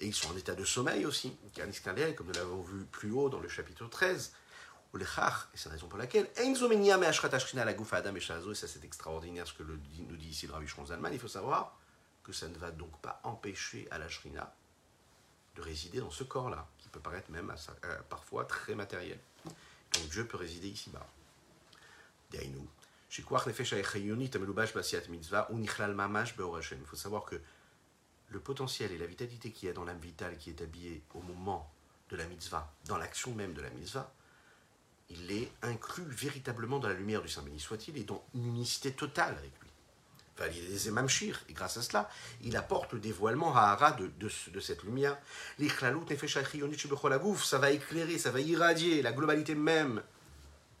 et 0.00 0.06
ils 0.06 0.14
sont 0.14 0.32
en 0.32 0.36
état 0.36 0.54
de 0.54 0.64
sommeil 0.64 1.04
aussi, 1.04 1.36
comme 1.54 2.26
nous 2.26 2.32
l'avons 2.32 2.62
vu 2.62 2.84
plus 2.86 3.12
haut 3.12 3.28
dans 3.28 3.38
le 3.38 3.48
chapitre 3.48 3.86
13. 3.86 4.32
Ou 4.92 4.96
les 4.96 5.04
et 5.04 5.08
c'est 5.54 5.68
la 5.68 5.74
raison 5.74 5.86
pour 5.86 5.98
laquelle, 5.98 6.28
et 6.36 6.54
ça 8.54 8.66
c'est 8.66 8.84
extraordinaire 8.84 9.46
ce 9.46 9.52
que 9.52 9.62
nous 9.62 9.76
dit 10.16 10.28
ici 10.28 10.48
le 10.48 10.52
Rabbi 10.52 10.66
Zalman, 10.66 11.12
il 11.12 11.20
faut 11.20 11.28
savoir 11.28 11.78
que 12.24 12.32
ça 12.32 12.48
ne 12.48 12.56
va 12.56 12.72
donc 12.72 13.00
pas 13.00 13.20
empêcher 13.22 13.86
à 13.92 13.98
la 13.98 14.08
shrina 14.08 14.52
de 15.54 15.62
résider 15.62 16.00
dans 16.00 16.10
ce 16.10 16.24
corps-là, 16.24 16.66
qui 16.78 16.88
peut 16.88 16.98
paraître 16.98 17.30
même 17.30 17.54
euh, 17.84 17.98
parfois 18.08 18.46
très 18.46 18.74
matériel. 18.74 19.20
Donc 19.44 20.08
Dieu 20.10 20.26
peut 20.26 20.38
résider 20.38 20.68
ici-bas. 20.68 21.06
Il 23.18 23.24
faut 26.86 26.96
savoir 26.96 27.24
que 27.24 27.40
le 28.28 28.40
potentiel 28.40 28.92
et 28.92 28.98
la 28.98 29.06
vitalité 29.06 29.50
qu'il 29.50 29.66
y 29.66 29.70
a 29.70 29.74
dans 29.74 29.84
l'âme 29.84 29.98
vitale 29.98 30.38
qui 30.38 30.50
est 30.50 30.62
habillée 30.62 31.02
au 31.14 31.20
moment 31.20 31.72
de 32.10 32.16
la 32.16 32.24
mitzvah, 32.26 32.72
dans 32.86 32.96
l'action 32.96 33.34
même 33.34 33.52
de 33.52 33.62
la 33.62 33.70
mitzvah, 33.70 34.12
il 35.10 35.32
est 35.32 35.50
inclus 35.62 36.04
véritablement 36.04 36.78
dans 36.78 36.88
la 36.88 36.94
lumière 36.94 37.20
du 37.20 37.28
Saint 37.28 37.42
béni 37.42 37.58
soit-il 37.58 37.98
et 37.98 38.04
dans 38.04 38.24
une 38.34 38.46
unicité 38.46 38.92
totale 38.92 39.36
avec 39.36 39.50
lui. 39.60 39.68
Enfin, 40.36 40.48
il 40.54 40.64
est 40.64 40.88
des 40.88 41.08
Shir, 41.08 41.40
et 41.48 41.52
grâce 41.52 41.76
à 41.76 41.82
cela, 41.82 42.08
il 42.42 42.56
apporte 42.56 42.92
le 42.92 43.00
dévoilement 43.00 43.54
à 43.54 43.62
Hara 43.62 43.92
de, 43.92 44.10
de, 44.18 44.60
cette 44.60 44.84
lumière. 44.84 45.18
Ça 45.58 47.58
va 47.58 47.70
éclairer, 47.72 48.18
ça 48.18 48.30
va 48.30 48.40
irradier 48.40 49.02
la 49.02 49.12
globalité 49.12 49.54
même 49.54 50.02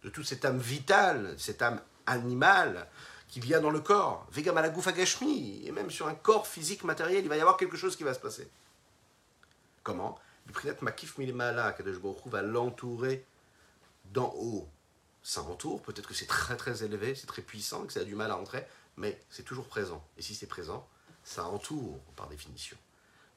de 0.02 0.08
toute 0.08 0.24
cette 0.24 0.44
âme 0.44 0.58
vitale, 0.58 1.34
cette 1.36 1.60
âme 1.60 1.82
animale 2.06 2.88
qui 3.28 3.40
vient 3.40 3.60
dans 3.60 3.70
le 3.70 3.80
corps. 3.80 4.26
Et 4.36 5.72
même 5.72 5.90
sur 5.90 6.08
un 6.08 6.14
corps 6.14 6.46
physique 6.46 6.84
matériel, 6.84 7.24
il 7.24 7.28
va 7.28 7.36
y 7.36 7.40
avoir 7.40 7.56
quelque 7.56 7.76
chose 7.76 7.96
qui 7.96 8.02
va 8.02 8.14
se 8.14 8.20
passer. 8.20 8.48
Comment 9.82 10.18
Makif 10.80 11.18
Milimala, 11.18 11.76
va 12.26 12.42
l'entourer 12.42 13.24
d'en 14.12 14.32
haut, 14.36 14.68
ça 15.22 15.42
entoure. 15.42 15.82
Peut-être 15.82 16.08
que 16.08 16.14
c'est 16.14 16.26
très 16.26 16.56
très 16.56 16.82
élevé, 16.82 17.14
c'est 17.14 17.26
très 17.26 17.42
puissant, 17.42 17.84
que 17.84 17.92
ça 17.92 18.00
a 18.00 18.04
du 18.04 18.14
mal 18.14 18.30
à 18.30 18.36
entrer, 18.36 18.66
mais 18.96 19.20
c'est 19.30 19.44
toujours 19.44 19.66
présent. 19.66 20.04
Et 20.18 20.22
si 20.22 20.34
c'est 20.34 20.46
présent, 20.46 20.86
ça 21.22 21.44
entoure 21.44 22.00
par 22.16 22.28
définition. 22.28 22.76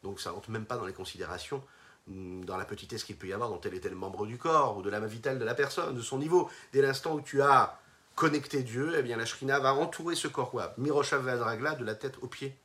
Donc 0.01 0.19
ça 0.19 0.31
rentre 0.31 0.49
même 0.49 0.65
pas 0.65 0.77
dans 0.77 0.85
les 0.85 0.93
considérations, 0.93 1.63
mm, 2.07 2.45
dans 2.45 2.57
la 2.57 2.65
petitesse 2.65 3.03
qu'il 3.03 3.17
peut 3.17 3.27
y 3.27 3.33
avoir 3.33 3.49
dans 3.49 3.57
tel 3.57 3.73
et 3.73 3.79
tel 3.79 3.95
membre 3.95 4.25
du 4.25 4.37
corps, 4.37 4.77
ou 4.77 4.81
de 4.81 4.89
l'âme 4.89 5.05
vitale 5.05 5.39
de 5.39 5.45
la 5.45 5.55
personne, 5.55 5.95
de 5.95 6.01
son 6.01 6.17
niveau. 6.17 6.49
Dès 6.71 6.81
l'instant 6.81 7.13
où 7.13 7.21
tu 7.21 7.41
as 7.41 7.79
connecté 8.15 8.63
Dieu, 8.63 8.93
eh 8.97 9.01
bien 9.01 9.17
la 9.17 9.25
shrina 9.25 9.59
va 9.59 9.73
entourer 9.73 10.15
ce 10.15 10.27
corps. 10.27 10.53
Miroshav 10.77 11.23
Vadragla, 11.23 11.75
de 11.75 11.85
la 11.85 11.95
tête 11.95 12.15
aux 12.21 12.27
pieds. 12.27 12.55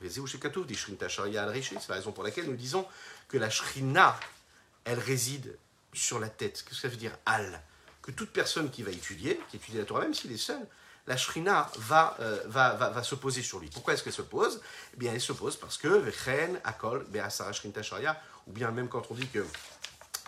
C'est 0.00 1.88
la 1.88 1.94
raison 1.94 2.12
pour 2.12 2.24
laquelle 2.24 2.46
nous 2.46 2.56
disons 2.56 2.86
que 3.28 3.38
la 3.38 3.50
shrina, 3.50 4.18
elle 4.84 4.98
réside 4.98 5.56
sur 5.92 6.18
la 6.18 6.28
tête. 6.28 6.64
Qu'est-ce 6.64 6.64
que 6.64 6.74
ça 6.74 6.88
veut 6.88 6.96
dire 6.96 7.16
al? 7.24 7.62
Que 8.02 8.10
toute 8.10 8.30
personne 8.30 8.70
qui 8.70 8.82
va 8.82 8.90
étudier, 8.90 9.40
qui 9.48 9.58
étudie 9.58 9.78
la 9.78 9.84
Torah, 9.84 10.00
même 10.00 10.14
s'il 10.14 10.32
est 10.32 10.36
seul, 10.36 10.66
la 11.06 11.16
shrina 11.16 11.70
va, 11.78 12.16
euh, 12.20 12.42
va, 12.46 12.74
va, 12.74 12.90
va, 12.90 13.02
se 13.02 13.14
poser 13.14 13.42
sur 13.42 13.60
lui. 13.60 13.68
Pourquoi 13.68 13.94
est-ce 13.94 14.02
qu'elle 14.02 14.12
se 14.12 14.22
pose 14.22 14.60
Eh 14.94 14.96
bien, 14.96 15.12
elle 15.12 15.20
se 15.20 15.32
pose 15.32 15.56
parce 15.56 15.76
que 15.76 15.88
Vechen, 15.88 16.60
Akol, 16.64 17.04
Be'asara 17.08 17.52
Shrinta 17.52 17.82
Sharia, 17.82 18.20
ou 18.46 18.52
bien 18.52 18.70
même 18.70 18.88
quand 18.88 19.10
on 19.10 19.14
dit 19.14 19.28
que 19.28 19.44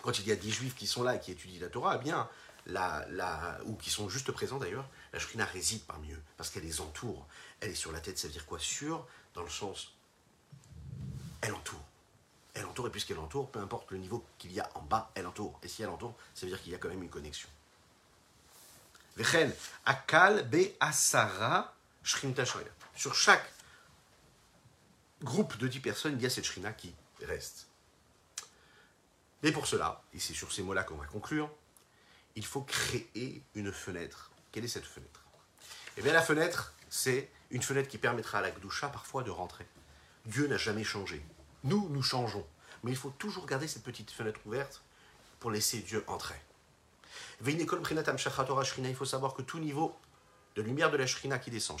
quand 0.01 0.19
il 0.19 0.27
y 0.27 0.31
a 0.31 0.35
des 0.35 0.49
juifs 0.49 0.75
qui 0.75 0.87
sont 0.87 1.03
là 1.03 1.15
et 1.15 1.19
qui 1.19 1.31
étudient 1.31 1.61
la 1.61 1.69
Torah, 1.69 1.97
eh 1.99 2.03
bien, 2.03 2.29
la, 2.65 3.05
la, 3.09 3.59
ou 3.65 3.75
qui 3.75 3.89
sont 3.89 4.09
juste 4.09 4.31
présents 4.31 4.57
d'ailleurs, 4.57 4.89
la 5.13 5.19
shrina 5.19 5.45
réside 5.45 5.83
parmi 5.85 6.11
eux 6.11 6.21
parce 6.37 6.49
qu'elle 6.49 6.63
les 6.63 6.81
entoure. 6.81 7.27
Elle 7.59 7.71
est 7.71 7.75
sur 7.75 7.91
la 7.91 7.99
tête, 7.99 8.17
ça 8.17 8.27
veut 8.27 8.33
dire 8.33 8.45
quoi? 8.45 8.59
Sur, 8.59 9.07
dans 9.33 9.43
le 9.43 9.49
sens, 9.49 9.93
elle 11.41 11.53
entoure 11.53 11.85
elle 12.55 12.65
entoure, 12.65 12.87
et 12.87 12.89
puisqu'elle 12.89 13.19
entoure, 13.19 13.51
peu 13.51 13.59
importe 13.59 13.91
le 13.91 13.97
niveau 13.97 14.25
qu'il 14.37 14.53
y 14.53 14.61
a 14.61 14.69
en 14.75 14.81
bas, 14.81 15.11
elle 15.13 15.27
entoure. 15.27 15.59
Et 15.61 15.67
si 15.67 15.83
elle 15.83 15.89
entoure, 15.89 16.15
ça 16.33 16.45
veut 16.45 16.51
dire 16.51 16.61
qu'il 16.61 16.71
y 16.71 16.75
a 16.75 16.77
quand 16.77 16.87
même 16.87 17.03
une 17.03 17.09
connexion. 17.09 17.49
akal 19.85 20.49
be 20.49 20.71
asara 20.79 21.75
Sur 22.95 23.13
chaque 23.13 23.51
groupe 25.21 25.57
de 25.57 25.67
10 25.67 25.79
personnes, 25.81 26.13
il 26.15 26.21
y 26.21 26.25
a 26.25 26.29
cette 26.29 26.45
shrina 26.45 26.71
qui 26.71 26.95
reste. 27.21 27.67
Mais 29.43 29.51
pour 29.51 29.67
cela, 29.67 30.01
et 30.13 30.19
c'est 30.19 30.33
sur 30.33 30.51
ces 30.51 30.63
mots-là 30.63 30.83
qu'on 30.83 30.95
va 30.95 31.05
conclure, 31.07 31.51
il 32.35 32.45
faut 32.45 32.61
créer 32.61 33.41
une 33.55 33.71
fenêtre. 33.71 34.31
Quelle 34.51 34.65
est 34.65 34.69
cette 34.69 34.85
fenêtre? 34.85 35.21
Eh 35.97 36.01
bien, 36.01 36.13
la 36.13 36.21
fenêtre, 36.21 36.73
c'est 36.89 37.29
une 37.51 37.61
fenêtre 37.61 37.87
qui 37.87 37.97
permettra 37.97 38.39
à 38.39 38.41
la 38.41 38.51
Gdusha 38.51 38.89
parfois 38.89 39.23
de 39.23 39.31
rentrer. 39.31 39.65
Dieu 40.25 40.47
n'a 40.47 40.57
jamais 40.57 40.83
changé. 40.83 41.23
Nous, 41.63 41.87
nous 41.89 42.03
changeons. 42.03 42.45
Mais 42.83 42.91
il 42.91 42.97
faut 42.97 43.11
toujours 43.11 43.45
garder 43.45 43.67
cette 43.67 43.83
petite 43.83 44.11
fenêtre 44.11 44.39
ouverte 44.45 44.83
pour 45.39 45.51
laisser 45.51 45.79
Dieu 45.79 46.03
entrer. 46.07 46.35
Il 47.45 48.95
faut 48.95 49.05
savoir 49.05 49.33
que 49.33 49.41
tout 49.41 49.59
niveau 49.59 49.95
de 50.55 50.61
lumière 50.61 50.91
de 50.91 50.97
la 50.97 51.07
Shrina 51.07 51.39
qui 51.39 51.51
descend, 51.51 51.79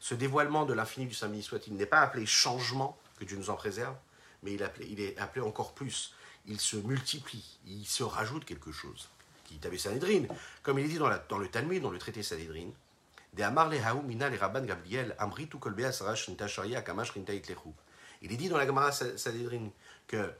ce 0.00 0.14
dévoilement 0.14 0.64
de 0.64 0.72
l'infini 0.72 1.06
du 1.06 1.14
Saint-Béni 1.14 1.42
soit-il 1.42 1.74
n'est 1.74 1.86
pas 1.86 2.00
appelé 2.00 2.26
changement, 2.26 2.98
que 3.18 3.24
Dieu 3.24 3.36
nous 3.36 3.50
en 3.50 3.54
préserve, 3.54 3.94
mais 4.42 4.54
il, 4.54 5.00
est 5.00 5.18
appelé 5.18 5.44
encore 5.44 5.74
plus. 5.74 6.14
Il 6.46 6.60
se 6.60 6.76
multiplie, 6.76 7.58
il 7.66 7.86
se 7.86 8.02
rajoute 8.02 8.44
quelque 8.44 8.72
chose. 8.72 9.08
Qui 9.44 9.60
Sanhedrin, 9.78 10.24
comme 10.62 10.78
il 10.78 10.86
est 10.86 10.88
dit 10.88 10.98
dans, 10.98 11.08
le 11.38 11.48
Talmud, 11.48 11.82
dans 11.82 11.90
le 11.90 11.98
traité 11.98 12.22
Sanhedrin, 12.22 12.70
il 13.34 13.42
est 18.32 18.36
dit 18.36 18.48
dans 18.48 18.56
la 18.56 18.66
Gemara 18.66 18.92
Sanhedrin 18.92 19.68
que 20.06 20.32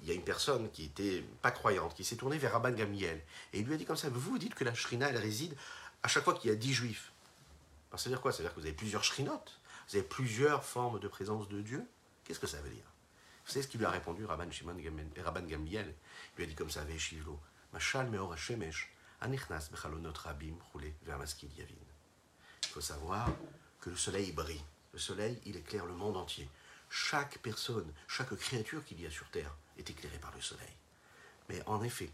il 0.00 0.08
y 0.08 0.12
a 0.12 0.14
une 0.14 0.22
personne 0.22 0.70
qui 0.70 0.84
était 0.84 1.24
pas 1.42 1.50
croyante, 1.50 1.94
qui 1.94 2.04
s'est 2.04 2.16
tournée 2.16 2.38
vers 2.38 2.52
Rabban 2.52 2.70
Gamliel, 2.70 3.20
et 3.52 3.58
il 3.58 3.66
lui 3.66 3.74
a 3.74 3.76
dit 3.76 3.84
comme 3.84 3.96
ça, 3.96 4.08
vous 4.08 4.20
vous 4.20 4.38
dites 4.38 4.54
que 4.54 4.62
la 4.62 4.72
shrina, 4.74 5.08
elle 5.08 5.16
réside 5.16 5.56
à 6.02 6.08
chaque 6.08 6.22
fois 6.22 6.34
qu'il 6.34 6.50
y 6.50 6.52
a 6.52 6.56
dix 6.56 6.72
juifs. 6.72 7.12
Alors, 7.90 7.98
ça 7.98 8.08
veut 8.08 8.14
dire 8.14 8.20
quoi? 8.20 8.32
Ça 8.32 8.38
veut 8.38 8.44
dire 8.44 8.54
que 8.54 8.60
vous 8.60 8.66
avez 8.66 8.76
plusieurs 8.76 9.02
shrinotes, 9.02 9.58
vous 9.88 9.96
avez 9.96 10.06
plusieurs 10.06 10.64
formes 10.64 11.00
de 11.00 11.08
présence 11.08 11.48
de 11.48 11.60
Dieu? 11.60 11.84
Qu'est-ce 12.24 12.38
que 12.38 12.46
ça 12.46 12.60
veut 12.60 12.70
dire? 12.70 12.84
Vous 13.48 13.54
savez 13.54 13.62
ce 13.62 13.68
qu'il 13.68 13.80
lui 13.80 13.86
a 13.86 13.90
répondu, 13.90 14.26
Rabban, 14.26 14.50
Shimon, 14.50 14.76
Rabban 15.24 15.46
Gamliel? 15.46 15.94
Il 16.34 16.36
lui 16.36 16.44
a 16.44 16.46
dit 16.48 16.54
comme 16.54 16.68
ça, 16.68 16.84
Veshivlo, 16.84 17.40
Machal 17.72 18.10
meor 18.10 18.30
hashemesh, 18.30 18.92
anichnas 19.22 19.70
bechalonot 19.72 20.12
rabim, 20.12 20.54
roulé 20.70 20.94
vers 21.04 21.16
maskil 21.16 21.50
yavin. 21.56 21.72
Il 22.64 22.68
faut 22.68 22.82
savoir 22.82 23.26
que 23.80 23.88
le 23.88 23.96
soleil 23.96 24.32
brille. 24.32 24.62
Le 24.92 24.98
soleil, 24.98 25.40
il 25.46 25.56
éclaire 25.56 25.86
le 25.86 25.94
monde 25.94 26.18
entier. 26.18 26.46
Chaque 26.90 27.38
personne, 27.38 27.90
chaque 28.06 28.36
créature 28.36 28.84
qu'il 28.84 29.00
y 29.00 29.06
a 29.06 29.10
sur 29.10 29.30
Terre 29.30 29.54
est 29.78 29.88
éclairée 29.88 30.18
par 30.18 30.34
le 30.34 30.42
soleil. 30.42 30.76
Mais 31.48 31.62
en 31.64 31.82
effet, 31.82 32.10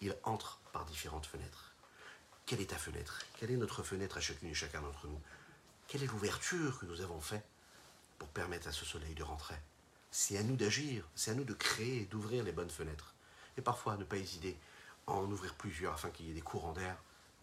il 0.00 0.16
entre 0.24 0.58
par 0.72 0.86
différentes 0.86 1.26
fenêtres. 1.26 1.74
Quelle 2.46 2.62
est 2.62 2.70
ta 2.70 2.78
fenêtre? 2.78 3.26
Quelle 3.38 3.50
est 3.50 3.58
notre 3.58 3.82
fenêtre 3.82 4.16
à 4.16 4.20
chacune 4.22 4.48
et 4.48 4.54
chacun 4.54 4.80
d'entre 4.80 5.06
nous? 5.06 5.20
Quelle 5.86 6.02
est 6.02 6.06
l'ouverture 6.06 6.78
que 6.78 6.86
nous 6.86 7.02
avons 7.02 7.20
faite 7.20 7.46
pour 8.18 8.28
permettre 8.28 8.68
à 8.68 8.72
ce 8.72 8.86
soleil 8.86 9.14
de 9.14 9.22
rentrer? 9.22 9.56
C'est 10.10 10.36
à 10.36 10.42
nous 10.42 10.56
d'agir, 10.56 11.08
c'est 11.14 11.30
à 11.30 11.34
nous 11.34 11.44
de 11.44 11.54
créer, 11.54 12.06
d'ouvrir 12.06 12.42
les 12.42 12.52
bonnes 12.52 12.70
fenêtres. 12.70 13.14
Et 13.56 13.62
parfois, 13.62 13.96
ne 13.96 14.04
pas 14.04 14.16
hésiter 14.16 14.58
à 15.06 15.12
en 15.12 15.30
ouvrir 15.30 15.54
plusieurs 15.54 15.94
afin 15.94 16.10
qu'il 16.10 16.26
y 16.26 16.30
ait 16.30 16.34
des 16.34 16.40
courants 16.40 16.72
d'air, 16.72 16.96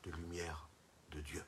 de 0.03 0.11
lumière, 0.11 0.68
de 1.11 1.22
Dieu. 1.22 1.43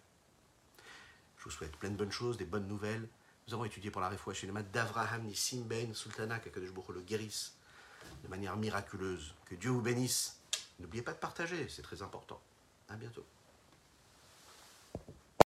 Je 1.38 1.44
vous 1.46 1.52
souhaite 1.52 1.76
plein 1.78 1.90
de 1.90 1.96
bonnes 1.96 2.12
choses, 2.12 2.38
des 2.38 2.46
bonnes 2.46 2.68
nouvelles. 2.68 3.08
Nous 3.48 3.54
avons 3.54 3.66
étudié 3.66 3.92
pour 3.92 4.02
la 4.02 4.10
réfoua 4.10 4.34
chez 4.34 4.48
d'Avraham 4.48 5.24
Nissim 5.24 5.64
Ben 5.64 5.94
Sultana, 5.94 6.40
que 6.40 6.50
le 6.60 7.02
guérisse 7.02 7.56
de 8.24 8.28
manière 8.28 8.56
miraculeuse. 8.58 9.34
Que 9.46 9.56
Dieu 9.56 9.72
vous 9.72 9.82
bénisse. 9.82 10.40
N'oubliez 10.80 11.04
pas 11.04 11.14
de 11.14 11.20
partager, 11.20 11.68
c'est 11.70 11.82
très 11.82 12.02
important. 12.02 12.42
À 12.88 12.96
bientôt. 12.96 13.26